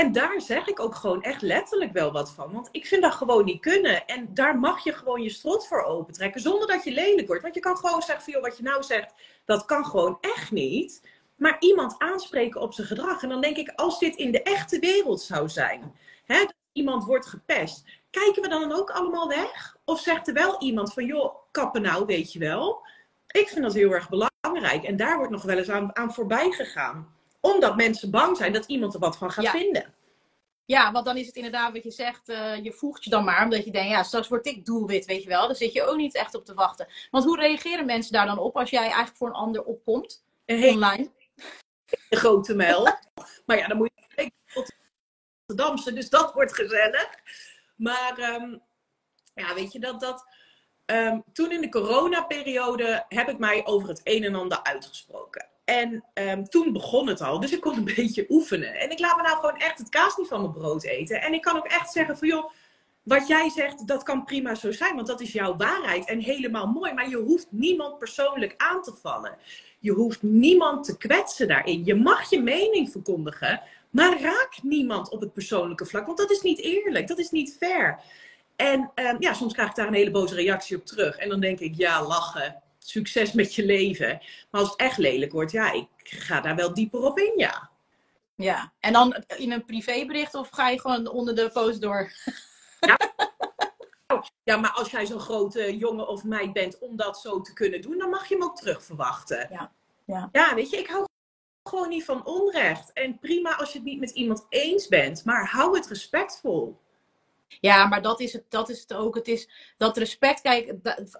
En 0.00 0.12
daar 0.12 0.40
zeg 0.40 0.66
ik 0.66 0.80
ook 0.80 0.94
gewoon 0.94 1.22
echt 1.22 1.42
letterlijk 1.42 1.92
wel 1.92 2.12
wat 2.12 2.32
van. 2.32 2.52
Want 2.52 2.68
ik 2.72 2.86
vind 2.86 3.02
dat 3.02 3.12
gewoon 3.12 3.44
niet 3.44 3.60
kunnen. 3.60 4.06
En 4.06 4.34
daar 4.34 4.58
mag 4.58 4.84
je 4.84 4.92
gewoon 4.92 5.22
je 5.22 5.30
strot 5.30 5.66
voor 5.66 5.82
opentrekken. 5.82 6.40
Zonder 6.40 6.68
dat 6.68 6.84
je 6.84 6.92
lelijk 6.92 7.26
wordt. 7.26 7.42
Want 7.42 7.54
je 7.54 7.60
kan 7.60 7.76
gewoon 7.76 8.02
zeggen 8.02 8.24
van, 8.24 8.32
joh, 8.32 8.42
wat 8.42 8.56
je 8.56 8.62
nou 8.62 8.82
zegt, 8.82 9.14
dat 9.44 9.64
kan 9.64 9.84
gewoon 9.84 10.18
echt 10.20 10.50
niet. 10.50 11.08
Maar 11.36 11.56
iemand 11.58 11.94
aanspreken 11.98 12.60
op 12.60 12.74
zijn 12.74 12.86
gedrag. 12.86 13.22
En 13.22 13.28
dan 13.28 13.40
denk 13.40 13.56
ik, 13.56 13.72
als 13.76 13.98
dit 13.98 14.16
in 14.16 14.32
de 14.32 14.42
echte 14.42 14.78
wereld 14.78 15.20
zou 15.20 15.48
zijn. 15.48 15.94
Hè, 16.24 16.38
dat 16.38 16.54
iemand 16.72 17.04
wordt 17.04 17.26
gepest. 17.26 17.84
Kijken 18.10 18.42
we 18.42 18.48
dan 18.48 18.72
ook 18.72 18.90
allemaal 18.90 19.28
weg? 19.28 19.76
Of 19.84 20.00
zegt 20.00 20.28
er 20.28 20.34
wel 20.34 20.60
iemand 20.60 20.92
van, 20.92 21.04
joh, 21.04 21.34
kappen 21.50 21.82
nou, 21.82 22.06
weet 22.06 22.32
je 22.32 22.38
wel. 22.38 22.86
Ik 23.26 23.48
vind 23.48 23.62
dat 23.62 23.74
heel 23.74 23.90
erg 23.92 24.08
belangrijk. 24.08 24.84
En 24.84 24.96
daar 24.96 25.16
wordt 25.16 25.32
nog 25.32 25.42
wel 25.42 25.58
eens 25.58 25.70
aan, 25.70 25.96
aan 25.96 26.14
voorbij 26.14 26.50
gegaan 26.50 27.18
omdat 27.40 27.76
mensen 27.76 28.10
bang 28.10 28.36
zijn 28.36 28.52
dat 28.52 28.66
iemand 28.66 28.94
er 28.94 29.00
wat 29.00 29.16
van 29.16 29.30
gaat 29.30 29.44
ja. 29.44 29.50
vinden. 29.50 29.94
Ja, 30.64 30.92
want 30.92 31.04
dan 31.04 31.16
is 31.16 31.26
het 31.26 31.36
inderdaad 31.36 31.72
wat 31.72 31.82
je 31.82 31.90
zegt, 31.90 32.28
uh, 32.28 32.64
je 32.64 32.72
voegt 32.72 33.04
je 33.04 33.10
dan 33.10 33.24
maar, 33.24 33.44
omdat 33.44 33.64
je 33.64 33.70
denkt, 33.70 33.90
ja, 33.90 34.02
straks 34.02 34.28
word 34.28 34.46
ik 34.46 34.64
doelwit, 34.64 35.04
weet 35.04 35.22
je 35.22 35.28
wel. 35.28 35.46
Daar 35.46 35.56
zit 35.56 35.72
je 35.72 35.82
ook 35.82 35.96
niet 35.96 36.14
echt 36.14 36.34
op 36.34 36.44
te 36.44 36.54
wachten. 36.54 36.88
Want 37.10 37.24
hoe 37.24 37.36
reageren 37.36 37.86
mensen 37.86 38.12
daar 38.12 38.26
dan 38.26 38.38
op 38.38 38.56
als 38.56 38.70
jij 38.70 38.82
eigenlijk 38.82 39.16
voor 39.16 39.28
een 39.28 39.34
ander 39.34 39.64
opkomt, 39.64 40.24
hey, 40.44 40.70
online? 40.70 41.10
Een 42.08 42.18
grote 42.18 42.54
mail. 42.54 42.84
maar 43.46 43.56
ja, 43.56 43.66
dan 43.66 43.76
moet 43.76 43.90
je 43.94 44.32
tot 44.54 44.72
Rotterdamse, 45.46 45.92
dus 45.92 46.10
dat 46.10 46.32
wordt 46.32 46.54
gezellig. 46.54 47.08
Maar 47.76 48.18
um, 48.18 48.62
ja, 49.34 49.54
weet 49.54 49.72
je, 49.72 49.78
dat, 49.80 50.00
dat, 50.00 50.26
um, 50.86 51.24
toen 51.32 51.52
in 51.52 51.60
de 51.60 51.68
coronaperiode 51.68 53.04
heb 53.08 53.28
ik 53.28 53.38
mij 53.38 53.66
over 53.66 53.88
het 53.88 54.00
een 54.04 54.24
en 54.24 54.34
ander 54.34 54.62
uitgesproken. 54.62 55.49
En 55.70 56.04
um, 56.14 56.48
toen 56.48 56.72
begon 56.72 57.06
het 57.06 57.20
al, 57.20 57.40
dus 57.40 57.52
ik 57.52 57.60
kon 57.60 57.76
een 57.76 57.92
beetje 57.96 58.26
oefenen. 58.28 58.74
En 58.74 58.90
ik 58.90 58.98
laat 58.98 59.16
me 59.16 59.22
nou 59.22 59.36
gewoon 59.36 59.56
echt 59.56 59.78
het 59.78 59.88
kaas 59.88 60.16
niet 60.16 60.28
van 60.28 60.40
mijn 60.40 60.52
brood 60.52 60.84
eten. 60.84 61.22
En 61.22 61.32
ik 61.32 61.42
kan 61.42 61.56
ook 61.56 61.66
echt 61.66 61.92
zeggen 61.92 62.18
van 62.18 62.28
joh, 62.28 62.50
wat 63.02 63.28
jij 63.28 63.50
zegt, 63.50 63.86
dat 63.86 64.02
kan 64.02 64.24
prima 64.24 64.54
zo 64.54 64.72
zijn, 64.72 64.94
want 64.94 65.06
dat 65.06 65.20
is 65.20 65.32
jouw 65.32 65.56
waarheid 65.56 66.08
en 66.08 66.18
helemaal 66.18 66.66
mooi. 66.66 66.92
Maar 66.92 67.08
je 67.08 67.16
hoeft 67.16 67.46
niemand 67.50 67.98
persoonlijk 67.98 68.54
aan 68.56 68.82
te 68.82 68.92
vallen. 69.02 69.36
Je 69.78 69.92
hoeft 69.92 70.22
niemand 70.22 70.84
te 70.84 70.96
kwetsen 70.96 71.48
daarin. 71.48 71.84
Je 71.84 71.94
mag 71.94 72.30
je 72.30 72.42
mening 72.42 72.90
verkondigen, 72.90 73.62
maar 73.90 74.20
raak 74.20 74.58
niemand 74.62 75.10
op 75.10 75.20
het 75.20 75.32
persoonlijke 75.32 75.86
vlak, 75.86 76.06
want 76.06 76.18
dat 76.18 76.30
is 76.30 76.40
niet 76.40 76.58
eerlijk, 76.58 77.08
dat 77.08 77.18
is 77.18 77.30
niet 77.30 77.56
fair. 77.58 78.00
En 78.56 78.90
um, 78.94 79.16
ja, 79.18 79.32
soms 79.32 79.52
krijg 79.52 79.68
ik 79.68 79.74
daar 79.74 79.86
een 79.86 79.94
hele 79.94 80.10
boze 80.10 80.34
reactie 80.34 80.76
op 80.76 80.86
terug. 80.86 81.16
En 81.16 81.28
dan 81.28 81.40
denk 81.40 81.58
ik, 81.60 81.74
ja, 81.76 82.06
lachen 82.06 82.62
succes 82.84 83.32
met 83.32 83.54
je 83.54 83.64
leven. 83.64 84.20
Maar 84.50 84.60
als 84.60 84.70
het 84.70 84.80
echt 84.80 84.98
lelijk 84.98 85.32
wordt, 85.32 85.52
ja, 85.52 85.72
ik 85.72 85.88
ga 86.02 86.40
daar 86.40 86.56
wel 86.56 86.74
dieper 86.74 87.00
op 87.00 87.18
in, 87.18 87.32
ja. 87.36 87.70
Ja, 88.34 88.72
en 88.80 88.92
dan 88.92 89.24
in 89.36 89.52
een 89.52 89.64
privébericht 89.64 90.34
of 90.34 90.48
ga 90.48 90.68
je 90.68 90.80
gewoon 90.80 91.08
onder 91.08 91.34
de 91.34 91.50
post 91.52 91.80
door? 91.80 92.12
Ja, 92.80 92.98
ja 94.44 94.56
maar 94.56 94.72
als 94.72 94.90
jij 94.90 95.06
zo'n 95.06 95.20
grote 95.20 95.76
jongen 95.76 96.08
of 96.08 96.24
meid 96.24 96.52
bent 96.52 96.78
om 96.78 96.96
dat 96.96 97.20
zo 97.20 97.40
te 97.40 97.52
kunnen 97.52 97.80
doen, 97.80 97.98
dan 97.98 98.10
mag 98.10 98.28
je 98.28 98.34
hem 98.34 98.44
ook 98.44 98.56
terug 98.56 98.84
verwachten. 98.84 99.48
Ja, 99.50 99.72
ja. 100.04 100.28
ja 100.32 100.54
weet 100.54 100.70
je, 100.70 100.76
ik 100.76 100.88
hou 100.88 101.04
gewoon 101.62 101.88
niet 101.88 102.04
van 102.04 102.26
onrecht. 102.26 102.92
En 102.92 103.18
prima 103.18 103.56
als 103.56 103.72
je 103.72 103.78
het 103.78 103.86
niet 103.86 104.00
met 104.00 104.10
iemand 104.10 104.46
eens 104.48 104.88
bent, 104.88 105.24
maar 105.24 105.46
hou 105.46 105.76
het 105.76 105.86
respectvol. 105.86 106.80
Ja, 107.60 107.86
maar 107.86 108.02
dat 108.02 108.20
is, 108.20 108.32
het, 108.32 108.44
dat 108.48 108.68
is 108.68 108.80
het 108.80 108.94
ook. 108.94 109.14
Het 109.14 109.28
is 109.28 109.48
dat 109.76 109.96
respect. 109.96 110.40
Kijk, 110.40 110.74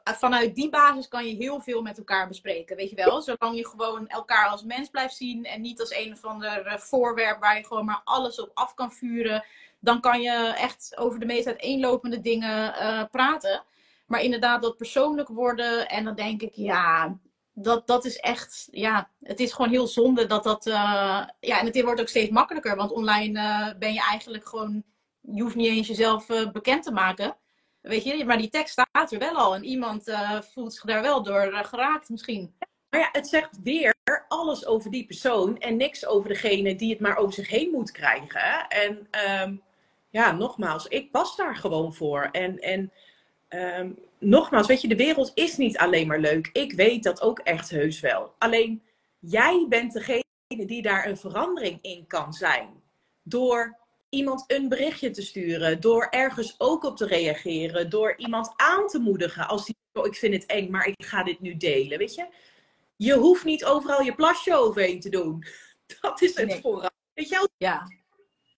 vanuit 0.04 0.54
die 0.54 0.70
basis 0.70 1.08
kan 1.08 1.26
je 1.26 1.34
heel 1.34 1.60
veel 1.60 1.82
met 1.82 1.98
elkaar 1.98 2.28
bespreken. 2.28 2.76
Weet 2.76 2.90
je 2.90 2.96
wel? 2.96 3.22
Zolang 3.22 3.56
je 3.56 3.68
gewoon 3.68 4.08
elkaar 4.08 4.48
als 4.48 4.64
mens 4.64 4.88
blijft 4.88 5.16
zien. 5.16 5.44
En 5.44 5.60
niet 5.60 5.80
als 5.80 5.94
een 5.94 6.12
of 6.12 6.24
ander 6.24 6.80
voorwerp 6.80 7.40
waar 7.40 7.56
je 7.56 7.66
gewoon 7.66 7.84
maar 7.84 8.00
alles 8.04 8.40
op 8.40 8.50
af 8.54 8.74
kan 8.74 8.92
vuren. 8.92 9.44
dan 9.80 10.00
kan 10.00 10.20
je 10.20 10.52
echt 10.56 10.92
over 10.96 11.20
de 11.20 11.26
meest 11.26 11.46
uiteenlopende 11.46 12.20
dingen 12.20 12.74
uh, 12.74 13.04
praten. 13.10 13.64
Maar 14.06 14.22
inderdaad, 14.22 14.62
dat 14.62 14.76
persoonlijk 14.76 15.28
worden. 15.28 15.88
En 15.88 16.04
dan 16.04 16.14
denk 16.14 16.42
ik, 16.42 16.54
ja, 16.54 17.18
dat, 17.54 17.86
dat 17.86 18.04
is 18.04 18.16
echt, 18.16 18.68
ja, 18.70 19.10
het 19.22 19.40
is 19.40 19.52
gewoon 19.52 19.70
heel 19.70 19.86
zonde 19.86 20.26
dat 20.26 20.44
dat, 20.44 20.66
uh, 20.66 20.74
ja, 21.40 21.60
en 21.60 21.66
het 21.66 21.82
wordt 21.82 22.00
ook 22.00 22.08
steeds 22.08 22.30
makkelijker, 22.30 22.76
want 22.76 22.90
online 22.90 23.40
uh, 23.40 23.78
ben 23.78 23.92
je 23.92 24.00
eigenlijk 24.10 24.46
gewoon, 24.46 24.84
je 25.20 25.42
hoeft 25.42 25.54
niet 25.54 25.68
eens 25.68 25.86
jezelf 25.86 26.28
uh, 26.28 26.50
bekend 26.50 26.82
te 26.82 26.92
maken, 26.92 27.36
weet 27.80 28.04
je, 28.04 28.24
maar 28.24 28.38
die 28.38 28.48
tekst 28.48 28.72
staat 28.72 29.12
er 29.12 29.18
wel 29.18 29.34
al 29.34 29.54
en 29.54 29.64
iemand 29.64 30.04
voelt 30.52 30.74
zich 30.74 30.84
daar 30.84 31.02
wel 31.02 31.22
door 31.22 31.52
geraakt 31.52 32.08
misschien. 32.08 32.54
Maar 32.90 33.00
ja, 33.00 33.08
het 33.12 33.28
zegt 33.28 33.58
weer 33.62 33.94
alles 34.28 34.66
over 34.66 34.90
die 34.90 35.06
persoon 35.06 35.58
en 35.58 35.76
niks 35.76 36.06
over 36.06 36.28
degene 36.28 36.76
die 36.76 36.90
het 36.90 37.00
maar 37.00 37.16
over 37.16 37.32
zich 37.32 37.48
heen 37.48 37.70
moet 37.70 37.90
krijgen. 37.90 38.68
En 38.68 39.08
um, 39.42 39.62
ja, 40.10 40.32
nogmaals, 40.32 40.86
ik 40.86 41.10
pas 41.10 41.36
daar 41.36 41.56
gewoon 41.56 41.94
voor. 41.94 42.28
En, 42.32 42.58
en 42.58 42.92
um, 43.48 43.98
nogmaals, 44.18 44.66
weet 44.66 44.80
je, 44.80 44.88
de 44.88 44.96
wereld 44.96 45.30
is 45.34 45.56
niet 45.56 45.78
alleen 45.78 46.06
maar 46.06 46.20
leuk. 46.20 46.50
Ik 46.52 46.72
weet 46.72 47.02
dat 47.02 47.22
ook 47.22 47.38
echt 47.38 47.70
heus 47.70 48.00
wel. 48.00 48.34
Alleen 48.38 48.82
jij 49.18 49.66
bent 49.68 49.92
degene 49.92 50.24
die 50.46 50.82
daar 50.82 51.06
een 51.06 51.16
verandering 51.16 51.78
in 51.82 52.06
kan 52.06 52.32
zijn. 52.32 52.82
Door 53.22 53.78
iemand 54.10 54.44
een 54.46 54.68
berichtje 54.68 55.10
te 55.10 55.22
sturen, 55.22 55.80
door 55.80 56.06
ergens 56.10 56.54
ook 56.58 56.84
op 56.84 56.96
te 56.96 57.06
reageren, 57.06 57.90
door 57.90 58.16
iemand 58.16 58.52
aan 58.56 58.86
te 58.86 58.98
moedigen 58.98 59.48
als 59.48 59.66
die, 59.66 59.76
oh, 59.92 60.06
ik 60.06 60.14
vind 60.14 60.34
het 60.34 60.46
eng, 60.46 60.70
maar 60.70 60.86
ik 60.86 61.04
ga 61.04 61.22
dit 61.22 61.40
nu 61.40 61.56
delen, 61.56 61.98
weet 61.98 62.14
je. 62.14 62.26
Je 62.96 63.14
hoeft 63.14 63.44
niet 63.44 63.64
overal 63.64 64.02
je 64.02 64.14
plasje 64.14 64.56
overheen 64.56 65.00
te 65.00 65.08
doen. 65.08 65.44
Dat 66.00 66.22
is 66.22 66.36
het 66.36 66.46
nee. 66.46 66.60
vooral. 66.60 66.90
Weet 67.14 67.28
je, 67.28 67.48
ja. 67.56 67.86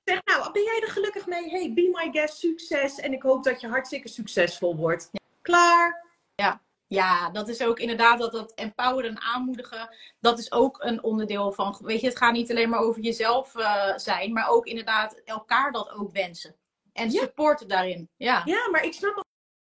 zeg 0.05 0.21
nou, 0.25 0.53
ben 0.53 0.63
jij 0.63 0.81
er 0.83 0.91
gelukkig 0.91 1.27
mee? 1.27 1.51
Hey, 1.51 1.73
be 1.73 1.91
my 1.93 2.13
guest, 2.13 2.39
succes. 2.39 2.99
En 2.99 3.13
ik 3.13 3.23
hoop 3.23 3.45
dat 3.45 3.61
je 3.61 3.69
hartstikke 3.69 4.09
succesvol 4.09 4.77
wordt. 4.77 5.09
Ja. 5.13 5.21
Klaar. 5.43 6.07
Ja. 6.35 6.63
Ja, 6.93 7.31
dat 7.31 7.49
is 7.49 7.63
ook 7.63 7.79
inderdaad 7.79 8.19
dat 8.19 8.33
dat 8.33 8.53
empoweren 8.55 9.11
en 9.11 9.21
aanmoedigen. 9.21 9.97
Dat 10.21 10.39
is 10.39 10.53
ook 10.53 10.83
een 10.83 11.03
onderdeel 11.03 11.53
van. 11.53 11.79
Weet 11.83 12.01
je, 12.01 12.07
het 12.07 12.19
gaat 12.19 12.33
niet 12.33 12.51
alleen 12.51 12.69
maar 12.69 12.81
over 12.81 13.03
jezelf 13.03 13.55
uh, 13.55 13.97
zijn, 13.97 14.33
maar 14.33 14.49
ook 14.49 14.67
inderdaad 14.67 15.21
elkaar 15.25 15.73
dat 15.73 15.91
ook 15.91 16.13
wensen. 16.13 16.55
En 16.93 17.11
ja. 17.11 17.21
supporten 17.21 17.69
daarin. 17.69 18.09
Ja. 18.17 18.43
ja, 18.45 18.69
maar 18.71 18.85
ik 18.85 18.93
snap 18.93 19.25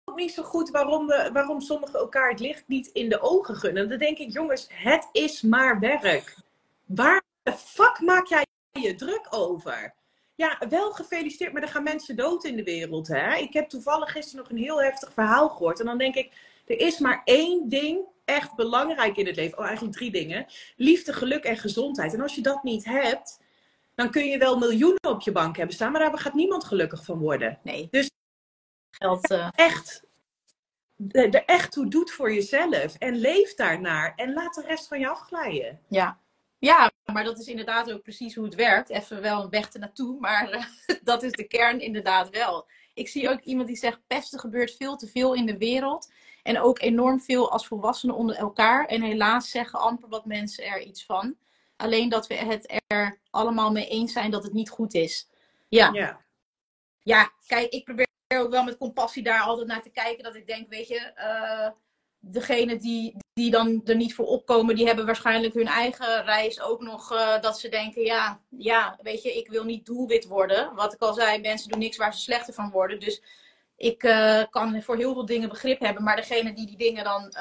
ook 0.04 0.16
niet 0.16 0.32
zo 0.32 0.42
goed 0.42 0.70
waarom, 0.70 1.06
we, 1.06 1.30
waarom 1.32 1.60
sommigen 1.60 1.98
elkaar 1.98 2.30
het 2.30 2.40
licht 2.40 2.64
niet 2.66 2.86
in 2.86 3.08
de 3.08 3.20
ogen 3.20 3.56
gunnen. 3.56 3.88
Dan 3.88 3.98
denk 3.98 4.18
ik, 4.18 4.32
jongens, 4.32 4.66
het 4.70 5.08
is 5.12 5.42
maar 5.42 5.80
werk. 5.80 6.36
Waar 6.86 7.22
de 7.42 7.52
fuck 7.52 8.00
maak 8.00 8.26
jij 8.26 8.46
je 8.70 8.94
druk 8.94 9.26
over? 9.30 9.94
Ja, 10.34 10.58
wel 10.68 10.92
gefeliciteerd, 10.92 11.52
maar 11.52 11.62
er 11.62 11.68
gaan 11.68 11.82
mensen 11.82 12.16
dood 12.16 12.44
in 12.44 12.56
de 12.56 12.62
wereld. 12.62 13.08
Hè? 13.08 13.36
Ik 13.36 13.52
heb 13.52 13.68
toevallig 13.68 14.12
gisteren 14.12 14.40
nog 14.42 14.50
een 14.50 14.64
heel 14.64 14.82
heftig 14.82 15.12
verhaal 15.12 15.48
gehoord. 15.48 15.80
En 15.80 15.86
dan 15.86 15.98
denk 15.98 16.14
ik, 16.14 16.32
er 16.72 16.86
is 16.86 16.98
maar 16.98 17.22
één 17.24 17.68
ding 17.68 18.06
echt 18.24 18.54
belangrijk 18.54 19.16
in 19.16 19.26
het 19.26 19.36
leven. 19.36 19.58
Oh, 19.58 19.64
eigenlijk 19.64 19.96
drie 19.96 20.10
dingen. 20.10 20.46
Liefde, 20.76 21.12
geluk 21.12 21.44
en 21.44 21.56
gezondheid. 21.56 22.14
En 22.14 22.20
als 22.20 22.34
je 22.34 22.40
dat 22.40 22.62
niet 22.62 22.84
hebt, 22.84 23.40
dan 23.94 24.10
kun 24.10 24.24
je 24.24 24.38
wel 24.38 24.58
miljoenen 24.58 25.08
op 25.08 25.22
je 25.22 25.32
bank 25.32 25.56
hebben 25.56 25.74
staan. 25.74 25.92
Maar 25.92 26.00
daar 26.00 26.18
gaat 26.18 26.34
niemand 26.34 26.64
gelukkig 26.64 27.04
van 27.04 27.18
worden. 27.18 27.58
Nee. 27.62 27.88
Dus 27.90 28.10
geld 28.90 29.30
uh... 29.30 29.48
echt 29.54 30.04
er 31.10 31.44
echt 31.44 31.72
toe 31.72 31.88
doet 31.88 32.10
voor 32.10 32.32
jezelf. 32.32 32.96
En 32.98 33.16
leef 33.16 33.54
daarnaar. 33.54 34.12
En 34.16 34.32
laat 34.32 34.54
de 34.54 34.62
rest 34.66 34.88
van 34.88 35.00
je 35.00 35.08
afglijden. 35.08 35.80
Ja. 35.88 36.20
Ja, 36.58 36.92
maar 37.12 37.24
dat 37.24 37.38
is 37.38 37.46
inderdaad 37.46 37.92
ook 37.92 38.02
precies 38.02 38.34
hoe 38.34 38.44
het 38.44 38.54
werkt. 38.54 38.90
Even 38.90 39.20
wel 39.20 39.42
een 39.42 39.50
weg 39.50 39.72
ernaartoe, 39.72 40.20
maar 40.20 40.54
uh, 40.54 40.64
dat 41.02 41.22
is 41.22 41.32
de 41.32 41.44
kern 41.46 41.80
inderdaad 41.80 42.30
wel. 42.30 42.66
Ik 42.94 43.08
zie 43.08 43.28
ook 43.28 43.40
iemand 43.40 43.68
die 43.68 43.76
zegt: 43.76 44.00
pesten 44.06 44.40
gebeurt 44.40 44.76
veel 44.76 44.96
te 44.96 45.06
veel 45.06 45.34
in 45.34 45.46
de 45.46 45.58
wereld. 45.58 46.12
En 46.42 46.60
ook 46.60 46.80
enorm 46.80 47.20
veel 47.20 47.50
als 47.50 47.66
volwassenen 47.66 48.14
onder 48.14 48.36
elkaar. 48.36 48.86
En 48.86 49.02
helaas 49.02 49.50
zeggen 49.50 49.78
amper 49.78 50.08
wat 50.08 50.24
mensen 50.24 50.64
er 50.64 50.82
iets 50.82 51.04
van. 51.04 51.36
Alleen 51.76 52.08
dat 52.08 52.26
we 52.26 52.34
het 52.34 52.82
er 52.86 53.18
allemaal 53.30 53.72
mee 53.72 53.88
eens 53.88 54.12
zijn 54.12 54.30
dat 54.30 54.42
het 54.42 54.52
niet 54.52 54.70
goed 54.70 54.94
is. 54.94 55.28
Ja. 55.68 55.90
Ja, 55.92 56.20
ja 57.02 57.32
kijk, 57.46 57.72
ik 57.72 57.84
probeer 57.84 58.06
ook 58.28 58.50
wel 58.50 58.64
met 58.64 58.76
compassie 58.76 59.22
daar 59.22 59.40
altijd 59.40 59.66
naar 59.66 59.82
te 59.82 59.90
kijken. 59.90 60.24
Dat 60.24 60.34
ik 60.34 60.46
denk, 60.46 60.68
weet 60.68 60.88
je, 60.88 61.12
uh, 61.16 61.70
degene 62.18 62.76
die, 62.76 63.16
die 63.32 63.50
dan 63.50 63.80
er 63.84 63.96
niet 63.96 64.14
voor 64.14 64.26
opkomen, 64.26 64.74
die 64.74 64.86
hebben 64.86 65.06
waarschijnlijk 65.06 65.54
hun 65.54 65.66
eigen 65.66 66.24
reis 66.24 66.60
ook 66.60 66.82
nog. 66.82 67.12
Uh, 67.12 67.40
dat 67.40 67.58
ze 67.58 67.68
denken, 67.68 68.02
ja, 68.02 68.40
ja, 68.48 68.98
weet 69.02 69.22
je, 69.22 69.36
ik 69.36 69.48
wil 69.48 69.64
niet 69.64 69.86
doelwit 69.86 70.26
worden. 70.26 70.74
Wat 70.74 70.92
ik 70.92 71.00
al 71.00 71.14
zei, 71.14 71.40
mensen 71.40 71.70
doen 71.70 71.78
niks 71.78 71.96
waar 71.96 72.14
ze 72.14 72.20
slechter 72.20 72.54
van 72.54 72.70
worden. 72.70 73.00
Dus 73.00 73.22
ik 73.76 74.02
uh, 74.02 74.42
kan 74.50 74.82
voor 74.82 74.96
heel 74.96 75.12
veel 75.12 75.26
dingen 75.26 75.48
begrip 75.48 75.80
hebben. 75.80 76.02
Maar 76.02 76.16
degene 76.16 76.52
die 76.52 76.66
die 76.66 76.76
dingen 76.76 77.04
dan 77.04 77.34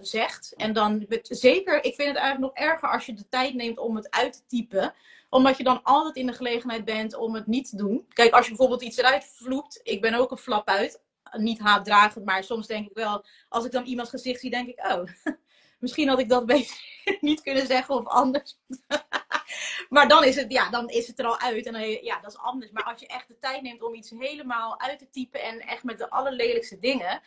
zegt. 0.00 0.54
En 0.56 0.72
dan, 0.72 1.06
zeker, 1.22 1.76
ik 1.84 1.94
vind 1.94 2.08
het 2.08 2.16
eigenlijk 2.16 2.38
nog 2.54 2.68
erger 2.68 2.88
als 2.88 3.06
je 3.06 3.14
de 3.14 3.28
tijd 3.28 3.54
neemt 3.54 3.78
om 3.78 3.96
het 3.96 4.10
uit 4.10 4.32
te 4.32 4.46
typen 4.46 4.94
omdat 5.30 5.56
je 5.56 5.64
dan 5.64 5.82
altijd 5.82 6.16
in 6.16 6.26
de 6.26 6.32
gelegenheid 6.32 6.84
bent 6.84 7.16
om 7.16 7.34
het 7.34 7.46
niet 7.46 7.68
te 7.68 7.76
doen. 7.76 8.06
Kijk, 8.12 8.32
als 8.32 8.44
je 8.44 8.48
bijvoorbeeld 8.48 8.82
iets 8.82 8.96
eruit 8.96 9.32
vloept. 9.34 9.80
Ik 9.82 10.00
ben 10.00 10.14
ook 10.14 10.30
een 10.30 10.36
flap 10.36 10.68
uit. 10.68 11.02
Niet 11.32 11.58
haatdragend, 11.58 12.24
maar 12.24 12.44
soms 12.44 12.66
denk 12.66 12.88
ik 12.88 12.94
wel. 12.94 13.24
Als 13.48 13.64
ik 13.64 13.72
dan 13.72 13.84
iemands 13.84 14.10
gezicht 14.10 14.40
zie, 14.40 14.50
denk 14.50 14.68
ik, 14.68 14.86
oh, 14.86 15.02
misschien 15.78 16.08
had 16.08 16.18
ik 16.18 16.28
dat 16.28 16.46
beter 16.46 16.76
niet 17.20 17.40
kunnen 17.40 17.66
zeggen 17.66 17.94
of 17.94 18.06
anders. 18.06 18.58
maar 19.88 20.08
dan 20.08 20.24
is, 20.24 20.36
het, 20.36 20.52
ja, 20.52 20.70
dan 20.70 20.88
is 20.88 21.06
het 21.06 21.18
er 21.18 21.26
al 21.26 21.38
uit. 21.38 21.66
En 21.66 22.04
ja, 22.04 22.20
dat 22.20 22.30
is 22.30 22.38
anders. 22.38 22.70
Maar 22.70 22.84
als 22.84 23.00
je 23.00 23.06
echt 23.06 23.28
de 23.28 23.38
tijd 23.38 23.62
neemt 23.62 23.82
om 23.82 23.94
iets 23.94 24.10
helemaal 24.10 24.80
uit 24.80 24.98
te 24.98 25.10
typen. 25.10 25.42
En 25.42 25.60
echt 25.60 25.84
met 25.84 25.98
de 25.98 26.10
allerlelijkste 26.10 26.78
dingen 26.78 27.22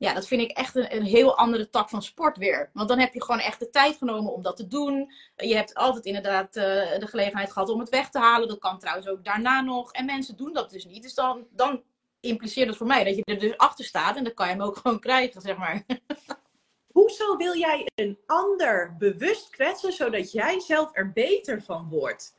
ja, 0.00 0.14
dat 0.14 0.26
vind 0.26 0.42
ik 0.42 0.50
echt 0.50 0.74
een, 0.74 0.96
een 0.96 1.04
heel 1.04 1.36
andere 1.36 1.70
tak 1.70 1.88
van 1.88 2.02
sport 2.02 2.36
weer. 2.36 2.70
Want 2.72 2.88
dan 2.88 2.98
heb 2.98 3.12
je 3.14 3.22
gewoon 3.22 3.40
echt 3.40 3.58
de 3.58 3.70
tijd 3.70 3.96
genomen 3.96 4.32
om 4.32 4.42
dat 4.42 4.56
te 4.56 4.66
doen. 4.66 5.12
Je 5.36 5.54
hebt 5.54 5.74
altijd 5.74 6.04
inderdaad 6.04 6.56
uh, 6.56 6.62
de 6.98 7.06
gelegenheid 7.06 7.52
gehad 7.52 7.68
om 7.68 7.80
het 7.80 7.88
weg 7.88 8.10
te 8.10 8.18
halen. 8.18 8.48
Dat 8.48 8.58
kan 8.58 8.78
trouwens 8.78 9.08
ook 9.08 9.24
daarna 9.24 9.60
nog. 9.60 9.92
En 9.92 10.04
mensen 10.04 10.36
doen 10.36 10.52
dat 10.52 10.70
dus 10.70 10.84
niet. 10.84 11.02
Dus 11.02 11.14
dan, 11.14 11.46
dan 11.50 11.82
impliceert 12.20 12.68
dat 12.68 12.76
voor 12.76 12.86
mij 12.86 13.04
dat 13.04 13.16
je 13.16 13.24
er 13.24 13.38
dus 13.38 13.56
achter 13.56 13.84
staat. 13.84 14.16
En 14.16 14.24
dan 14.24 14.34
kan 14.34 14.46
je 14.46 14.52
hem 14.52 14.62
ook 14.62 14.76
gewoon 14.82 15.00
krijgen, 15.00 15.40
zeg 15.40 15.56
maar. 15.56 15.84
Hoezo 16.92 17.36
wil 17.36 17.56
jij 17.56 17.86
een 17.94 18.18
ander 18.26 18.96
bewust 18.98 19.50
kwetsen, 19.50 19.92
zodat 19.92 20.32
jij 20.32 20.60
zelf 20.60 20.90
er 20.92 21.12
beter 21.12 21.62
van 21.62 21.88
wordt? 21.88 22.34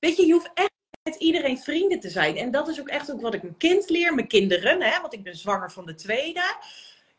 Weet 0.00 0.16
je, 0.16 0.26
je 0.26 0.32
hoeft 0.32 0.50
echt 0.54 0.72
met 1.02 1.14
iedereen 1.14 1.58
vrienden 1.58 2.00
te 2.00 2.10
zijn. 2.10 2.36
En 2.36 2.50
dat 2.50 2.68
is 2.68 2.80
ook 2.80 2.88
echt 2.88 3.12
ook 3.12 3.20
wat 3.20 3.34
ik 3.34 3.42
mijn 3.42 3.56
kind 3.56 3.90
leer, 3.90 4.14
mijn 4.14 4.26
kinderen, 4.26 4.82
hè, 4.82 5.00
want 5.00 5.12
ik 5.12 5.22
ben 5.22 5.36
zwanger 5.36 5.72
van 5.72 5.86
de 5.86 5.94
tweede. 5.94 6.56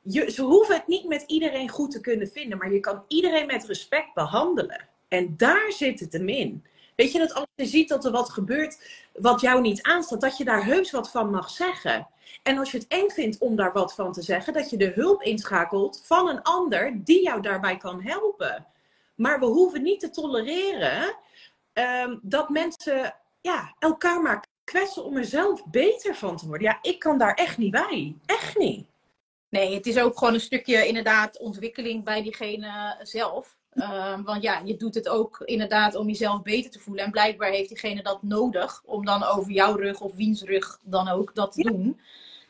Je, 0.01 0.31
ze 0.31 0.41
hoeven 0.41 0.75
het 0.75 0.87
niet 0.87 1.07
met 1.07 1.23
iedereen 1.27 1.69
goed 1.69 1.91
te 1.91 2.01
kunnen 2.01 2.27
vinden, 2.27 2.57
maar 2.57 2.73
je 2.73 2.79
kan 2.79 3.03
iedereen 3.07 3.45
met 3.45 3.65
respect 3.65 4.13
behandelen. 4.13 4.87
En 5.07 5.33
daar 5.37 5.71
zit 5.71 5.99
het 5.99 6.13
hem 6.13 6.29
in. 6.29 6.63
Weet 6.95 7.11
je, 7.11 7.19
dat 7.19 7.33
als 7.33 7.47
je 7.55 7.65
ziet 7.65 7.89
dat 7.89 8.05
er 8.05 8.11
wat 8.11 8.29
gebeurt 8.29 9.03
wat 9.13 9.41
jou 9.41 9.61
niet 9.61 9.81
aanstaat, 9.81 10.21
dat 10.21 10.37
je 10.37 10.43
daar 10.43 10.65
heus 10.65 10.91
wat 10.91 11.11
van 11.11 11.29
mag 11.29 11.49
zeggen. 11.49 12.07
En 12.43 12.57
als 12.57 12.71
je 12.71 12.77
het 12.77 12.87
eng 12.87 13.09
vindt 13.09 13.37
om 13.37 13.55
daar 13.55 13.73
wat 13.73 13.93
van 13.93 14.11
te 14.11 14.21
zeggen, 14.21 14.53
dat 14.53 14.69
je 14.69 14.77
de 14.77 14.91
hulp 14.95 15.21
inschakelt 15.21 16.01
van 16.05 16.29
een 16.29 16.41
ander 16.41 17.03
die 17.03 17.23
jou 17.23 17.41
daarbij 17.41 17.77
kan 17.77 18.01
helpen. 18.01 18.65
Maar 19.15 19.39
we 19.39 19.45
hoeven 19.45 19.81
niet 19.81 19.99
te 19.99 20.09
tolereren 20.09 21.15
um, 21.73 22.19
dat 22.21 22.49
mensen 22.49 23.15
ja, 23.41 23.75
elkaar 23.79 24.21
maar 24.21 24.45
kwetsen 24.63 25.03
om 25.03 25.17
er 25.17 25.25
zelf 25.25 25.65
beter 25.65 26.15
van 26.15 26.37
te 26.37 26.47
worden. 26.47 26.67
Ja, 26.67 26.79
ik 26.81 26.99
kan 26.99 27.17
daar 27.17 27.33
echt 27.33 27.57
niet 27.57 27.71
bij. 27.71 28.15
Echt 28.25 28.57
niet. 28.57 28.87
Nee, 29.49 29.73
het 29.73 29.85
is 29.85 29.97
ook 29.97 30.17
gewoon 30.17 30.33
een 30.33 30.39
stukje 30.39 30.87
inderdaad 30.87 31.39
ontwikkeling 31.39 32.03
bij 32.03 32.23
diegene 32.23 32.99
zelf. 33.01 33.57
Uh, 33.75 34.19
want 34.23 34.41
ja, 34.41 34.61
je 34.63 34.77
doet 34.77 34.95
het 34.95 35.09
ook 35.09 35.41
inderdaad 35.45 35.95
om 35.95 36.07
jezelf 36.07 36.41
beter 36.41 36.71
te 36.71 36.79
voelen. 36.79 37.03
En 37.03 37.11
blijkbaar 37.11 37.49
heeft 37.49 37.69
diegene 37.69 38.03
dat 38.03 38.23
nodig 38.23 38.81
om 38.85 39.05
dan 39.05 39.23
over 39.23 39.51
jouw 39.51 39.75
rug 39.75 40.01
of 40.01 40.15
wiens 40.15 40.43
rug 40.43 40.79
dan 40.83 41.07
ook 41.07 41.35
dat 41.35 41.51
te 41.51 41.63
ja. 41.63 41.69
doen. 41.69 41.99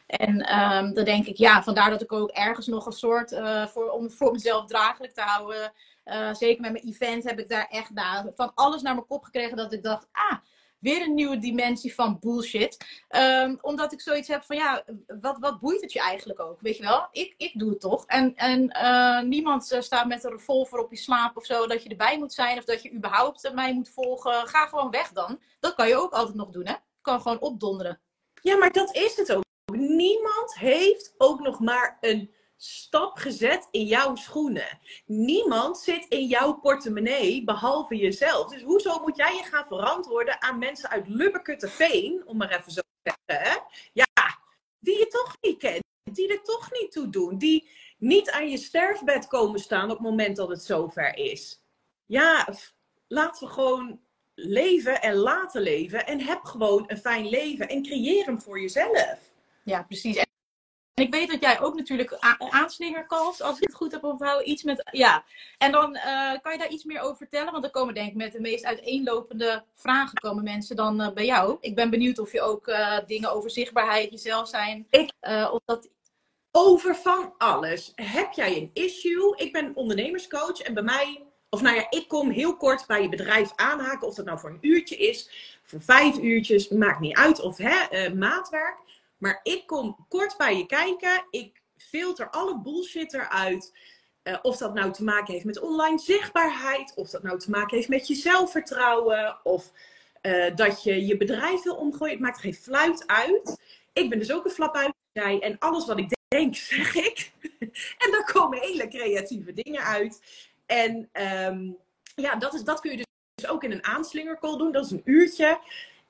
En 0.07 0.59
um, 0.59 0.93
dan 0.93 1.05
denk 1.05 1.25
ik, 1.25 1.37
ja, 1.37 1.63
vandaar 1.63 1.89
dat 1.89 2.01
ik 2.01 2.11
ook 2.11 2.29
ergens 2.29 2.67
nog 2.67 2.85
een 2.85 2.91
soort, 2.91 3.31
uh, 3.31 3.65
voor, 3.65 3.89
om 3.89 4.11
voor 4.11 4.31
mezelf 4.31 4.65
draaglijk 4.65 5.13
te 5.13 5.21
houden. 5.21 5.73
Uh, 6.05 6.33
zeker 6.33 6.61
met 6.61 6.71
mijn 6.71 6.85
event 6.85 7.23
heb 7.23 7.39
ik 7.39 7.49
daar 7.49 7.67
echt 7.69 7.91
van 8.35 8.51
alles 8.55 8.81
naar 8.81 8.93
mijn 8.93 9.07
kop 9.07 9.23
gekregen 9.23 9.57
dat 9.57 9.73
ik 9.73 9.83
dacht, 9.83 10.07
ah, 10.11 10.37
weer 10.85 11.01
een 11.01 11.13
nieuwe 11.13 11.37
dimensie 11.37 11.93
van 11.93 12.17
bullshit. 12.19 13.03
Um, 13.09 13.57
omdat 13.61 13.93
ik 13.93 14.01
zoiets 14.01 14.27
heb 14.27 14.43
van 14.43 14.55
ja, 14.55 14.83
wat, 15.21 15.37
wat 15.39 15.59
boeit 15.59 15.81
het 15.81 15.93
je 15.93 15.99
eigenlijk 15.99 16.39
ook? 16.39 16.61
Weet 16.61 16.77
je 16.77 16.83
wel? 16.83 17.07
Ik, 17.11 17.33
ik 17.37 17.59
doe 17.59 17.69
het 17.69 17.79
toch. 17.79 18.05
En, 18.05 18.35
en 18.35 18.77
uh, 18.77 19.21
niemand 19.21 19.71
uh, 19.71 19.81
staat 19.81 20.07
met 20.07 20.23
een 20.23 20.31
revolver 20.31 20.79
op 20.79 20.91
je 20.91 20.97
slaap 20.97 21.37
of 21.37 21.45
zo 21.45 21.67
dat 21.67 21.83
je 21.83 21.89
erbij 21.89 22.17
moet 22.17 22.33
zijn. 22.33 22.57
Of 22.57 22.63
dat 22.63 22.81
je 22.81 22.93
überhaupt 22.93 23.51
mij 23.53 23.73
moet 23.73 23.89
volgen. 23.89 24.47
Ga 24.47 24.65
gewoon 24.67 24.91
weg 24.91 25.11
dan. 25.11 25.39
Dat 25.59 25.75
kan 25.75 25.87
je 25.87 25.95
ook 25.95 26.11
altijd 26.11 26.35
nog 26.35 26.49
doen, 26.49 26.67
hè? 26.67 26.75
Kan 27.01 27.21
gewoon 27.21 27.39
opdonderen. 27.39 28.01
Ja, 28.41 28.57
maar 28.57 28.71
dat 28.71 28.95
is 28.95 29.15
het 29.15 29.33
ook. 29.33 29.43
Niemand 29.73 30.55
heeft 30.55 31.13
ook 31.17 31.39
nog 31.39 31.59
maar 31.59 31.97
een 32.01 32.33
stap 32.57 33.17
gezet 33.17 33.67
in 33.71 33.85
jouw 33.85 34.15
schoenen. 34.15 34.79
Niemand 35.05 35.77
zit 35.77 36.05
in 36.09 36.25
jouw 36.25 36.53
portemonnee 36.53 37.43
behalve 37.43 37.95
jezelf. 37.95 38.49
Dus 38.49 38.61
hoezo 38.61 38.99
moet 38.99 39.17
jij 39.17 39.35
je 39.35 39.43
gaan 39.43 39.67
verantwoorden 39.67 40.41
aan 40.41 40.57
mensen 40.57 40.89
uit 40.89 41.07
Lubberkutteveen, 41.07 42.23
om 42.25 42.37
maar 42.37 42.59
even 42.59 42.71
zo 42.71 42.81
te 43.01 43.13
zeggen, 43.27 43.63
ja, 43.93 44.05
die 44.79 44.97
je 44.97 45.07
toch 45.07 45.37
niet 45.41 45.57
kent, 45.57 45.83
die 46.11 46.27
er 46.27 46.43
toch 46.43 46.71
niet 46.71 46.91
toe 46.91 47.09
doen, 47.09 47.37
die 47.37 47.69
niet 47.97 48.31
aan 48.31 48.49
je 48.49 48.57
sterfbed 48.57 49.27
komen 49.27 49.59
staan 49.59 49.89
op 49.89 49.97
het 49.97 50.07
moment 50.07 50.35
dat 50.35 50.49
het 50.49 50.63
zover 50.63 51.17
is. 51.17 51.61
Ja, 52.05 52.47
laten 53.07 53.47
we 53.47 53.53
gewoon 53.53 53.99
leven 54.35 55.01
en 55.01 55.15
laten 55.15 55.61
leven 55.61 56.07
en 56.07 56.21
heb 56.21 56.43
gewoon 56.43 56.83
een 56.87 56.97
fijn 56.97 57.29
leven 57.29 57.69
en 57.69 57.83
creëer 57.83 58.25
hem 58.25 58.41
voor 58.41 58.61
jezelf. 58.61 59.19
Ja, 59.63 59.83
precies. 59.83 60.24
En 60.95 61.03
ik 61.03 61.13
weet 61.13 61.31
dat 61.31 61.41
jij 61.41 61.61
ook 61.61 61.75
natuurlijk 61.75 62.17
aanslingerkals, 62.49 63.41
als 63.41 63.57
ik 63.57 63.63
het 63.63 63.73
goed 63.73 63.91
heb 63.91 64.03
onthouden, 64.03 64.49
iets 64.49 64.63
met. 64.63 64.89
Ja. 64.91 65.23
En 65.57 65.71
dan 65.71 65.95
uh, 65.95 66.31
kan 66.41 66.51
je 66.51 66.57
daar 66.57 66.69
iets 66.69 66.83
meer 66.83 66.99
over 66.99 67.17
vertellen? 67.17 67.51
Want 67.51 67.63
dan 67.63 67.71
komen 67.71 67.93
denk 67.93 68.09
ik 68.09 68.15
met 68.15 68.31
de 68.31 68.39
meest 68.39 68.65
uiteenlopende 68.65 69.63
vragen 69.73 70.17
komen 70.17 70.43
mensen 70.43 70.75
dan 70.75 71.01
uh, 71.01 71.11
bij 71.11 71.25
jou. 71.25 71.57
Ik 71.59 71.75
ben 71.75 71.89
benieuwd 71.89 72.19
of 72.19 72.31
je 72.31 72.41
ook 72.41 72.67
uh, 72.67 72.97
dingen 73.07 73.31
over 73.31 73.49
zichtbaarheid, 73.49 74.11
jezelf 74.11 74.47
zijn. 74.47 74.87
Ik, 74.89 75.11
of 75.51 75.59
dat... 75.65 75.89
Over 76.51 76.95
van 76.95 77.33
alles. 77.37 77.91
Heb 77.95 78.31
jij 78.31 78.57
een 78.57 78.69
issue? 78.73 79.35
Ik 79.37 79.51
ben 79.51 79.75
ondernemerscoach 79.75 80.59
en 80.59 80.73
bij 80.73 80.83
mij, 80.83 81.23
of 81.49 81.61
nou 81.61 81.75
ja, 81.75 81.85
ik 81.89 82.07
kom 82.07 82.29
heel 82.29 82.57
kort 82.57 82.87
bij 82.87 83.01
je 83.01 83.09
bedrijf 83.09 83.51
aanhaken. 83.55 84.07
Of 84.07 84.15
dat 84.15 84.25
nou 84.25 84.39
voor 84.39 84.49
een 84.49 84.57
uurtje 84.61 84.95
is, 84.95 85.29
voor 85.63 85.81
vijf 85.81 86.17
uurtjes, 86.17 86.69
maakt 86.69 86.99
niet 86.99 87.17
uit. 87.17 87.41
Of 87.41 87.57
hè, 87.57 88.13
maatwerk. 88.13 88.83
Maar 89.25 89.39
ik 89.43 89.67
kom 89.67 90.05
kort 90.07 90.37
bij 90.37 90.57
je 90.57 90.65
kijken. 90.65 91.25
Ik 91.29 91.61
filter 91.77 92.29
alle 92.29 92.61
bullshit 92.61 93.13
eruit. 93.13 93.73
Uh, 94.23 94.37
of 94.41 94.57
dat 94.57 94.73
nou 94.73 94.91
te 94.91 95.03
maken 95.03 95.33
heeft 95.33 95.45
met 95.45 95.59
online 95.59 95.99
zichtbaarheid. 95.99 96.93
Of 96.95 97.09
dat 97.09 97.23
nou 97.23 97.39
te 97.39 97.49
maken 97.49 97.75
heeft 97.75 97.89
met 97.89 98.07
je 98.07 98.15
zelfvertrouwen. 98.15 99.39
Of 99.43 99.71
uh, 100.21 100.55
dat 100.55 100.83
je 100.83 101.05
je 101.05 101.17
bedrijf 101.17 101.63
wil 101.63 101.75
omgooien. 101.75 102.13
Het 102.13 102.21
maakt 102.21 102.39
geen 102.39 102.53
fluit 102.53 103.07
uit. 103.07 103.57
Ik 103.93 104.09
ben 104.09 104.19
dus 104.19 104.31
ook 104.31 104.45
een 104.45 104.51
flap 104.51 104.75
uit. 104.75 104.93
En 105.41 105.59
alles 105.59 105.85
wat 105.85 105.99
ik 105.99 106.15
denk, 106.27 106.55
zeg 106.75 106.95
ik. 106.95 107.31
en 107.97 108.11
daar 108.11 108.31
komen 108.31 108.59
hele 108.59 108.87
creatieve 108.87 109.53
dingen 109.53 109.83
uit. 109.83 110.21
En 110.65 111.09
um, 111.13 111.77
ja, 112.15 112.35
dat, 112.35 112.53
is, 112.53 112.63
dat 112.63 112.79
kun 112.79 112.97
je 112.97 113.05
dus 113.35 113.47
ook 113.47 113.63
in 113.63 113.71
een 113.71 113.85
aanslingercall 113.85 114.57
doen. 114.57 114.71
Dat 114.71 114.85
is 114.85 114.91
een 114.91 115.01
uurtje. 115.05 115.59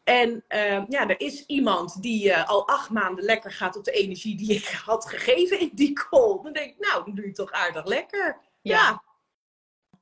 En 0.06 0.44
uh, 0.50 0.88
ja, 0.88 1.08
er 1.08 1.20
is 1.20 1.46
iemand 1.46 2.02
die 2.02 2.28
uh, 2.28 2.50
al 2.50 2.68
acht 2.68 2.90
maanden 2.90 3.24
lekker 3.24 3.52
gaat 3.52 3.76
op 3.76 3.84
de 3.84 3.92
energie 3.92 4.38
die 4.38 4.54
ik 4.56 4.66
had 4.86 5.10
gegeven 5.10 5.60
in 5.60 5.72
die 5.74 5.94
call. 5.94 6.40
Dan 6.44 6.54
denk 6.54 6.70
ik, 6.70 6.80
nou, 6.80 7.06
dan 7.06 7.16
doe 7.16 7.26
je 7.26 7.32
toch 7.32 7.52
aardig 7.52 7.86
lekker. 7.86 8.38
Ja. 8.62 8.76
ja. 8.76 9.04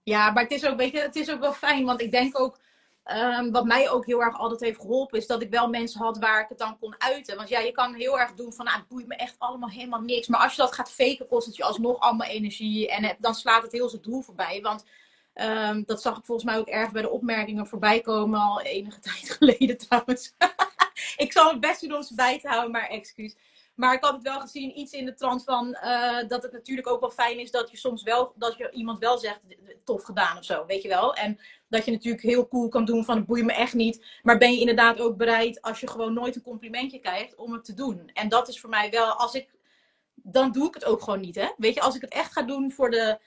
Ja, 0.04 0.32
maar 0.32 0.44
het 0.44 0.52
is, 0.52 0.66
ook, 0.66 0.78
weet 0.78 0.92
je, 0.92 1.00
het 1.00 1.16
is 1.16 1.32
ook 1.32 1.40
wel 1.40 1.54
fijn, 1.54 1.86
want 1.86 2.02
ik 2.02 2.12
denk 2.12 2.40
ook, 2.40 2.60
um, 3.06 3.52
wat 3.52 3.66
mij 3.66 3.90
ook 3.90 4.06
heel 4.06 4.22
erg 4.22 4.38
altijd 4.38 4.60
heeft 4.60 4.80
geholpen, 4.80 5.20
is 5.20 5.28
dat 5.28 5.42
ik 5.42 5.50
wel 5.50 5.70
mensen 5.70 6.02
had 6.02 6.18
waar 6.18 6.42
ik 6.42 6.50
het 6.50 6.58
dan 6.58 6.80
kon 6.80 6.96
uiten. 6.98 7.36
Want 7.36 7.50
ja, 7.50 7.60
je 7.60 7.72
kan 7.72 7.94
heel 7.94 8.20
erg 8.20 8.34
doen 8.34 8.54
van, 8.54 8.66
nou, 8.66 8.78
het 8.78 8.88
boeit 8.88 9.08
me 9.08 9.16
echt 9.16 9.36
allemaal 9.38 9.70
helemaal 9.70 10.02
niks. 10.02 10.28
Maar 10.28 10.42
als 10.42 10.56
je 10.56 10.62
dat 10.62 10.74
gaat 10.74 10.92
faken, 10.92 11.28
kost 11.28 11.46
het 11.46 11.56
je 11.56 11.64
alsnog 11.64 12.00
allemaal 12.00 12.28
energie 12.28 12.90
en 12.90 13.04
het, 13.04 13.16
dan 13.20 13.36
slaat 13.36 13.64
het 13.64 13.72
heel 13.72 13.90
zijn 13.90 14.02
doel 14.02 14.22
voorbij. 14.22 14.62
Want 14.62 14.86
Um, 15.36 15.84
dat 15.86 16.02
zag 16.02 16.18
ik 16.18 16.24
volgens 16.24 16.48
mij 16.48 16.58
ook 16.58 16.68
erg 16.68 16.92
bij 16.92 17.02
de 17.02 17.10
opmerkingen 17.10 17.68
voorbij 17.68 18.02
komen, 18.02 18.40
al 18.40 18.62
enige 18.62 19.00
tijd 19.10 19.30
geleden 19.30 19.78
trouwens. 19.78 20.34
ik 21.18 21.32
zal 21.32 21.52
het 21.52 21.60
best 21.60 21.82
doen 21.82 21.96
om 21.96 22.04
ze 22.04 22.16
bij 22.16 22.40
te 22.40 22.48
houden, 22.48 22.72
maar 22.72 22.88
excuus. 22.88 23.36
Maar 23.76 23.94
ik 23.94 24.04
had 24.04 24.14
het 24.14 24.24
wel 24.24 24.40
gezien, 24.40 24.80
iets 24.80 24.92
in 24.92 25.06
de 25.06 25.14
trant 25.14 25.44
van 25.44 25.78
uh, 25.84 26.28
dat 26.28 26.44
het 26.44 26.52
natuurlijk 26.52 26.88
ook 26.88 27.00
wel 27.00 27.12
fijn 27.12 27.40
is 27.40 27.52
dat 27.52 27.72
je 27.72 27.78
soms 27.78 28.04
wel, 28.04 28.34
dat 28.36 28.58
je 28.58 28.72
iemand 28.72 29.00
wel 29.00 29.18
zegt, 29.18 29.40
tof 29.84 30.04
gedaan 30.04 30.38
of 30.38 30.44
zo, 30.44 30.66
weet 30.66 30.82
je 30.82 30.88
wel. 30.88 31.14
En 31.16 31.40
dat 31.68 31.86
je 31.86 31.92
natuurlijk 31.92 32.24
heel 32.24 32.48
cool 32.48 32.70
kan 32.70 32.86
doen 32.86 33.06
van, 33.06 33.18
het 33.18 33.26
boeit 33.26 33.46
me 33.46 33.54
echt 33.54 33.74
niet. 33.74 34.06
Maar 34.22 34.38
ben 34.38 34.54
je 34.54 34.60
inderdaad 34.60 35.00
ook 35.00 35.18
bereid, 35.18 35.62
als 35.62 35.80
je 35.80 35.88
gewoon 35.88 36.14
nooit 36.14 36.36
een 36.36 36.42
complimentje 36.42 37.00
krijgt, 37.00 37.36
om 37.36 37.54
het 37.54 37.66
te 37.66 37.74
doen. 37.74 38.10
En 38.14 38.30
dat 38.30 38.48
is 38.48 38.60
voor 38.60 38.70
mij 38.70 38.90
wel, 38.90 39.12
als 39.12 39.34
ik, 39.34 39.50
dan 40.16 40.52
doe 40.52 40.68
ik 40.68 40.74
het 40.74 40.86
ook 40.86 41.02
gewoon 41.02 41.22
niet, 41.22 41.36
hè. 41.36 41.48
Weet 41.58 41.74
je, 41.74 41.82
als 41.82 41.96
ik 41.96 42.02
het 42.02 42.14
echt 42.14 42.32
ga 42.32 42.42
doen 42.42 42.72
voor 42.72 42.90
de 42.90 43.20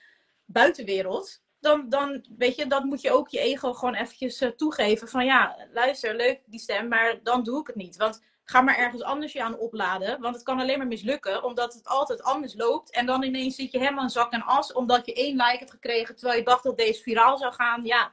buitenwereld, 0.45 1.43
dan, 1.67 1.89
dan 1.89 2.25
weet 2.39 2.57
je, 2.57 2.67
dat 2.67 2.85
moet 2.85 3.01
je 3.01 3.13
ook 3.13 3.29
je 3.29 3.39
ego 3.39 3.73
gewoon 3.73 3.95
eventjes 3.95 4.43
uh, 4.43 4.49
toegeven. 4.49 5.09
Van 5.09 5.25
ja, 5.25 5.57
luister, 5.73 6.17
leuk 6.17 6.41
die 6.47 6.61
stem, 6.61 6.89
maar 6.89 7.19
dan 7.23 7.43
doe 7.43 7.61
ik 7.61 7.67
het 7.67 7.77
niet. 7.77 7.97
Want 7.97 8.23
ga 8.45 8.61
maar 8.61 8.77
ergens 8.77 9.03
anders 9.03 9.33
je 9.33 9.43
aan 9.43 9.59
opladen. 9.59 10.21
Want 10.21 10.35
het 10.35 10.45
kan 10.45 10.61
alleen 10.61 10.79
maar 10.79 10.87
mislukken, 10.87 11.45
omdat 11.45 11.75
het 11.75 11.87
altijd 11.87 12.23
anders 12.23 12.55
loopt. 12.55 12.91
En 12.91 13.07
dan 13.07 13.23
ineens 13.23 13.57
zit 13.57 13.73
je 13.73 13.79
helemaal 13.79 14.05
in 14.05 14.11
zak 14.11 14.33
en 14.33 14.43
as, 14.43 14.73
omdat 14.73 15.07
je 15.07 15.15
één 15.15 15.37
like 15.37 15.59
hebt 15.59 15.71
gekregen, 15.71 16.17
terwijl 16.17 16.39
je 16.39 16.45
dacht 16.45 16.63
dat 16.63 16.77
deze 16.77 17.03
viraal 17.03 17.39
zou 17.39 17.53
gaan. 17.53 17.85
Ja. 17.85 18.13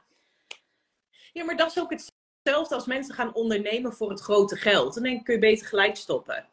Ja, 1.32 1.44
maar 1.44 1.56
dat 1.56 1.70
is 1.70 1.80
ook 1.80 1.90
hetzelfde 1.90 2.74
als 2.74 2.86
mensen 2.86 3.14
gaan 3.14 3.34
ondernemen 3.34 3.92
voor 3.92 4.10
het 4.10 4.20
grote 4.20 4.56
geld. 4.56 4.94
Dan 4.94 5.02
denk 5.02 5.18
ik, 5.18 5.24
kun 5.24 5.34
je 5.34 5.40
beter 5.40 5.66
gelijk 5.66 5.96
stoppen. 5.96 6.48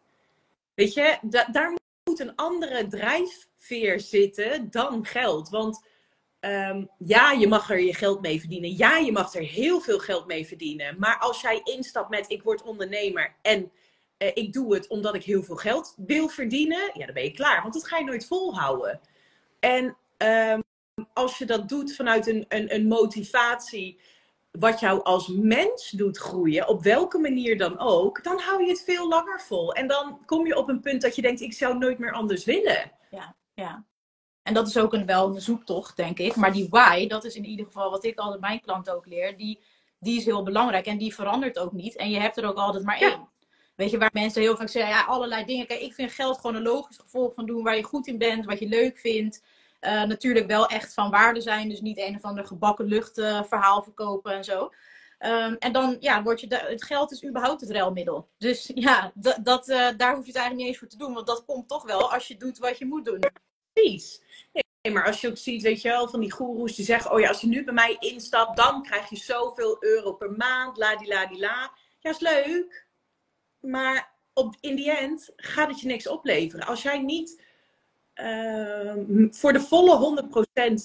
Weet 0.73 0.93
je, 0.93 1.17
da 1.21 1.45
daar 1.51 1.73
moet 2.03 2.19
een 2.19 2.35
andere 2.35 2.87
drijfveer 2.87 3.99
zitten 3.99 4.71
dan 4.71 5.05
geld. 5.05 5.49
Want 5.49 5.89
Um, 6.45 6.89
ja, 6.97 7.31
je 7.31 7.47
mag 7.47 7.69
er 7.69 7.79
je 7.79 7.93
geld 7.93 8.21
mee 8.21 8.39
verdienen. 8.39 8.77
Ja, 8.77 8.97
je 8.97 9.11
mag 9.11 9.33
er 9.33 9.41
heel 9.41 9.81
veel 9.81 9.99
geld 9.99 10.27
mee 10.27 10.47
verdienen. 10.47 10.95
Maar 10.99 11.17
als 11.19 11.41
jij 11.41 11.61
instapt 11.63 12.09
met 12.09 12.29
ik 12.29 12.43
word 12.43 12.63
ondernemer 12.63 13.35
en 13.41 13.71
uh, 14.17 14.27
ik 14.33 14.53
doe 14.53 14.73
het 14.73 14.87
omdat 14.87 15.15
ik 15.15 15.23
heel 15.23 15.43
veel 15.43 15.55
geld 15.55 15.93
wil 15.97 16.27
verdienen, 16.27 16.91
ja, 16.93 17.05
dan 17.05 17.13
ben 17.13 17.23
je 17.23 17.31
klaar. 17.31 17.61
Want 17.61 17.73
dat 17.73 17.87
ga 17.87 17.97
je 17.97 18.05
nooit 18.05 18.27
volhouden. 18.27 18.99
En 19.59 19.97
um, 20.17 20.63
als 21.13 21.37
je 21.37 21.45
dat 21.45 21.69
doet 21.69 21.95
vanuit 21.95 22.27
een, 22.27 22.45
een, 22.47 22.75
een 22.75 22.87
motivatie 22.87 23.99
wat 24.51 24.79
jou 24.79 25.03
als 25.03 25.27
mens 25.27 25.89
doet 25.89 26.17
groeien, 26.17 26.67
op 26.67 26.83
welke 26.83 27.17
manier 27.17 27.57
dan 27.57 27.79
ook, 27.79 28.23
dan 28.23 28.39
hou 28.39 28.63
je 28.63 28.69
het 28.69 28.83
veel 28.83 29.07
langer 29.07 29.41
vol. 29.41 29.73
En 29.73 29.87
dan 29.87 30.25
kom 30.25 30.47
je 30.47 30.57
op 30.57 30.69
een 30.69 30.81
punt 30.81 31.01
dat 31.01 31.15
je 31.15 31.21
denkt, 31.21 31.41
ik 31.41 31.53
zou 31.53 31.77
nooit 31.77 31.99
meer 31.99 32.11
anders 32.11 32.45
willen. 32.45 32.91
Ja, 33.09 33.35
ja. 33.53 33.85
En 34.51 34.57
dat 34.57 34.67
is 34.67 34.77
ook 34.77 34.93
een, 34.93 35.05
wel 35.05 35.35
een 35.35 35.41
zoektocht, 35.41 35.95
denk 35.95 36.19
ik. 36.19 36.35
Maar 36.35 36.53
die 36.53 36.67
why, 36.69 37.07
dat 37.07 37.23
is 37.23 37.35
in 37.35 37.45
ieder 37.45 37.65
geval 37.65 37.89
wat 37.89 38.03
ik 38.03 38.19
altijd 38.19 38.41
mijn 38.41 38.61
klanten 38.61 38.95
ook 38.95 39.05
leer. 39.05 39.37
Die, 39.37 39.59
die 39.99 40.17
is 40.17 40.25
heel 40.25 40.43
belangrijk 40.43 40.85
en 40.85 40.97
die 40.97 41.15
verandert 41.15 41.59
ook 41.59 41.71
niet. 41.71 41.95
En 41.95 42.09
je 42.09 42.19
hebt 42.19 42.37
er 42.37 42.45
ook 42.45 42.57
altijd 42.57 42.83
maar 42.83 42.97
één. 42.97 43.29
Weet 43.75 43.89
je, 43.89 43.97
waar 43.97 44.09
mensen 44.13 44.41
heel 44.41 44.55
vaak 44.55 44.69
zeggen, 44.69 44.91
ja, 44.91 45.03
allerlei 45.03 45.45
dingen. 45.45 45.67
Kijk, 45.67 45.79
ik 45.79 45.93
vind 45.93 46.11
geld 46.11 46.39
gewoon 46.39 46.55
een 46.55 46.61
logisch 46.61 46.97
gevolg 46.97 47.33
van 47.33 47.45
doen 47.45 47.63
waar 47.63 47.75
je 47.75 47.83
goed 47.83 48.07
in 48.07 48.17
bent, 48.17 48.45
wat 48.45 48.59
je 48.59 48.67
leuk 48.67 48.97
vindt. 48.97 49.43
Uh, 49.81 50.03
natuurlijk 50.03 50.47
wel 50.47 50.67
echt 50.67 50.93
van 50.93 51.09
waarde 51.09 51.41
zijn. 51.41 51.69
Dus 51.69 51.81
niet 51.81 51.97
een 51.97 52.15
of 52.15 52.21
ander 52.21 52.45
gebakken 52.45 52.85
lucht 52.85 53.17
uh, 53.17 53.43
verhaal 53.43 53.83
verkopen 53.83 54.33
en 54.33 54.43
zo. 54.43 54.63
Um, 55.19 55.55
en 55.59 55.71
dan 55.71 55.97
ja, 55.99 56.23
word 56.23 56.41
je 56.41 56.47
de, 56.47 56.65
het 56.67 56.83
geld 56.83 57.11
is 57.11 57.25
überhaupt 57.25 57.61
het 57.61 57.71
ruilmiddel. 57.71 58.27
Dus 58.37 58.71
ja, 58.73 59.11
dat, 59.41 59.69
uh, 59.69 59.87
daar 59.97 60.15
hoef 60.15 60.25
je 60.25 60.31
het 60.31 60.39
eigenlijk 60.39 60.55
niet 60.55 60.67
eens 60.67 60.77
voor 60.77 60.87
te 60.87 60.97
doen. 60.97 61.13
Want 61.13 61.27
dat 61.27 61.45
komt 61.45 61.67
toch 61.67 61.83
wel 61.83 62.11
als 62.11 62.27
je 62.27 62.37
doet 62.37 62.57
wat 62.57 62.77
je 62.77 62.85
moet 62.85 63.05
doen. 63.05 63.19
Precies. 63.73 64.21
Nee, 64.81 64.93
maar 64.93 65.05
als 65.05 65.21
je 65.21 65.27
ook 65.27 65.37
ziet, 65.37 65.61
weet 65.61 65.81
je 65.81 65.87
wel, 65.89 66.09
van 66.09 66.19
die 66.19 66.31
goeroes 66.31 66.75
die 66.75 66.85
zeggen: 66.85 67.11
Oh 67.11 67.19
ja, 67.19 67.27
als 67.27 67.41
je 67.41 67.47
nu 67.47 67.63
bij 67.63 67.73
mij 67.73 67.97
instapt, 67.99 68.57
dan 68.57 68.83
krijg 68.83 69.09
je 69.09 69.15
zoveel 69.15 69.77
euro 69.79 70.13
per 70.13 70.31
maand. 70.31 70.77
La 70.77 70.95
di 70.95 71.07
la 71.07 71.29
la. 71.31 71.71
Ja, 71.99 72.09
is 72.09 72.19
leuk. 72.19 72.87
Maar 73.59 74.11
op, 74.33 74.55
in 74.59 74.75
die 74.75 74.91
end 74.91 75.31
gaat 75.35 75.69
het 75.69 75.79
je 75.79 75.87
niks 75.87 76.07
opleveren. 76.07 76.67
Als 76.67 76.81
jij 76.81 76.99
niet 76.99 77.43
uh, 78.15 78.93
voor 79.29 79.53
de 79.53 79.61
volle 79.61 80.23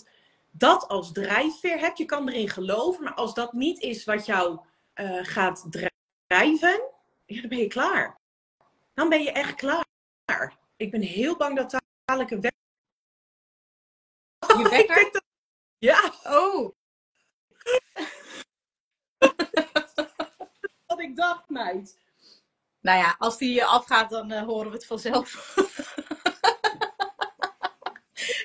100% 0.04 0.10
dat 0.50 0.88
als 0.88 1.12
drijfveer 1.12 1.78
hebt, 1.78 1.98
je 1.98 2.04
kan 2.04 2.28
erin 2.28 2.48
geloven, 2.48 3.04
maar 3.04 3.14
als 3.14 3.34
dat 3.34 3.52
niet 3.52 3.80
is 3.80 4.04
wat 4.04 4.26
jou 4.26 4.60
uh, 4.94 5.18
gaat 5.22 5.66
drijven, 5.70 6.82
ja, 7.26 7.40
dan 7.40 7.48
ben 7.48 7.58
je 7.58 7.66
klaar. 7.66 8.18
Dan 8.94 9.08
ben 9.08 9.22
je 9.22 9.32
echt 9.32 9.54
klaar. 9.54 9.84
Ik 10.76 10.90
ben 10.90 11.00
heel 11.00 11.36
bang 11.36 11.56
dat 11.56 11.80
dadelijk 12.04 12.30
een 12.30 12.40
je 14.58 14.68
wekker? 14.86 15.22
Ja. 15.78 16.12
Oh. 16.24 16.74
Wat 20.86 21.00
ik 21.00 21.16
dacht, 21.16 21.48
meid. 21.48 21.98
Nou 22.80 22.98
ja, 22.98 23.14
als 23.18 23.38
die 23.38 23.64
afgaat, 23.64 24.10
dan 24.10 24.32
uh, 24.32 24.42
horen 24.42 24.70
we 24.70 24.76
het 24.76 24.86
vanzelf. 24.86 25.54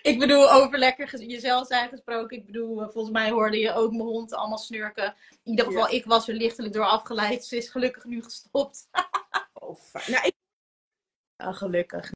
ik 0.10 0.20
bedoel, 0.20 0.52
over 0.52 0.78
lekker 0.78 1.22
jezelf 1.22 1.68
zijn 1.68 1.90
gesproken. 1.90 2.38
Ik 2.38 2.46
bedoel, 2.46 2.82
uh, 2.82 2.90
volgens 2.90 3.14
mij 3.14 3.30
hoorde 3.30 3.58
je 3.58 3.74
ook 3.74 3.92
mijn 3.92 4.04
hond 4.04 4.34
allemaal 4.34 4.58
snurken. 4.58 5.16
In 5.44 5.52
ieder 5.52 5.66
geval, 5.66 5.88
ja. 5.88 5.98
ik 5.98 6.06
was 6.06 6.28
er 6.28 6.36
lichtelijk 6.36 6.74
door 6.74 6.86
afgeleid. 6.86 7.46
Ze 7.46 7.58
is 7.58 7.70
gelukkig 7.70 8.04
nu 8.04 8.24
gestopt. 8.24 8.90
oh, 9.54 9.78
nou, 10.08 10.26
ik... 10.26 10.34
gelukkig. 11.38 12.12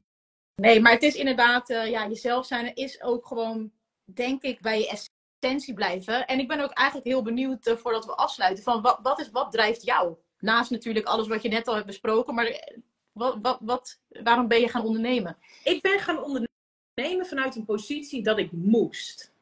Nee, 0.54 0.80
maar 0.80 0.92
het 0.92 1.02
is 1.02 1.14
inderdaad, 1.14 1.70
uh, 1.70 1.90
ja, 1.90 2.08
jezelf 2.08 2.46
zijn 2.46 2.74
is 2.74 3.02
ook 3.02 3.26
gewoon 3.26 3.72
denk 4.14 4.42
ik, 4.42 4.60
bij 4.60 4.78
je 4.78 5.06
essentie 5.40 5.74
blijven. 5.74 6.26
En 6.26 6.38
ik 6.38 6.48
ben 6.48 6.60
ook 6.60 6.72
eigenlijk 6.72 7.08
heel 7.08 7.22
benieuwd, 7.22 7.66
uh, 7.66 7.76
voordat 7.76 8.04
we 8.04 8.14
afsluiten, 8.14 8.64
van 8.64 8.82
wat, 8.82 8.98
wat, 9.02 9.20
is, 9.20 9.30
wat 9.30 9.52
drijft 9.52 9.84
jou? 9.84 10.14
Naast 10.38 10.70
natuurlijk 10.70 11.06
alles 11.06 11.28
wat 11.28 11.42
je 11.42 11.48
net 11.48 11.68
al 11.68 11.74
hebt 11.74 11.86
besproken, 11.86 12.34
maar 12.34 12.74
wat, 13.12 13.38
wat, 13.42 13.58
wat, 13.60 14.00
waarom 14.08 14.48
ben 14.48 14.60
je 14.60 14.68
gaan 14.68 14.84
ondernemen? 14.84 15.36
Ik 15.64 15.82
ben 15.82 15.98
gaan 15.98 16.16
ondernemen 16.16 16.54
ondernemen 16.96 17.26
vanuit 17.26 17.56
een 17.56 17.64
positie 17.64 18.22
dat 18.22 18.38
ik 18.38 18.52
moest. 18.52 19.32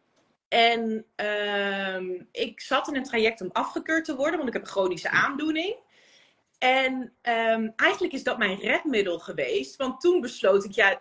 En 0.48 1.06
ehm, 1.14 2.22
ik 2.32 2.60
zat 2.60 2.88
in 2.88 2.96
een 2.96 3.04
traject 3.04 3.40
om 3.40 3.50
afgekeurd 3.52 4.04
te 4.04 4.16
worden, 4.16 4.36
want 4.36 4.48
ik 4.48 4.54
heb 4.54 4.62
een 4.62 4.68
chronische 4.68 5.10
aandoening. 5.10 5.76
En 6.58 7.12
ehm, 7.20 7.70
eigenlijk 7.76 8.12
is 8.12 8.22
dat 8.22 8.38
mijn 8.38 8.58
redmiddel 8.58 9.18
geweest, 9.18 9.76
want 9.76 10.00
toen 10.00 10.20
besloot 10.20 10.64
ik, 10.64 10.72
ja. 10.72 10.98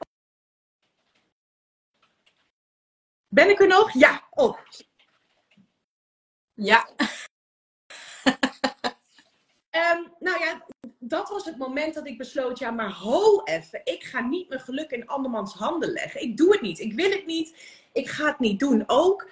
Ben 3.34 3.50
ik 3.50 3.60
er 3.60 3.68
nog? 3.68 3.92
Ja. 3.92 4.24
Oh. 4.30 4.58
Ja. 6.54 6.90
Ehm, 9.70 10.02
nou 10.20 10.40
ja, 10.40 10.66
dat 11.00 11.30
was 11.30 11.46
het 11.46 11.58
moment 11.58 11.94
dat 11.94 12.08
ik 12.08 12.18
besloot, 12.18 12.60
ja, 12.60 12.72
maar 12.72 12.92
ho 12.92 13.44
even. 13.44 13.82
Ik 13.84 14.04
ga 14.04 14.20
niet 14.20 14.50
mijn 14.50 14.62
geluk 14.62 14.92
in 14.92 15.08
andermans 15.08 15.54
handen 15.54 15.92
leggen. 15.92 16.22
Ik 16.22 16.38
doe 16.38 16.52
het 16.52 16.62
niet. 16.62 16.80
Ik 16.80 16.94
wil 16.94 17.10
het 17.10 17.26
niet. 17.26 17.56
Ik 17.92 18.08
ga 18.08 18.26
het 18.26 18.40
niet 18.40 18.60
doen 18.60 18.84
ook. 18.88 19.30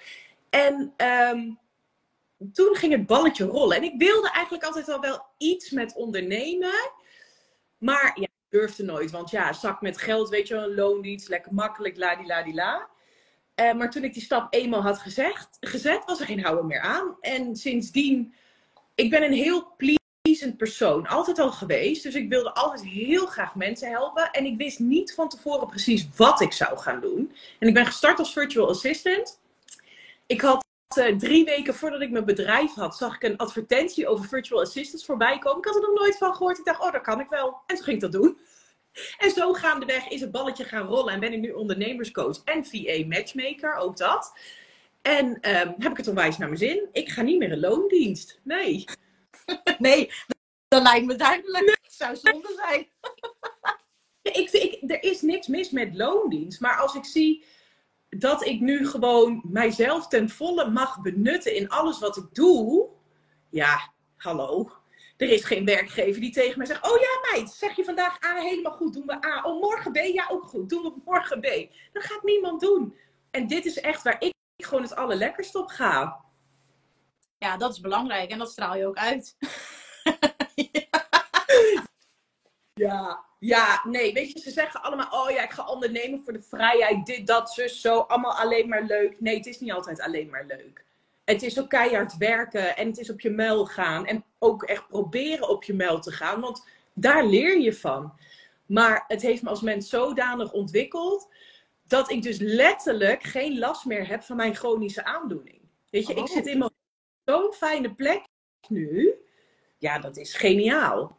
En 0.50 0.92
ehm, 0.96 1.50
toen 2.52 2.76
ging 2.76 2.92
het 2.92 3.06
balletje 3.06 3.44
rollen. 3.44 3.76
En 3.76 3.82
ik 3.82 3.94
wilde 3.98 4.30
eigenlijk 4.30 4.64
altijd 4.64 4.88
al 4.88 5.00
wel 5.00 5.26
iets 5.38 5.70
met 5.70 5.94
ondernemen. 5.94 6.90
Maar 7.78 8.12
ja, 8.14 8.22
ik 8.22 8.48
durfde 8.48 8.82
nooit. 8.82 9.10
Want 9.10 9.30
ja, 9.30 9.52
zak 9.52 9.80
met 9.80 9.98
geld, 9.98 10.28
weet 10.28 10.48
je 10.48 10.54
wel, 10.54 10.64
een 10.64 10.74
loondienst, 10.74 11.28
lekker 11.28 11.54
makkelijk, 11.54 11.96
la 11.96 12.16
di 12.16 12.26
la 12.26 12.42
di 12.42 12.54
la. 12.54 12.90
Uh, 13.62 13.72
maar 13.74 13.90
toen 13.90 14.04
ik 14.04 14.12
die 14.12 14.22
stap 14.22 14.54
eenmaal 14.54 14.82
had 14.82 14.98
gezegd, 14.98 15.56
gezet, 15.60 16.04
was 16.04 16.20
er 16.20 16.26
geen 16.26 16.42
houden 16.42 16.66
meer 16.66 16.80
aan. 16.80 17.16
En 17.20 17.56
sindsdien, 17.56 18.34
ik 18.94 19.10
ben 19.10 19.22
een 19.22 19.32
heel 19.32 19.74
pleasend 19.76 20.56
persoon. 20.56 21.06
Altijd 21.06 21.38
al 21.38 21.52
geweest. 21.52 22.02
Dus 22.02 22.14
ik 22.14 22.28
wilde 22.28 22.54
altijd 22.54 22.84
heel 22.84 23.26
graag 23.26 23.54
mensen 23.54 23.90
helpen. 23.90 24.30
En 24.30 24.44
ik 24.44 24.56
wist 24.56 24.78
niet 24.78 25.14
van 25.14 25.28
tevoren 25.28 25.66
precies 25.66 26.08
wat 26.16 26.40
ik 26.40 26.52
zou 26.52 26.78
gaan 26.78 27.00
doen. 27.00 27.32
En 27.58 27.68
ik 27.68 27.74
ben 27.74 27.86
gestart 27.86 28.18
als 28.18 28.32
virtual 28.32 28.68
assistant. 28.68 29.40
Ik 30.26 30.40
had 30.40 30.64
uh, 30.98 31.16
drie 31.16 31.44
weken 31.44 31.74
voordat 31.74 32.00
ik 32.00 32.10
mijn 32.10 32.24
bedrijf 32.24 32.74
had, 32.74 32.96
zag 32.96 33.14
ik 33.14 33.22
een 33.22 33.36
advertentie 33.36 34.08
over 34.08 34.24
virtual 34.24 34.60
assistants 34.60 35.04
voorbij 35.04 35.38
komen. 35.38 35.58
Ik 35.58 35.64
had 35.64 35.74
er 35.74 35.80
nog 35.80 36.00
nooit 36.00 36.18
van 36.18 36.34
gehoord. 36.34 36.58
Ik 36.58 36.64
dacht, 36.64 36.80
oh, 36.80 36.92
dat 36.92 37.02
kan 37.02 37.20
ik 37.20 37.28
wel. 37.28 37.60
En 37.66 37.74
toen 37.76 37.84
ging 37.84 37.96
ik 37.96 38.02
dat 38.02 38.12
doen. 38.12 38.38
En 39.18 39.30
zo 39.30 39.52
gaandeweg 39.52 40.08
is 40.08 40.20
het 40.20 40.30
balletje 40.30 40.64
gaan 40.64 40.86
rollen. 40.86 41.12
En 41.12 41.20
ben 41.20 41.32
ik 41.32 41.40
nu 41.40 41.50
ondernemerscoach 41.50 42.44
en 42.44 42.64
VA 42.64 43.06
matchmaker, 43.06 43.74
ook 43.74 43.96
dat. 43.96 44.32
En 45.02 45.26
um, 45.26 45.74
heb 45.78 45.90
ik 45.90 45.96
het 45.96 46.08
onwijs 46.08 46.38
naar 46.38 46.48
mijn 46.48 46.60
zin. 46.60 46.88
Ik 46.92 47.08
ga 47.08 47.22
niet 47.22 47.38
meer 47.38 47.52
een 47.52 47.60
loondienst. 47.60 48.40
Nee. 48.42 48.84
Nee, 49.78 50.10
dat 50.68 50.82
lijkt 50.82 51.06
me 51.06 51.16
duidelijk. 51.16 51.64
Nee. 51.64 51.76
Het 51.82 51.92
zou 51.92 52.16
zonde 52.16 52.54
zijn. 52.56 52.86
ik, 54.42 54.50
ik, 54.50 54.90
er 54.90 55.02
is 55.02 55.20
niks 55.20 55.46
mis 55.46 55.70
met 55.70 55.94
loondienst. 55.94 56.60
Maar 56.60 56.76
als 56.76 56.94
ik 56.94 57.04
zie 57.04 57.44
dat 58.08 58.44
ik 58.46 58.60
nu 58.60 58.86
gewoon 58.86 59.42
mijzelf 59.44 60.08
ten 60.08 60.28
volle 60.30 60.70
mag 60.70 61.00
benutten 61.00 61.54
in 61.54 61.68
alles 61.68 61.98
wat 61.98 62.16
ik 62.16 62.26
doe. 62.32 62.88
Ja, 63.50 63.92
hallo. 64.16 64.70
Er 65.22 65.30
is 65.30 65.44
geen 65.44 65.64
werkgever 65.64 66.20
die 66.20 66.32
tegen 66.32 66.58
mij 66.58 66.66
zegt: 66.66 66.90
Oh 66.90 67.00
ja, 67.00 67.32
meid, 67.32 67.50
zeg 67.50 67.76
je 67.76 67.84
vandaag 67.84 68.24
A 68.24 68.34
helemaal 68.34 68.72
goed, 68.72 68.92
doen 68.92 69.06
we 69.06 69.26
A. 69.26 69.42
Oh, 69.42 69.60
morgen 69.60 69.92
B, 69.92 69.96
ja, 69.96 70.26
ook 70.30 70.44
goed, 70.44 70.68
doen 70.68 70.82
we 70.82 70.92
morgen 71.04 71.40
B. 71.40 71.46
Dat 71.92 72.04
gaat 72.04 72.22
niemand 72.22 72.60
doen. 72.60 72.96
En 73.30 73.46
dit 73.46 73.64
is 73.64 73.80
echt 73.80 74.02
waar 74.02 74.22
ik 74.22 74.34
gewoon 74.56 74.82
het 74.82 74.96
allerlekkerst 74.96 75.54
op 75.54 75.68
ga. 75.68 76.24
Ja, 77.38 77.56
dat 77.56 77.72
is 77.72 77.80
belangrijk 77.80 78.30
en 78.30 78.38
dat 78.38 78.50
straal 78.50 78.76
je 78.76 78.86
ook 78.86 78.96
uit. 78.96 79.36
ja. 82.84 83.24
Ja, 83.38 83.80
nee, 83.84 84.12
weet 84.12 84.32
je, 84.32 84.38
ze 84.38 84.50
zeggen 84.50 84.82
allemaal, 84.82 85.10
oh 85.10 85.30
ja, 85.30 85.42
ik 85.42 85.50
ga 85.50 85.66
ondernemen 85.66 86.22
voor 86.24 86.32
de 86.32 86.42
vrijheid, 86.42 87.06
dit, 87.06 87.26
dat, 87.26 87.52
zus, 87.52 87.80
zo, 87.80 87.98
allemaal 87.98 88.34
alleen 88.34 88.68
maar 88.68 88.82
leuk. 88.82 89.20
Nee, 89.20 89.36
het 89.36 89.46
is 89.46 89.60
niet 89.60 89.72
altijd 89.72 90.00
alleen 90.00 90.30
maar 90.30 90.44
leuk. 90.46 90.84
Het 91.32 91.42
is 91.42 91.60
ook 91.60 91.68
keihard 91.68 92.16
werken 92.16 92.76
en 92.76 92.86
het 92.86 92.98
is 92.98 93.10
op 93.10 93.20
je 93.20 93.30
muil 93.30 93.66
gaan 93.66 94.06
en 94.06 94.24
ook 94.38 94.62
echt 94.62 94.88
proberen 94.88 95.48
op 95.48 95.64
je 95.64 95.74
muil 95.74 96.00
te 96.00 96.12
gaan, 96.12 96.40
want 96.40 96.66
daar 96.92 97.26
leer 97.26 97.60
je 97.60 97.74
van. 97.74 98.12
Maar 98.66 99.04
het 99.08 99.22
heeft 99.22 99.42
me 99.42 99.48
als 99.48 99.60
mens 99.60 99.88
zodanig 99.88 100.52
ontwikkeld 100.52 101.28
dat 101.86 102.10
ik 102.10 102.22
dus 102.22 102.38
letterlijk 102.38 103.22
geen 103.22 103.58
last 103.58 103.84
meer 103.84 104.08
heb 104.08 104.22
van 104.22 104.36
mijn 104.36 104.54
chronische 104.54 105.04
aandoening. 105.04 105.60
Weet 105.90 106.06
je, 106.06 106.14
ik 106.14 106.28
zit 106.28 106.46
in 106.46 106.70
zo'n 107.24 107.52
fijne 107.52 107.94
plek 107.94 108.24
nu. 108.68 109.14
Ja, 109.78 109.98
dat 109.98 110.16
is 110.16 110.34
geniaal. 110.34 111.16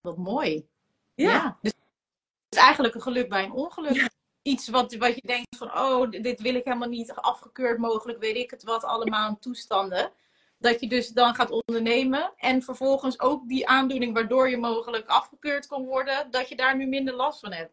Wat 0.00 0.16
mooi. 0.16 0.66
Ja. 1.14 1.58
Dus 1.62 1.72
het 1.72 2.54
is 2.54 2.58
eigenlijk 2.58 2.94
een 2.94 3.02
geluk 3.02 3.28
bij 3.28 3.44
een 3.44 3.52
ongeluk. 3.52 4.08
Iets 4.42 4.68
wat, 4.68 4.94
wat 4.94 5.14
je 5.14 5.26
denkt 5.26 5.56
van, 5.56 5.78
oh, 5.78 6.10
dit 6.10 6.40
wil 6.40 6.54
ik 6.54 6.64
helemaal 6.64 6.88
niet, 6.88 7.12
afgekeurd 7.12 7.78
mogelijk, 7.78 8.18
weet 8.18 8.36
ik 8.36 8.50
het 8.50 8.62
wat, 8.62 8.84
allemaal 8.84 9.38
toestanden. 9.40 10.12
Dat 10.58 10.80
je 10.80 10.88
dus 10.88 11.08
dan 11.08 11.34
gaat 11.34 11.50
ondernemen 11.50 12.32
en 12.36 12.62
vervolgens 12.62 13.20
ook 13.20 13.48
die 13.48 13.68
aandoening 13.68 14.14
waardoor 14.14 14.50
je 14.50 14.56
mogelijk 14.56 15.08
afgekeurd 15.08 15.66
kon 15.66 15.86
worden, 15.86 16.30
dat 16.30 16.48
je 16.48 16.56
daar 16.56 16.76
nu 16.76 16.86
minder 16.86 17.14
last 17.14 17.40
van 17.40 17.52
hebt. 17.52 17.72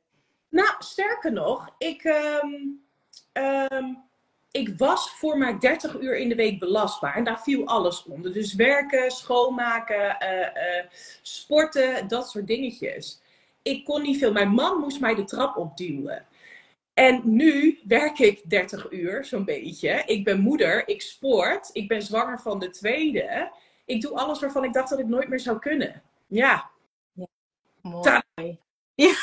Nou, 0.49 0.70
sterker 0.80 1.32
nog, 1.32 1.70
ik, 1.78 2.03
um, 2.03 2.88
um, 3.72 4.03
ik 4.51 4.78
was 4.78 5.09
voor 5.09 5.38
maar 5.38 5.59
30 5.59 5.99
uur 5.99 6.18
in 6.18 6.30
de 6.30 6.36
week 6.36 6.59
belastbaar. 6.59 7.15
En 7.15 7.24
daar 7.24 7.41
viel 7.41 7.65
alles 7.65 8.03
onder. 8.03 8.34
Dus 8.34 8.53
werken, 8.53 9.11
schoonmaken, 9.11 10.18
uh, 10.24 10.39
uh, 10.39 10.86
sporten, 11.22 12.07
dat 12.07 12.30
soort 12.30 12.47
dingetjes 12.47 13.22
ik 13.68 13.86
kon 13.86 14.01
niet 14.01 14.18
veel. 14.18 14.32
Mijn 14.32 14.49
man 14.49 14.80
moest 14.80 14.99
mij 14.99 15.15
de 15.15 15.24
trap 15.24 15.57
opduwen. 15.57 16.26
En 16.98 17.22
nu 17.24 17.80
werk 17.88 18.20
ik 18.20 18.50
30 18.50 18.91
uur, 18.91 19.26
zo'n 19.26 19.45
beetje. 19.45 20.04
Ik 20.06 20.24
ben 20.24 20.39
moeder, 20.39 20.88
ik 20.88 21.02
sport, 21.02 21.70
ik 21.74 21.88
ben 21.88 22.02
zwanger 22.02 22.39
van 22.39 22.60
de 22.60 22.70
tweede. 22.70 23.52
Ik 23.86 24.02
doe 24.02 24.18
alles 24.18 24.39
waarvan 24.39 24.64
ik 24.64 24.74
dacht 24.74 24.89
dat 24.89 25.00
ik 25.00 25.08
nooit 25.08 25.30
meer 25.30 25.39
zou 25.39 25.60
kunnen. 25.60 26.04
Ja. 26.28 26.70
ja 27.14 27.28
mooi. 27.82 28.60
Ja. 28.95 29.06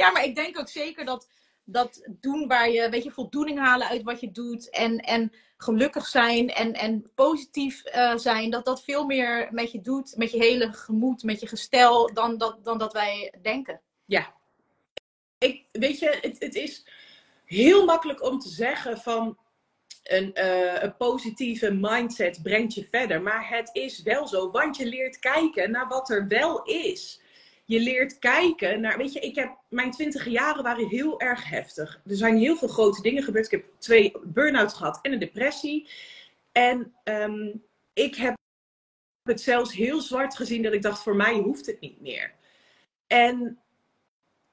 ja, 0.00 0.10
maar 0.10 0.24
ik 0.24 0.34
denk 0.34 0.58
ook 0.58 0.68
zeker 0.68 1.04
dat 1.04 1.28
dat 1.64 2.08
doen 2.20 2.46
waar 2.46 2.70
je, 2.70 2.88
weet 2.88 3.04
je, 3.04 3.10
voldoening 3.10 3.58
halen 3.58 3.88
uit 3.88 4.02
wat 4.02 4.20
je 4.20 4.30
doet. 4.30 4.70
En, 4.70 4.98
en 4.98 5.32
gelukkig 5.56 6.06
zijn 6.06 6.48
en, 6.48 6.72
en 6.72 7.10
positief 7.14 7.94
uh, 7.94 8.16
zijn. 8.16 8.50
Dat 8.50 8.64
dat 8.64 8.84
veel 8.84 9.06
meer 9.06 9.48
met 9.50 9.72
je 9.72 9.80
doet, 9.80 10.16
met 10.16 10.30
je 10.30 10.38
hele 10.38 10.72
gemoed, 10.72 11.22
met 11.22 11.40
je 11.40 11.46
gestel, 11.46 12.14
dan 12.14 12.38
dat, 12.38 12.64
dan 12.64 12.78
dat 12.78 12.92
wij 12.92 13.34
denken. 13.42 13.80
Ja. 14.04 14.35
Ik, 15.38 15.64
weet 15.72 15.98
je, 15.98 16.18
het, 16.20 16.36
het 16.38 16.54
is 16.54 16.86
heel 17.44 17.84
makkelijk 17.84 18.22
om 18.22 18.38
te 18.38 18.48
zeggen 18.48 18.98
van 18.98 19.38
een, 20.02 20.30
uh, 20.34 20.82
een, 20.82 20.96
positieve 20.96 21.72
mindset 21.72 22.42
brengt 22.42 22.74
je 22.74 22.88
verder. 22.90 23.22
Maar 23.22 23.48
het 23.48 23.70
is 23.72 24.02
wel 24.02 24.26
zo, 24.28 24.50
want 24.50 24.76
je 24.76 24.86
leert 24.86 25.18
kijken 25.18 25.70
naar 25.70 25.88
wat 25.88 26.10
er 26.10 26.28
wel 26.28 26.62
is 26.62 27.20
je 27.66 27.80
leert 27.80 28.18
kijken 28.18 28.80
naar, 28.80 28.98
weet 28.98 29.12
je, 29.12 29.20
ik 29.20 29.34
heb, 29.34 29.56
mijn 29.68 29.90
twintig 29.90 30.28
jaren 30.28 30.62
waren 30.62 30.88
heel 30.88 31.20
erg 31.20 31.48
heftig. 31.48 32.00
Er 32.06 32.16
zijn 32.16 32.36
heel 32.36 32.56
veel 32.56 32.68
grote 32.68 33.02
dingen 33.02 33.22
gebeurd. 33.22 33.44
Ik 33.44 33.50
heb 33.50 33.64
twee 33.78 34.12
burn-outs 34.24 34.74
gehad 34.74 34.98
en 35.02 35.12
een 35.12 35.18
depressie. 35.18 35.90
En 36.52 36.94
um, 37.04 37.64
ik 37.92 38.14
heb 38.14 38.34
het 39.22 39.40
zelfs 39.40 39.72
heel 39.72 40.00
zwart 40.00 40.36
gezien 40.36 40.62
dat 40.62 40.72
ik 40.72 40.82
dacht, 40.82 41.02
voor 41.02 41.16
mij 41.16 41.34
hoeft 41.34 41.66
het 41.66 41.80
niet 41.80 42.00
meer. 42.00 42.34
En 43.06 43.58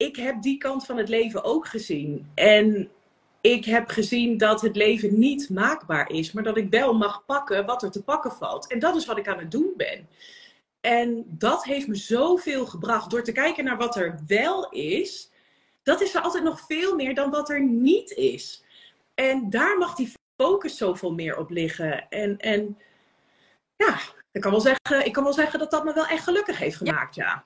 ik 0.03 0.15
heb 0.15 0.41
die 0.41 0.57
kant 0.57 0.85
van 0.85 0.97
het 0.97 1.09
leven 1.09 1.43
ook 1.43 1.67
gezien. 1.67 2.31
En 2.33 2.91
ik 3.41 3.65
heb 3.65 3.89
gezien 3.89 4.37
dat 4.37 4.61
het 4.61 4.75
leven 4.75 5.19
niet 5.19 5.49
maakbaar 5.49 6.09
is, 6.09 6.31
maar 6.31 6.43
dat 6.43 6.57
ik 6.57 6.69
wel 6.69 6.93
mag 6.93 7.25
pakken 7.25 7.65
wat 7.65 7.83
er 7.83 7.91
te 7.91 8.03
pakken 8.03 8.31
valt. 8.31 8.71
En 8.71 8.79
dat 8.79 8.95
is 8.95 9.05
wat 9.05 9.17
ik 9.17 9.27
aan 9.27 9.39
het 9.39 9.51
doen 9.51 9.73
ben. 9.77 10.07
En 10.81 11.25
dat 11.27 11.63
heeft 11.63 11.87
me 11.87 11.95
zoveel 11.95 12.65
gebracht 12.65 13.09
door 13.09 13.23
te 13.23 13.31
kijken 13.31 13.63
naar 13.63 13.77
wat 13.77 13.95
er 13.95 14.19
wel 14.27 14.69
is. 14.69 15.31
Dat 15.83 16.01
is 16.01 16.15
er 16.15 16.21
altijd 16.21 16.43
nog 16.43 16.59
veel 16.67 16.95
meer 16.95 17.15
dan 17.15 17.29
wat 17.29 17.49
er 17.49 17.61
niet 17.61 18.11
is. 18.11 18.63
En 19.13 19.49
daar 19.49 19.77
mag 19.77 19.95
die 19.95 20.11
focus 20.41 20.77
zoveel 20.77 21.13
meer 21.13 21.37
op 21.37 21.49
liggen. 21.49 22.09
En, 22.09 22.37
en 22.37 22.77
ja, 23.75 23.97
ik 24.31 24.41
kan, 24.41 24.51
wel 24.51 24.61
zeggen, 24.61 25.05
ik 25.05 25.13
kan 25.13 25.23
wel 25.23 25.33
zeggen 25.33 25.59
dat 25.59 25.71
dat 25.71 25.83
me 25.83 25.93
wel 25.93 26.07
echt 26.07 26.23
gelukkig 26.23 26.57
heeft 26.57 26.77
gemaakt, 26.77 27.15
ja. 27.15 27.43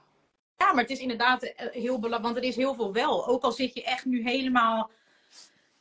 Ja, 0.57 0.73
maar 0.73 0.83
het 0.83 0.91
is 0.91 0.99
inderdaad 0.99 1.43
eh, 1.43 1.67
heel 1.71 1.99
belangrijk, 1.99 2.33
want 2.33 2.37
er 2.37 2.43
is 2.43 2.55
heel 2.55 2.73
veel 2.75 2.93
wel. 2.93 3.27
Ook 3.27 3.43
al 3.43 3.51
zit 3.51 3.73
je 3.73 3.83
echt 3.83 4.05
nu 4.05 4.23
helemaal 4.23 4.91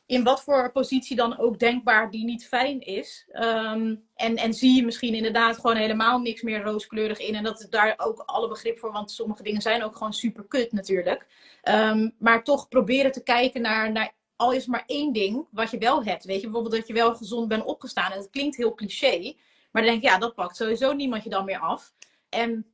in 0.07 0.23
wat 0.23 0.43
voor 0.43 0.71
positie 0.71 1.15
dan 1.15 1.37
ook 1.37 1.59
denkbaar 1.59 2.11
die 2.11 2.25
niet 2.25 2.47
fijn 2.47 2.79
is. 2.79 3.25
Ehm, 3.31 3.95
en, 4.15 4.35
en 4.35 4.53
zie 4.53 4.75
je 4.75 4.85
misschien 4.85 5.13
inderdaad 5.13 5.55
gewoon 5.55 5.75
helemaal 5.75 6.19
niks 6.19 6.41
meer 6.41 6.63
rooskleurig 6.63 7.19
in. 7.19 7.35
En 7.35 7.43
dat 7.43 7.59
is 7.59 7.69
daar 7.69 7.93
ook 7.97 8.19
alle 8.19 8.47
begrip 8.47 8.79
voor, 8.79 8.91
want 8.91 9.11
sommige 9.11 9.43
dingen 9.43 9.61
zijn 9.61 9.83
ook 9.83 9.95
gewoon 9.95 10.13
super 10.13 10.45
kut 10.47 10.71
natuurlijk. 10.71 11.27
Um, 11.63 12.15
maar 12.19 12.43
toch 12.43 12.67
proberen 12.67 13.11
te 13.11 13.23
kijken 13.23 13.61
naar, 13.61 13.91
naar 13.91 14.11
al 14.35 14.51
is 14.51 14.65
maar 14.65 14.83
één 14.85 15.13
ding 15.13 15.47
wat 15.51 15.71
je 15.71 15.77
wel 15.77 16.03
hebt. 16.03 16.25
Weet 16.25 16.41
je, 16.41 16.47
bijvoorbeeld 16.47 16.75
dat 16.75 16.87
je 16.87 16.93
wel 16.93 17.15
gezond 17.15 17.47
bent 17.47 17.63
opgestaan. 17.63 18.11
En 18.11 18.17
dat 18.17 18.29
klinkt 18.29 18.55
heel 18.55 18.73
cliché. 18.73 19.33
Maar 19.71 19.81
dan 19.81 19.91
denk 19.91 20.03
ik, 20.03 20.09
ja, 20.09 20.17
dat 20.17 20.35
pakt 20.35 20.55
sowieso 20.55 20.93
niemand 20.93 21.23
je 21.23 21.29
dan 21.29 21.45
meer 21.45 21.59
af. 21.59 21.93
En 22.29 22.65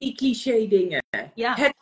die 0.00 0.14
cliché 0.14 0.68
dingen. 0.68 1.02
Ja. 1.34 1.54
Het 1.56 1.74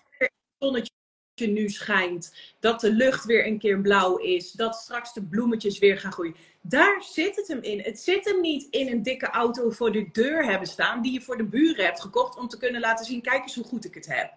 zonnetje 0.59 0.93
nu 1.37 1.69
schijnt. 1.69 2.35
Dat 2.61 2.81
de 2.81 2.93
lucht 2.93 3.25
weer 3.25 3.47
een 3.47 3.59
keer 3.59 3.81
blauw 3.81 4.17
is. 4.17 4.53
Dat 4.53 4.75
straks 4.75 5.13
de 5.13 5.23
bloemetjes 5.23 5.79
weer 5.79 5.99
gaan 5.99 6.13
groeien. 6.13 6.35
Daar 6.61 7.03
zit 7.03 7.37
het 7.37 7.49
hem 7.49 7.63
in. 7.63 7.81
Het 7.81 8.01
zit 8.01 8.25
hem 8.25 8.41
niet 8.41 8.67
in 8.71 8.89
een 8.89 9.03
dikke 9.03 9.27
auto 9.27 9.71
voor 9.71 9.93
de 9.93 10.09
deur 10.13 10.45
hebben 10.45 10.69
staan. 10.69 11.03
Die 11.03 11.13
je 11.13 11.21
voor 11.21 11.37
de 11.37 11.45
buren 11.45 11.85
hebt 11.85 12.01
gekocht 12.01 12.39
om 12.39 12.49
te 12.49 12.59
kunnen 12.59 12.81
laten 12.81 13.05
zien. 13.05 13.23
Kijk 13.23 13.43
eens 13.43 13.55
hoe 13.55 13.65
goed 13.65 13.85
ik 13.85 13.95
het 13.95 14.07
heb. 14.07 14.33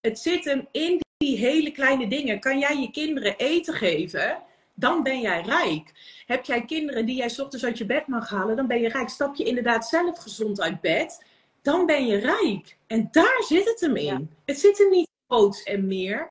Het 0.00 0.18
zit 0.18 0.44
hem 0.44 0.68
in 0.72 1.00
die 1.16 1.36
hele 1.36 1.70
kleine 1.70 2.08
dingen. 2.08 2.40
Kan 2.40 2.58
jij 2.58 2.80
je 2.80 2.90
kinderen 2.90 3.36
eten 3.36 3.74
geven? 3.74 4.42
Dan 4.74 5.02
ben 5.02 5.20
jij 5.20 5.42
rijk. 5.42 5.92
Heb 6.26 6.44
jij 6.44 6.64
kinderen 6.64 7.06
die 7.06 7.16
jij 7.16 7.38
ochtends 7.38 7.64
uit 7.64 7.78
je 7.78 7.86
bed 7.86 8.06
mag 8.06 8.30
halen? 8.30 8.56
Dan 8.56 8.66
ben 8.66 8.80
je 8.80 8.88
rijk. 8.88 9.08
Stap 9.08 9.36
je 9.36 9.44
inderdaad 9.44 9.88
zelf 9.88 10.18
gezond 10.18 10.60
uit 10.60 10.80
bed? 10.80 11.24
Dan 11.66 11.86
ben 11.86 12.06
je 12.06 12.16
rijk. 12.16 12.76
En 12.86 13.08
daar 13.10 13.42
zit 13.46 13.64
het 13.64 13.80
hem 13.80 13.96
in. 13.96 14.36
Het 14.44 14.58
zit 14.58 14.78
hem 14.78 14.90
niet 14.90 15.08
groots 15.28 15.62
en 15.62 15.86
meer. 15.86 16.28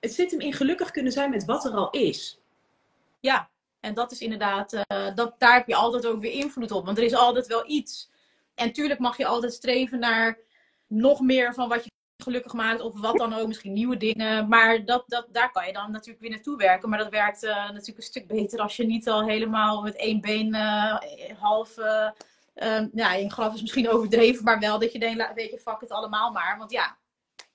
Het 0.00 0.12
zit 0.12 0.30
hem 0.30 0.40
in 0.40 0.52
gelukkig 0.52 0.90
kunnen 0.90 1.12
zijn 1.12 1.30
met 1.30 1.44
wat 1.44 1.64
er 1.64 1.70
al 1.70 1.90
is. 1.90 2.40
Ja, 3.20 3.50
en 3.80 3.94
dat 3.94 4.12
is 4.12 4.20
inderdaad, 4.20 4.72
uh, 4.72 5.14
dat, 5.14 5.34
daar 5.38 5.54
heb 5.54 5.66
je 5.66 5.74
altijd 5.74 6.06
ook 6.06 6.20
weer 6.20 6.32
invloed 6.32 6.70
op. 6.70 6.84
Want 6.84 6.98
er 6.98 7.04
is 7.04 7.14
altijd 7.14 7.46
wel 7.46 7.70
iets. 7.70 8.10
En 8.54 8.72
tuurlijk 8.72 9.00
mag 9.00 9.16
je 9.16 9.26
altijd 9.26 9.52
streven 9.52 9.98
naar 9.98 10.38
nog 10.86 11.20
meer 11.20 11.54
van 11.54 11.68
wat 11.68 11.84
je 11.84 11.90
gelukkig 12.22 12.52
maakt. 12.52 12.80
Of 12.80 13.00
wat 13.00 13.16
dan 13.16 13.34
ook, 13.34 13.46
misschien 13.46 13.72
nieuwe 13.72 13.96
dingen. 13.96 14.48
Maar 14.48 14.84
dat, 14.84 15.04
dat, 15.06 15.26
daar 15.32 15.52
kan 15.52 15.66
je 15.66 15.72
dan 15.72 15.90
natuurlijk 15.90 16.20
weer 16.20 16.30
naartoe 16.30 16.56
werken. 16.56 16.88
Maar 16.88 16.98
dat 16.98 17.10
werkt 17.10 17.44
uh, 17.44 17.54
natuurlijk 17.54 17.98
een 17.98 18.02
stuk 18.02 18.26
beter 18.26 18.60
als 18.60 18.76
je 18.76 18.86
niet 18.86 19.08
al 19.08 19.26
helemaal 19.26 19.82
met 19.82 19.96
één 19.96 20.20
been 20.20 20.54
uh, 20.54 20.96
half... 21.38 21.74
Uh, 22.62 22.86
ja, 22.92 23.12
in 23.14 23.30
graf 23.30 23.54
is 23.54 23.60
misschien 23.60 23.88
overdreven, 23.88 24.44
maar 24.44 24.58
wel 24.58 24.78
dat 24.78 24.92
je 24.92 24.98
denkt, 24.98 25.34
weet 25.34 25.50
je, 25.50 25.58
fuck 25.58 25.80
het 25.80 25.90
allemaal 25.90 26.32
maar. 26.32 26.58
Want 26.58 26.70
ja. 26.70 26.96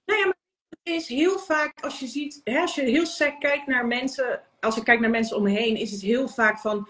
Nou 0.06 0.20
ja, 0.20 0.26
maar 0.26 0.38
het 0.70 0.94
is 0.94 1.08
heel 1.08 1.40
vaak, 1.40 1.84
als 1.84 2.00
je 2.00 2.08
ziet, 2.08 2.42
hè, 2.44 2.60
als 2.60 2.76
je 2.76 2.82
heel 2.82 3.06
sec 3.06 3.40
kijkt 3.40 3.68
naar 3.68 3.86
mensen, 3.86 4.42
als 4.60 4.78
ik 4.78 4.84
kijk 4.84 5.00
naar 5.00 5.10
mensen 5.10 5.38
om 5.38 5.44
me 5.44 5.50
heen, 5.50 5.76
is 5.76 5.92
het 5.92 6.02
heel 6.02 6.28
vaak 6.28 6.60
van, 6.60 6.90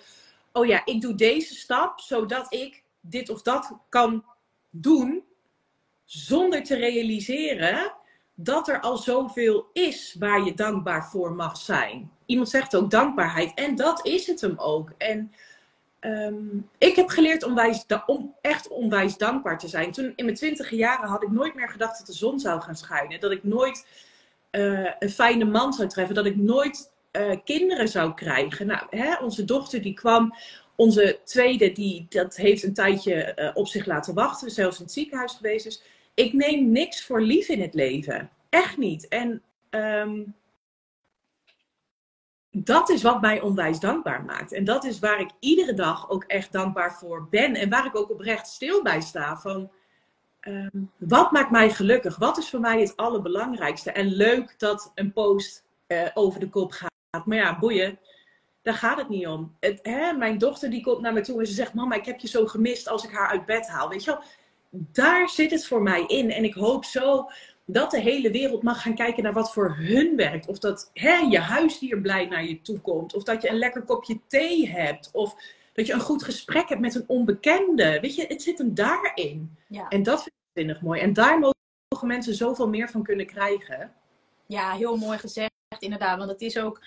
oh 0.51 0.65
ja, 0.65 0.81
ik 0.85 1.01
doe 1.01 1.15
deze 1.15 1.55
stap, 1.55 1.99
zodat 1.99 2.53
ik 2.53 2.83
dit 3.01 3.29
of 3.29 3.41
dat 3.41 3.77
kan 3.89 4.25
doen 4.69 5.23
zonder 6.03 6.63
te 6.63 6.75
realiseren 6.75 7.93
dat 8.35 8.67
er 8.67 8.79
al 8.79 8.97
zoveel 8.97 9.69
is 9.73 10.15
waar 10.19 10.43
je 10.43 10.53
dankbaar 10.53 11.09
voor 11.09 11.33
mag 11.33 11.57
zijn. 11.57 12.11
Iemand 12.25 12.49
zegt 12.49 12.75
ook 12.75 12.91
dankbaarheid 12.91 13.53
en 13.53 13.75
dat 13.75 14.05
is 14.05 14.27
het 14.27 14.41
hem 14.41 14.57
ook. 14.57 14.91
En 14.97 15.31
um, 16.05 16.69
ik 16.77 16.95
heb 16.95 17.07
geleerd 17.07 17.43
om 18.05 18.35
echt 18.41 18.67
onwijs 18.67 19.17
dankbaar 19.17 19.59
te 19.59 19.67
zijn. 19.67 19.91
Toen 19.91 20.13
in 20.15 20.25
mijn 20.25 20.37
twintige 20.37 20.75
jaren 20.75 21.09
had 21.09 21.23
ik 21.23 21.31
nooit 21.31 21.55
meer 21.55 21.69
gedacht 21.69 21.97
dat 21.97 22.07
de 22.07 22.13
zon 22.13 22.39
zou 22.39 22.61
gaan 22.61 22.75
schijnen. 22.75 23.19
Dat 23.19 23.31
ik 23.31 23.43
nooit 23.43 23.87
uh, 24.51 24.91
een 24.99 25.09
fijne 25.09 25.45
man 25.45 25.73
zou 25.73 25.89
treffen. 25.89 26.15
Dat 26.15 26.25
ik 26.25 26.35
nooit 26.35 26.91
uh, 27.11 27.35
kinderen 27.43 27.87
zou 27.87 28.13
krijgen. 28.13 28.67
Nou, 28.67 28.87
hè, 28.89 29.15
onze 29.15 29.45
dochter 29.45 29.81
die 29.81 29.93
kwam 29.93 30.35
onze 30.75 31.19
tweede, 31.23 31.71
die, 31.71 32.05
dat 32.09 32.35
heeft 32.35 32.63
een 32.63 32.73
tijdje 32.73 33.35
uh, 33.35 33.49
op 33.53 33.67
zich 33.67 33.85
laten 33.85 34.13
wachten, 34.13 34.51
zelfs 34.51 34.77
in 34.77 34.83
het 34.83 34.93
ziekenhuis 34.93 35.33
geweest. 35.33 35.63
Dus 35.63 35.83
ik 36.13 36.33
neem 36.33 36.71
niks 36.71 37.05
voor 37.05 37.21
lief 37.21 37.47
in 37.47 37.61
het 37.61 37.73
leven. 37.73 38.29
Echt 38.49 38.77
niet. 38.77 39.07
En 39.07 39.41
um, 39.69 40.35
dat 42.63 42.89
is 42.89 43.01
wat 43.01 43.21
mij 43.21 43.41
onwijs 43.41 43.79
dankbaar 43.79 44.23
maakt. 44.23 44.51
En 44.51 44.63
dat 44.63 44.83
is 44.83 44.99
waar 44.99 45.19
ik 45.19 45.29
iedere 45.39 45.73
dag 45.73 46.09
ook 46.09 46.23
echt 46.23 46.51
dankbaar 46.51 46.93
voor 46.93 47.27
ben. 47.29 47.55
En 47.55 47.69
waar 47.69 47.85
ik 47.85 47.95
ook 47.95 48.11
oprecht 48.11 48.47
stil 48.47 48.83
bij 48.83 49.01
sta. 49.01 49.37
Van, 49.37 49.71
um, 50.41 50.91
wat 50.97 51.31
maakt 51.31 51.51
mij 51.51 51.69
gelukkig? 51.69 52.17
Wat 52.17 52.37
is 52.37 52.49
voor 52.49 52.59
mij 52.59 52.79
het 52.79 52.97
allerbelangrijkste? 52.97 53.91
En 53.91 54.05
leuk 54.07 54.55
dat 54.57 54.91
een 54.95 55.13
post 55.13 55.63
uh, 55.87 56.07
over 56.13 56.39
de 56.39 56.49
kop 56.49 56.71
gaat. 56.71 57.25
Maar 57.25 57.37
ja, 57.37 57.59
boeien 57.59 57.99
daar 58.65 58.73
gaat 58.73 58.97
het 58.97 59.09
niet 59.09 59.27
om. 59.27 59.55
Het, 59.59 59.79
hè, 59.83 60.13
mijn 60.13 60.37
dochter 60.37 60.69
die 60.69 60.81
komt 60.81 61.01
naar 61.01 61.13
me 61.13 61.21
toe 61.21 61.39
en 61.39 61.47
ze 61.47 61.53
zegt: 61.53 61.73
Mama, 61.73 61.95
ik 61.95 62.05
heb 62.05 62.19
je 62.19 62.27
zo 62.27 62.45
gemist 62.45 62.87
als 62.87 63.03
ik 63.03 63.11
haar 63.11 63.29
uit 63.29 63.45
bed 63.45 63.67
haal. 63.67 63.89
Weet 63.89 64.03
je 64.03 64.11
wel, 64.11 64.21
daar 64.69 65.29
zit 65.29 65.51
het 65.51 65.67
voor 65.67 65.81
mij 65.81 66.03
in. 66.07 66.31
En 66.31 66.43
ik 66.43 66.53
hoop 66.53 66.85
zo 66.85 67.29
dat 67.65 67.91
de 67.91 67.99
hele 67.99 68.31
wereld 68.31 68.63
mag 68.63 68.81
gaan 68.81 68.95
kijken 68.95 69.23
naar 69.23 69.33
wat 69.33 69.53
voor 69.53 69.75
hun 69.77 70.15
werkt. 70.15 70.47
Of 70.47 70.59
dat 70.59 70.89
hè, 70.93 71.15
je 71.15 71.39
huisdier 71.39 72.01
blij 72.01 72.25
naar 72.25 72.45
je 72.45 72.61
toe 72.61 72.79
komt. 72.79 73.15
Of 73.15 73.23
dat 73.23 73.41
je 73.41 73.49
een 73.49 73.57
lekker 73.57 73.83
kopje 73.83 74.19
thee 74.27 74.69
hebt. 74.69 75.09
Of 75.13 75.35
dat 75.73 75.87
je 75.87 75.93
een 75.93 75.99
goed 75.99 76.23
gesprek 76.23 76.69
hebt 76.69 76.81
met 76.81 76.95
een 76.95 77.03
onbekende. 77.07 77.99
Weet 78.01 78.15
je, 78.15 78.25
het 78.27 78.41
zit 78.41 78.57
hem 78.57 78.73
daarin. 78.73 79.57
Ja. 79.67 79.87
En 79.87 80.03
dat 80.03 80.17
vind 80.17 80.35
ik 80.35 80.51
vinnig 80.53 80.81
mooi. 80.81 81.01
En 81.01 81.13
daar 81.13 81.39
mogen 81.39 82.07
mensen 82.07 82.35
zoveel 82.35 82.69
meer 82.69 82.89
van 82.89 83.03
kunnen 83.03 83.25
krijgen. 83.25 83.93
Ja, 84.45 84.71
heel 84.71 84.97
mooi 84.97 85.17
gezegd, 85.17 85.51
inderdaad. 85.79 86.17
Want 86.17 86.29
het 86.29 86.41
is 86.41 86.57
ook 86.57 86.81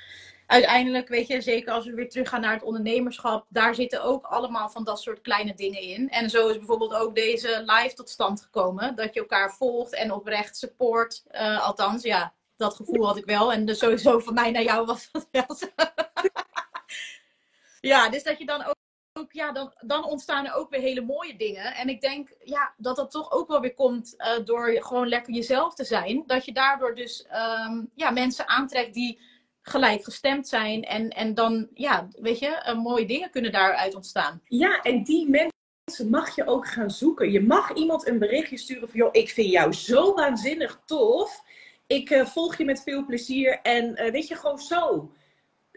uiteindelijk, 0.49 1.09
weet 1.09 1.27
je, 1.27 1.41
zeker 1.41 1.73
als 1.73 1.85
we 1.85 1.95
weer 1.95 2.09
teruggaan 2.09 2.41
naar 2.41 2.53
het 2.53 2.63
ondernemerschap, 2.63 3.47
daar 3.49 3.75
zitten 3.75 4.03
ook 4.03 4.27
allemaal 4.27 4.69
van 4.69 4.85
dat 4.85 5.01
soort 5.01 5.21
kleine 5.21 5.55
dingen 5.55 5.81
in. 5.81 6.09
En 6.09 6.31
zo 6.31 6.49
is 6.49 6.57
bijvoorbeeld 6.57 6.95
ook 6.95 7.15
deze 7.15 7.63
live 7.67 7.95
tot 7.95 8.09
stand 8.09 8.43
gekomen. 8.43 8.97
Dat 8.97 9.15
je 9.15 9.21
elkaar 9.21 9.55
volgt 9.55 9.95
en 9.95 10.13
oprecht 10.13 10.57
support. 10.57 11.25
Uh, 11.31 11.67
althans, 11.67 12.03
ja, 12.03 12.35
dat 12.57 12.75
gevoel 12.75 13.07
had 13.07 13.17
ik 13.17 13.25
wel. 13.25 13.53
En 13.53 13.65
dus 13.65 13.79
sowieso 13.79 14.19
van 14.19 14.35
mij 14.35 14.51
naar 14.51 14.63
jou 14.63 14.87
was 14.87 15.09
dat 15.13 15.29
wel 15.31 15.57
zo. 15.57 15.67
ja, 17.91 18.09
dus 18.09 18.23
dat 18.23 18.39
je 18.39 18.47
dan 18.47 18.65
ook. 18.65 18.77
Ja, 19.33 19.53
dan, 19.53 19.73
dan 19.81 20.05
ontstaan 20.05 20.47
er 20.47 20.55
ook 20.55 20.71
weer 20.71 20.81
hele 20.81 21.01
mooie 21.01 21.37
dingen. 21.37 21.75
En 21.75 21.89
ik 21.89 22.01
denk 22.01 22.35
ja, 22.45 22.75
dat 22.77 22.97
dat 22.97 23.11
toch 23.11 23.31
ook 23.31 23.49
wel 23.49 23.61
weer 23.61 23.75
komt 23.75 24.15
uh, 24.19 24.45
door 24.45 24.67
gewoon 24.67 25.09
lekker 25.09 25.35
jezelf 25.35 25.75
te 25.75 25.85
zijn. 25.85 26.23
Dat 26.27 26.45
je 26.45 26.53
daardoor 26.53 26.95
dus 26.95 27.27
um, 27.67 27.91
ja, 27.95 28.11
mensen 28.11 28.49
aantrekt 28.49 28.95
die 28.95 29.21
gelijk 29.69 30.05
gestemd 30.05 30.49
zijn. 30.49 30.83
En, 30.83 31.09
en 31.09 31.35
dan, 31.35 31.69
ja, 31.75 32.09
weet 32.17 32.39
je, 32.39 32.65
uh, 32.67 32.83
mooie 32.83 33.07
dingen 33.07 33.31
kunnen 33.31 33.53
daaruit 33.53 33.95
ontstaan. 33.95 34.41
Ja, 34.45 34.81
en 34.83 35.05
die 35.05 35.29
mensen 35.29 36.11
mag 36.11 36.35
je 36.35 36.47
ook 36.47 36.67
gaan 36.69 36.91
zoeken. 36.91 37.31
Je 37.31 37.41
mag 37.43 37.75
iemand 37.75 38.07
een 38.07 38.19
berichtje 38.19 38.59
sturen 38.59 38.89
van, 38.89 38.99
joh, 38.99 39.09
ik 39.13 39.31
vind 39.31 39.51
jou 39.51 39.73
zo 39.73 40.15
waanzinnig 40.15 40.81
tof. 40.87 41.43
Ik 41.87 42.11
uh, 42.11 42.27
volg 42.27 42.57
je 42.57 42.65
met 42.65 42.83
veel 42.83 43.05
plezier. 43.05 43.61
En 43.63 44.05
uh, 44.05 44.11
weet 44.11 44.29
je, 44.29 44.35
gewoon 44.35 44.59
zo. 44.59 45.13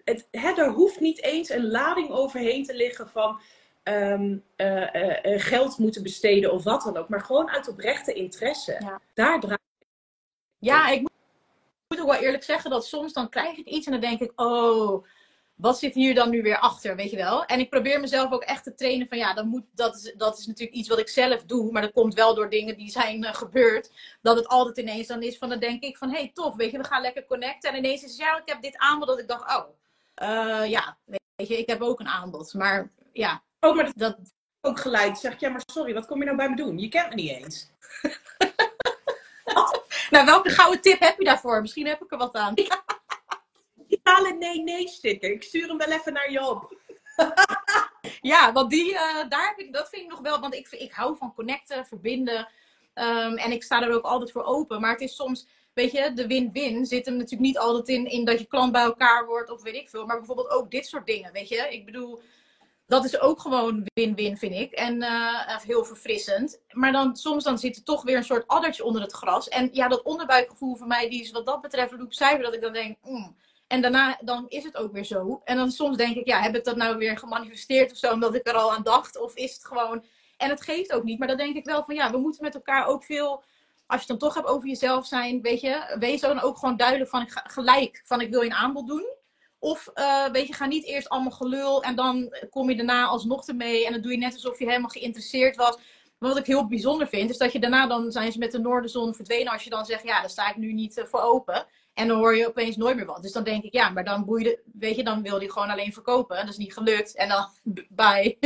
Het, 0.04 0.28
hè, 0.32 0.52
er 0.52 0.70
hoeft 0.70 1.00
niet 1.00 1.24
eens 1.24 1.50
een 1.50 1.68
lading 1.68 2.10
overheen 2.10 2.64
te 2.64 2.76
liggen 2.76 3.10
van... 3.10 3.42
Um, 3.84 4.44
geld 5.24 5.78
moeten 5.78 6.04
besteden 6.04 6.52
of 6.52 6.64
wat 6.64 6.84
dan 6.84 6.98
ook. 6.98 7.10
Maar 7.10 7.22
gewoon 7.22 7.50
uit 7.50 7.68
oprechte 7.68 8.14
interesse. 8.14 8.78
Ja. 8.80 9.02
Daar 9.14 9.40
draait 9.40 9.60
Ja, 10.60 10.90
ik 10.90 11.10
moet 11.92 12.02
ook 12.02 12.12
wel 12.12 12.22
eerlijk 12.22 12.44
zeggen 12.44 12.70
dat 12.70 12.86
soms 12.86 13.14
dan 13.14 13.30
krijg 13.30 13.58
ik 13.58 13.68
iets 13.68 13.86
en 13.86 13.92
dan 13.92 14.02
denk 14.02 14.20
ik, 14.20 14.32
oh, 14.36 15.06
wat 15.56 15.80
zit 15.80 15.94
hier 15.94 16.16
dan 16.16 16.30
nu 16.30 16.42
weer 16.42 16.58
achter, 16.58 16.96
weet 16.96 17.10
je 17.10 17.16
wel? 17.18 17.46
En 17.46 17.60
ik 17.60 17.70
probeer 17.70 18.00
mezelf 18.00 18.32
ook 18.32 18.44
echt 18.44 18.64
te 18.64 18.74
trainen 18.74 19.08
van, 19.08 19.18
ja, 19.18 19.34
dan 19.34 19.48
moet, 19.48 19.64
dat, 19.74 19.96
is, 19.96 20.14
dat 20.18 20.38
is 20.38 20.46
natuurlijk 20.46 20.78
iets 20.78 20.90
wat 20.90 21.00
ik 21.00 21.10
zelf 21.10 21.44
doe, 21.44 21.72
maar 21.72 21.82
dat 21.82 21.92
komt 21.92 22.14
wel 22.14 22.36
door 22.36 22.50
dingen 22.50 22.78
die 22.78 22.90
zijn 22.90 23.24
uh, 23.24 23.34
gebeurd. 23.34 23.92
Dat 24.22 24.36
het 24.36 24.48
altijd 24.48 24.78
ineens 24.78 25.08
dan 25.08 25.22
is 25.22 25.38
van, 25.38 25.50
dan 25.50 25.60
denk 25.60 25.84
ik 25.84 25.98
van, 25.98 26.10
hé, 26.10 26.18
hey, 26.18 26.32
tof, 26.34 26.56
weet 26.56 26.72
je, 26.72 26.78
we 26.78 26.84
gaan 26.84 27.02
lekker 27.02 27.26
connecten. 27.26 27.72
En 27.72 27.78
ineens 27.78 28.04
is 28.04 28.18
ja, 28.18 28.38
ik 28.38 28.42
heb 28.46 28.62
dit 28.62 28.78
aanbod, 28.78 29.08
dat 29.08 29.20
ik 29.20 29.28
dacht, 29.28 29.58
oh, 29.58 29.70
uh, 30.24 30.70
ja, 30.70 30.98
weet 31.06 31.48
je, 31.48 31.58
ik 31.58 31.70
heb 31.70 31.82
ook 31.82 32.00
een 32.00 32.08
aanbod. 32.08 32.54
Maar 32.54 32.92
ja, 33.12 33.44
oh, 33.60 33.76
maar 33.76 33.86
dat, 33.86 33.96
dat 33.96 34.18
ook 34.62 34.80
gelijk. 34.80 35.16
Zeg 35.16 35.40
ja, 35.40 35.50
maar 35.50 35.62
sorry, 35.66 35.94
wat 35.94 36.06
kom 36.06 36.20
je 36.20 36.26
nou 36.26 36.38
bij 36.38 36.50
me 36.50 36.56
doen? 36.56 36.78
Je 36.78 36.90
kent 36.90 37.10
me 37.10 37.16
niet 37.16 37.30
eens. 37.32 37.70
nou, 40.12 40.26
welke 40.26 40.50
gouden 40.50 40.82
tip 40.82 41.00
heb 41.00 41.18
je 41.18 41.26
daarvoor? 41.26 41.62
Misschien 41.62 41.88
heb 41.88 42.04
ik 42.04 42.12
er 42.12 42.18
wat 42.18 42.36
aan. 42.36 42.54
Digitale 43.76 44.34
nee-nee-sticker. 44.34 45.32
Ik 45.32 45.44
stuur 45.44 45.68
hem 45.68 45.78
wel 45.78 45.92
even 45.92 46.14
naar 46.14 46.32
je 46.32 46.48
op. 46.48 46.76
ja, 48.32 48.52
want 48.52 48.70
die, 48.70 48.92
uh, 48.92 49.30
daar 49.30 49.48
heb 49.48 49.58
ik, 49.58 49.74
dat 49.74 49.90
vind 49.90 50.04
ik 50.04 50.10
nog 50.10 50.20
wel. 50.20 50.40
Want 50.40 50.54
ik, 50.54 50.68
ik 50.72 50.92
hou 50.92 51.18
van 51.18 51.34
connecten, 51.34 51.86
verbinden. 51.86 52.40
Um, 52.94 53.38
en 53.38 53.52
ik 53.52 53.64
sta 53.64 53.82
er 53.82 53.94
ook 53.94 54.06
altijd 54.06 54.32
voor 54.32 54.44
open. 54.44 54.82
Maar 54.82 54.92
het 54.92 55.02
is 55.02 55.16
soms, 55.16 55.48
weet 55.74 55.92
je, 55.92 56.14
de 56.14 56.28
win-win 56.28 56.86
zit 56.86 57.06
hem 57.06 57.16
natuurlijk 57.16 57.42
niet 57.42 57.58
altijd 57.58 57.88
in, 57.88 58.06
in 58.06 58.26
dat 58.26 58.40
je 58.40 58.46
klant 58.46 58.72
bij 58.72 58.84
elkaar 58.84 59.26
wordt 59.26 59.50
of 59.50 59.62
weet 59.62 59.76
ik 59.76 59.90
veel. 59.90 60.06
Maar 60.06 60.18
bijvoorbeeld 60.18 60.50
ook 60.50 60.72
dit 60.72 60.86
soort 60.86 61.06
dingen, 61.06 61.32
weet 61.32 61.50
je. 61.50 61.68
Ik 61.70 61.86
bedoel, 61.86 62.22
dat 62.92 63.06
is 63.06 63.20
ook 63.20 63.40
gewoon 63.40 63.88
win-win, 63.94 64.38
vind 64.38 64.54
ik. 64.54 64.72
En 64.72 65.02
uh, 65.02 65.58
heel 65.58 65.86
verfrissend. 65.86 66.62
Maar 66.72 66.92
dan 66.92 67.16
soms 67.16 67.44
dan 67.44 67.58
zit 67.58 67.76
er 67.76 67.84
toch 67.84 68.04
weer 68.04 68.18
een 68.18 68.24
soort 68.24 68.48
addertje 68.48 68.84
onder 68.84 69.02
het 69.02 69.12
gras. 69.12 69.48
En 69.48 69.70
ja, 69.72 69.88
dat 69.88 70.02
onderbuikgevoel 70.02 70.76
van 70.76 70.88
mij, 70.88 71.10
die 71.10 71.22
is 71.22 71.32
wat 71.32 71.46
dat 71.46 71.62
betreft 71.62 71.94
roep 71.94 72.14
cijfer. 72.14 72.44
Dat 72.44 72.54
ik 72.54 72.62
dan 72.62 72.74
denk, 72.74 72.98
mm. 73.04 73.36
en 73.68 73.82
daarna 73.82 74.20
dan 74.22 74.46
is 74.48 74.64
het 74.64 74.78
ook 74.78 74.92
weer 74.92 75.04
zo. 75.04 75.42
En 75.44 75.58
dan 75.58 75.72
soms 75.72 75.98
denk 75.98 76.16
ik, 76.16 76.28
ja, 76.28 76.40
heb 76.40 76.56
ik 76.56 76.64
dat 76.64 76.76
nou 76.76 76.98
weer 76.98 77.18
gemanifesteerd 77.18 77.92
of 77.92 77.98
zo, 77.98 78.14
omdat 78.14 78.36
ik 78.36 78.48
er 78.48 78.54
al 78.54 78.74
aan 78.74 78.84
dacht? 78.84 79.20
Of 79.20 79.36
is 79.36 79.54
het 79.54 79.66
gewoon. 79.66 80.06
En 80.38 80.50
het 80.50 80.62
geeft 80.62 80.94
ook 80.94 81.04
niet. 81.04 81.20
Maar 81.20 81.28
dan 81.28 81.38
denk 81.38 81.56
ik 81.56 81.66
wel 81.66 81.84
van 81.84 81.96
ja, 81.96 82.12
we 82.12 82.18
moeten 82.18 82.44
met 82.44 82.56
elkaar 82.56 82.86
ook 82.88 83.04
veel. 83.04 83.44
Als 83.88 84.02
je 84.02 84.12
het 84.12 84.20
dan 84.20 84.30
toch 84.30 84.34
hebt 84.34 84.48
over 84.48 84.68
jezelf 84.68 85.06
zijn, 85.06 85.42
weet 85.42 85.62
je, 85.62 85.96
wees 86.00 86.22
dan 86.22 86.42
ook 86.42 86.58
gewoon 86.58 86.78
duidelijk 86.78 87.10
van 87.10 87.26
gelijk 87.30 88.02
van 88.06 88.22
ik 88.22 88.30
wil 88.30 88.42
je 88.42 88.50
een 88.50 88.56
aanbod 88.56 88.88
doen. 88.88 89.20
Of 89.64 89.90
uh, 89.96 90.28
weet 90.28 90.48
je, 90.48 90.54
ga 90.54 90.66
niet 90.66 90.86
eerst 90.86 91.10
allemaal 91.10 91.32
gelul 91.32 91.84
en 91.84 91.96
dan 91.96 92.36
kom 92.50 92.70
je 92.70 92.76
daarna 92.76 93.06
alsnog 93.06 93.48
ermee 93.48 93.86
en 93.86 93.92
dan 93.92 94.02
doe 94.02 94.12
je 94.12 94.18
net 94.18 94.34
alsof 94.34 94.60
je 94.60 94.66
helemaal 94.66 94.90
geïnteresseerd 94.90 95.56
was. 95.56 95.78
Wat 96.18 96.38
ik 96.38 96.46
heel 96.46 96.68
bijzonder 96.68 97.08
vind, 97.08 97.30
is 97.30 97.38
dat 97.38 97.52
je 97.52 97.60
daarna 97.60 97.88
dan 97.88 98.12
zijn 98.12 98.32
ze 98.32 98.38
met 98.38 98.52
de 98.52 98.60
noordenzon 98.60 99.14
verdwenen 99.14 99.52
als 99.52 99.64
je 99.64 99.70
dan 99.70 99.86
zegt, 99.86 100.04
ja, 100.04 100.20
daar 100.20 100.30
sta 100.30 100.50
ik 100.50 100.56
nu 100.56 100.74
niet 100.74 100.98
uh, 100.98 101.06
voor 101.06 101.22
open. 101.22 101.66
En 101.94 102.08
dan 102.08 102.18
hoor 102.18 102.36
je 102.36 102.48
opeens 102.48 102.78
nooit 102.78 102.96
meer 102.96 103.06
wat. 103.06 103.22
Dus 103.22 103.32
dan 103.32 103.44
denk 103.44 103.64
ik, 103.64 103.74
ja, 103.74 103.90
maar 103.90 104.04
dan 104.04 104.26
boeide, 104.26 104.62
weet 104.74 104.96
je, 104.96 105.04
dan 105.04 105.22
wil 105.22 105.38
hij 105.38 105.48
gewoon 105.48 105.70
alleen 105.70 105.94
verkopen. 105.94 106.36
Dat 106.36 106.50
is 106.50 106.58
niet 106.58 106.74
gelukt. 106.74 107.16
En 107.16 107.30
dan, 107.30 107.48
bye. 107.90 108.38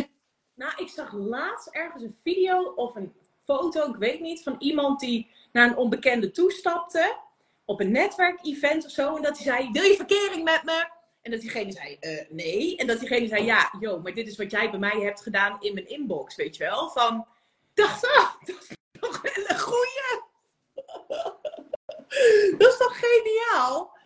Nou, 0.53 0.71
ik 0.75 0.89
zag 0.89 1.13
laatst 1.13 1.67
ergens 1.67 2.03
een 2.03 2.17
video 2.23 2.63
of 2.63 2.95
een 2.95 3.13
foto, 3.43 3.89
ik 3.89 3.95
weet 3.95 4.19
niet, 4.19 4.43
van 4.43 4.55
iemand 4.59 4.99
die 4.99 5.31
naar 5.51 5.67
een 5.67 5.77
onbekende 5.77 6.31
toestapte. 6.31 7.17
Op 7.65 7.79
een 7.79 7.91
netwerkevent 7.91 8.85
of 8.85 8.91
zo. 8.91 9.15
En 9.15 9.21
dat 9.21 9.37
hij 9.37 9.45
zei, 9.45 9.71
wil 9.71 9.83
je 9.83 9.95
verkering 9.95 10.43
met 10.43 10.63
me? 10.63 10.93
En 11.25 11.31
dat 11.31 11.41
diegene 11.41 11.71
zei, 11.71 11.97
uh, 12.01 12.21
nee. 12.29 12.77
En 12.77 12.87
dat 12.87 12.99
diegene 12.99 13.27
zei, 13.27 13.43
ja, 13.43 13.73
joh, 13.79 14.03
maar 14.03 14.13
dit 14.13 14.27
is 14.27 14.37
wat 14.37 14.51
jij 14.51 14.69
bij 14.69 14.79
mij 14.79 14.99
hebt 14.99 15.21
gedaan 15.21 15.57
in 15.61 15.73
mijn 15.73 15.87
inbox, 15.87 16.35
weet 16.35 16.55
je 16.55 16.63
wel. 16.63 16.89
Van, 16.89 17.27
dacht, 17.73 18.01
dat 18.45 18.55
is 18.59 18.75
toch 18.99 19.23
een 19.23 19.59
goeie. 19.59 20.21
dat 22.57 22.71
is 22.71 22.77
toch 22.77 22.99
geniaal? 22.99 23.97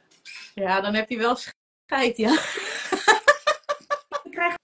Ja, 0.54 0.82
dan 0.82 0.94
heb 0.94 1.10
je 1.10 1.18
wel 1.18 1.36
scheid, 1.36 2.18
ja. 2.18 2.32
We 4.24 4.30
krijgen 4.30 4.60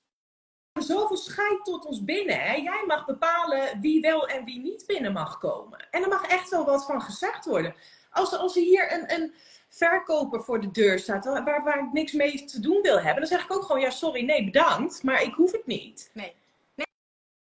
zoveel 0.73 1.17
scheid 1.17 1.63
tot 1.63 1.85
ons 1.85 2.03
binnen. 2.03 2.39
Hè? 2.39 2.53
Jij 2.53 2.83
mag 2.87 3.05
bepalen 3.05 3.81
wie 3.81 4.01
wel 4.01 4.27
en 4.27 4.45
wie 4.45 4.59
niet 4.59 4.83
binnen 4.87 5.13
mag 5.13 5.37
komen. 5.37 5.87
En 5.91 6.03
er 6.03 6.09
mag 6.09 6.25
echt 6.25 6.49
wel 6.49 6.65
wat 6.65 6.85
van 6.85 7.01
gezegd 7.01 7.45
worden. 7.45 7.75
Als, 8.15 8.33
als 8.33 8.55
er 8.55 8.61
hier 8.61 8.93
een, 8.93 9.13
een 9.13 9.33
verkoper 9.69 10.43
voor 10.43 10.61
de 10.61 10.71
deur 10.71 10.99
staat, 10.99 11.25
waar, 11.25 11.63
waar 11.63 11.79
ik 11.79 11.91
niks 11.91 12.11
mee 12.11 12.45
te 12.45 12.59
doen 12.59 12.81
wil 12.81 12.99
hebben, 12.99 13.15
dan 13.15 13.27
zeg 13.27 13.43
ik 13.43 13.55
ook 13.55 13.63
gewoon, 13.63 13.81
ja, 13.81 13.89
sorry, 13.89 14.25
nee, 14.25 14.45
bedankt, 14.45 15.03
maar 15.03 15.21
ik 15.21 15.33
hoef 15.33 15.51
het 15.51 15.65
niet. 15.65 16.09
Nee. 16.13 16.33
Nee, 16.75 16.87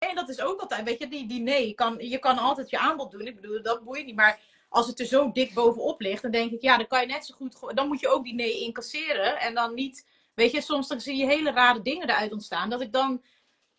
en 0.10 0.16
dat 0.16 0.30
is 0.30 0.42
ook 0.42 0.62
altijd, 0.62 0.84
weet 0.84 1.00
je, 1.00 1.08
die, 1.08 1.28
die 1.28 1.42
nee, 1.42 1.74
kan, 1.74 1.96
je 2.00 2.18
kan 2.18 2.38
altijd 2.38 2.70
je 2.70 2.80
aanbod 2.80 3.12
doen. 3.12 3.28
Ik 3.28 3.42
bedoel, 3.42 3.62
dat 3.62 3.84
boeit 3.84 4.06
niet, 4.06 4.16
maar 4.16 4.40
als 4.70 4.88
het 4.88 5.00
er 5.00 5.06
zo 5.06 5.32
dik 5.32 5.54
bovenop 5.54 6.02
ligt, 6.02 6.22
dan 6.22 6.32
denk 6.32 6.52
ik, 6.52 6.62
ja, 6.62 6.78
dan 6.78 6.88
kan 6.88 7.02
je 7.02 7.08
net 7.08 7.26
zo 7.26 7.36
goed, 7.36 7.76
dan 7.76 7.88
moet 7.88 8.00
je 8.00 8.10
ook 8.10 8.24
die 8.24 8.34
nee 8.34 8.60
incasseren 8.60 9.40
en 9.40 9.54
dan 9.54 9.74
niet, 9.74 10.06
weet 10.34 10.52
je, 10.52 10.62
soms 10.62 10.88
dan 10.88 11.02
zie 11.02 11.18
je 11.18 11.26
hele 11.26 11.52
rare 11.52 11.82
dingen 11.82 12.10
eruit 12.10 12.32
ontstaan, 12.32 12.70
dat 12.70 12.82
ik 12.82 12.92
dan 12.92 13.22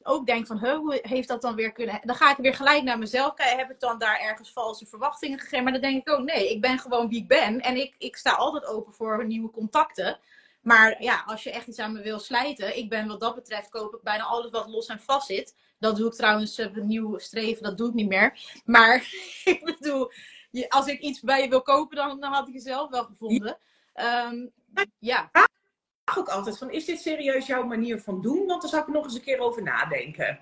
ook 0.03 0.27
denk 0.27 0.47
van, 0.47 0.59
hoe 0.59 0.99
heeft 1.03 1.29
dat 1.29 1.43
dan 1.43 1.55
weer 1.55 1.73
kunnen... 1.73 2.01
Dan 2.05 2.17
ga 2.17 2.31
ik 2.31 2.37
weer 2.37 2.55
gelijk 2.55 2.83
naar 2.83 2.99
mezelf 2.99 3.35
kijken. 3.35 3.59
Heb 3.59 3.71
ik 3.71 3.81
dan 3.81 3.99
daar 3.99 4.21
ergens 4.21 4.53
valse 4.53 4.87
verwachtingen 4.87 5.39
gegeven? 5.39 5.65
Maar 5.65 5.73
dan 5.73 5.83
denk 5.83 6.01
ik 6.01 6.15
ook, 6.15 6.25
nee, 6.25 6.51
ik 6.51 6.61
ben 6.61 6.79
gewoon 6.79 7.09
wie 7.09 7.21
ik 7.21 7.29
ben. 7.29 7.61
En 7.61 7.77
ik, 7.77 7.95
ik 7.99 8.17
sta 8.17 8.31
altijd 8.31 8.67
open 8.67 8.95
voor 8.95 9.27
nieuwe 9.27 9.51
contacten. 9.51 10.19
Maar 10.61 11.03
ja, 11.03 11.23
als 11.27 11.43
je 11.43 11.51
echt 11.51 11.67
iets 11.67 11.79
aan 11.79 11.93
me 11.93 12.03
wil 12.03 12.19
slijten, 12.19 12.77
ik 12.77 12.89
ben 12.89 13.07
wat 13.07 13.21
dat 13.21 13.35
betreft, 13.35 13.69
koop 13.69 13.95
ik 13.95 14.03
bijna 14.03 14.25
alles 14.25 14.51
wat 14.51 14.69
los 14.69 14.87
en 14.87 15.01
vast 15.01 15.27
zit. 15.27 15.57
Dat 15.79 15.97
doe 15.97 16.07
ik 16.07 16.15
trouwens, 16.15 16.59
uh, 16.59 16.75
nieuw 16.75 17.19
streven, 17.19 17.63
dat 17.63 17.79
doe 17.79 17.89
ik 17.89 17.95
niet 17.95 18.09
meer. 18.09 18.61
Maar 18.65 18.97
ik 19.45 19.65
bedoel, 19.65 20.13
als 20.69 20.87
ik 20.87 21.01
iets 21.01 21.21
bij 21.21 21.43
je 21.43 21.49
wil 21.49 21.63
kopen, 21.63 21.97
dan, 21.97 22.21
dan 22.21 22.33
had 22.33 22.49
ik 22.49 22.55
jezelf 22.55 22.91
wel 22.91 23.05
gevonden. 23.05 23.59
Um, 23.95 24.53
ja 24.99 25.31
ook 26.19 26.29
altijd 26.29 26.59
van, 26.59 26.71
is 26.71 26.85
dit 26.85 27.01
serieus 27.01 27.47
jouw 27.47 27.63
manier 27.63 28.01
van 28.01 28.23
doen? 28.23 28.47
Want 28.47 28.61
daar 28.61 28.71
zou 28.71 28.83
ik 28.83 28.89
nog 28.89 29.05
eens 29.05 29.15
een 29.15 29.23
keer 29.23 29.39
over 29.39 29.63
nadenken. 29.63 30.39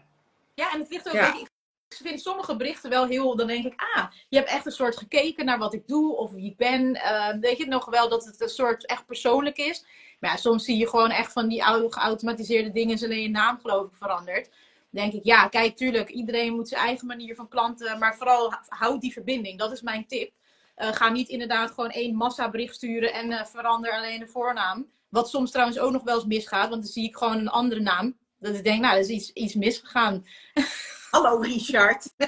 Ja, 0.55 0.73
en 0.73 0.81
het 0.81 0.91
ligt 0.91 1.09
ook, 1.09 1.15
ja. 1.15 1.35
ik 1.35 1.49
vind 1.89 2.21
sommige 2.21 2.57
berichten 2.57 2.91
wel 2.91 3.07
heel, 3.07 3.37
dan 3.37 3.47
denk 3.47 3.65
ik, 3.65 3.75
ah, 3.95 4.07
je 4.29 4.37
hebt 4.37 4.51
echt 4.51 4.67
een 4.67 4.73
soort 4.73 4.97
gekeken 4.97 5.45
naar 5.45 5.59
wat 5.59 5.75
ik 5.75 5.89
doe 5.89 6.17
of 6.17 6.33
wie 6.33 6.51
ik 6.51 6.57
ben. 6.57 6.97
Uh, 6.97 7.35
weet 7.41 7.59
je 7.59 7.67
nog 7.67 7.85
wel 7.85 8.09
dat 8.09 8.25
het 8.25 8.41
een 8.41 8.49
soort 8.49 8.87
echt 8.87 9.07
persoonlijk 9.07 9.57
is. 9.57 9.85
Maar 10.21 10.31
ja, 10.31 10.37
soms 10.37 10.65
zie 10.65 10.77
je 10.77 10.89
gewoon 10.89 11.11
echt 11.11 11.33
van 11.33 11.49
die 11.49 11.65
oude 11.65 11.93
geautomatiseerde 11.93 12.73
dingen, 12.73 12.95
is 12.95 13.05
alleen 13.05 13.23
je 13.23 13.31
naam 13.31 13.59
geloof 13.61 13.87
ik 13.87 13.95
veranderd. 13.97 14.51
Dan 14.91 15.03
denk 15.03 15.13
ik, 15.13 15.25
ja, 15.25 15.49
kijk, 15.49 15.77
tuurlijk, 15.77 16.09
iedereen 16.09 16.55
moet 16.55 16.69
zijn 16.69 16.87
eigen 16.87 17.07
manier 17.07 17.35
van 17.35 17.49
klanten, 17.49 17.99
maar 17.99 18.17
vooral 18.17 18.53
houd 18.69 19.01
die 19.01 19.13
verbinding. 19.13 19.59
Dat 19.59 19.73
is 19.73 19.83
mijn 19.83 20.07
tip. 20.07 20.33
Uh, 20.77 20.93
ga 20.93 21.09
niet 21.09 21.29
inderdaad 21.29 21.71
gewoon 21.71 21.91
één 21.91 22.15
massabericht 22.15 22.75
sturen 22.75 23.13
en 23.13 23.31
uh, 23.31 23.45
verander 23.45 23.93
alleen 23.93 24.21
de 24.21 24.27
voornaam. 24.27 24.87
Wat 25.09 25.29
soms 25.29 25.51
trouwens 25.51 25.79
ook 25.79 25.93
nog 25.93 26.03
wel 26.03 26.15
eens 26.15 26.25
misgaat, 26.25 26.69
want 26.69 26.83
dan 26.83 26.93
zie 26.93 27.05
ik 27.05 27.17
gewoon 27.17 27.39
een 27.39 27.49
andere 27.49 27.81
naam. 27.81 28.19
Dat 28.39 28.55
ik 28.55 28.65
denk, 28.65 28.81
nou, 28.81 28.95
er 28.95 29.01
is 29.01 29.09
iets, 29.09 29.33
iets 29.33 29.55
misgegaan. 29.55 30.27
Hallo 31.11 31.37
Richard. 31.37 32.15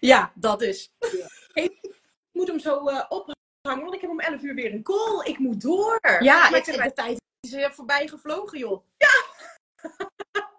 ja, 0.00 0.32
dat 0.34 0.62
is. 0.62 0.92
Hey, 1.52 1.64
ik 1.64 1.94
moet 2.32 2.48
hem 2.48 2.58
zo 2.58 2.88
uh, 2.88 3.04
ophangen, 3.08 3.82
want 3.82 3.94
ik 3.94 4.00
heb 4.00 4.10
om 4.10 4.20
11 4.20 4.42
uur 4.42 4.54
weer 4.54 4.72
een 4.72 4.82
call. 4.82 5.24
Ik 5.24 5.38
moet 5.38 5.60
door. 5.60 6.00
Ja, 6.20 6.54
ik, 6.54 6.64
de 6.64 6.92
tijd 6.94 7.20
is 7.40 7.52
weer 7.52 7.72
voorbij 7.72 8.08
gevlogen, 8.08 8.58
joh. 8.58 8.84
Ja. 8.96 9.24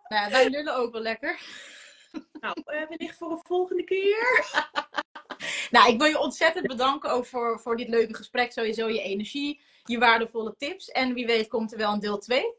nou, 0.08 0.32
wij 0.32 0.50
lullen 0.50 0.76
ook 0.76 0.92
wel 0.92 1.02
lekker. 1.02 1.40
Nou, 2.40 2.56
uh, 2.66 2.88
wellicht 2.90 3.18
voor 3.18 3.32
een 3.32 3.42
volgende 3.44 3.84
keer. 3.84 4.46
Nou, 5.72 5.92
ik 5.92 6.00
wil 6.00 6.08
je 6.08 6.20
ontzettend 6.20 6.68
bedanken 6.68 7.12
ook 7.12 7.26
voor, 7.26 7.60
voor 7.60 7.78
dit 7.78 7.88
leuke 7.88 8.16
gesprek. 8.16 8.52
Sowieso 8.52 8.88
je 8.88 9.02
energie, 9.02 9.62
je 9.84 9.98
waardevolle 9.98 10.56
tips. 10.58 10.90
En 10.90 11.14
wie 11.14 11.26
weet 11.26 11.48
komt 11.48 11.72
er 11.72 11.78
wel 11.78 11.94
een 11.94 12.00
deel 12.00 12.18
2. 12.18 12.54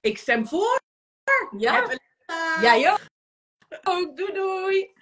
Ik 0.00 0.18
stem 0.18 0.46
voor. 0.46 0.80
Ja. 1.58 1.98
Ja, 2.60 2.76
joh. 2.76 2.98
Ook. 3.84 4.16
Doei 4.16 4.32
doei. 4.32 4.94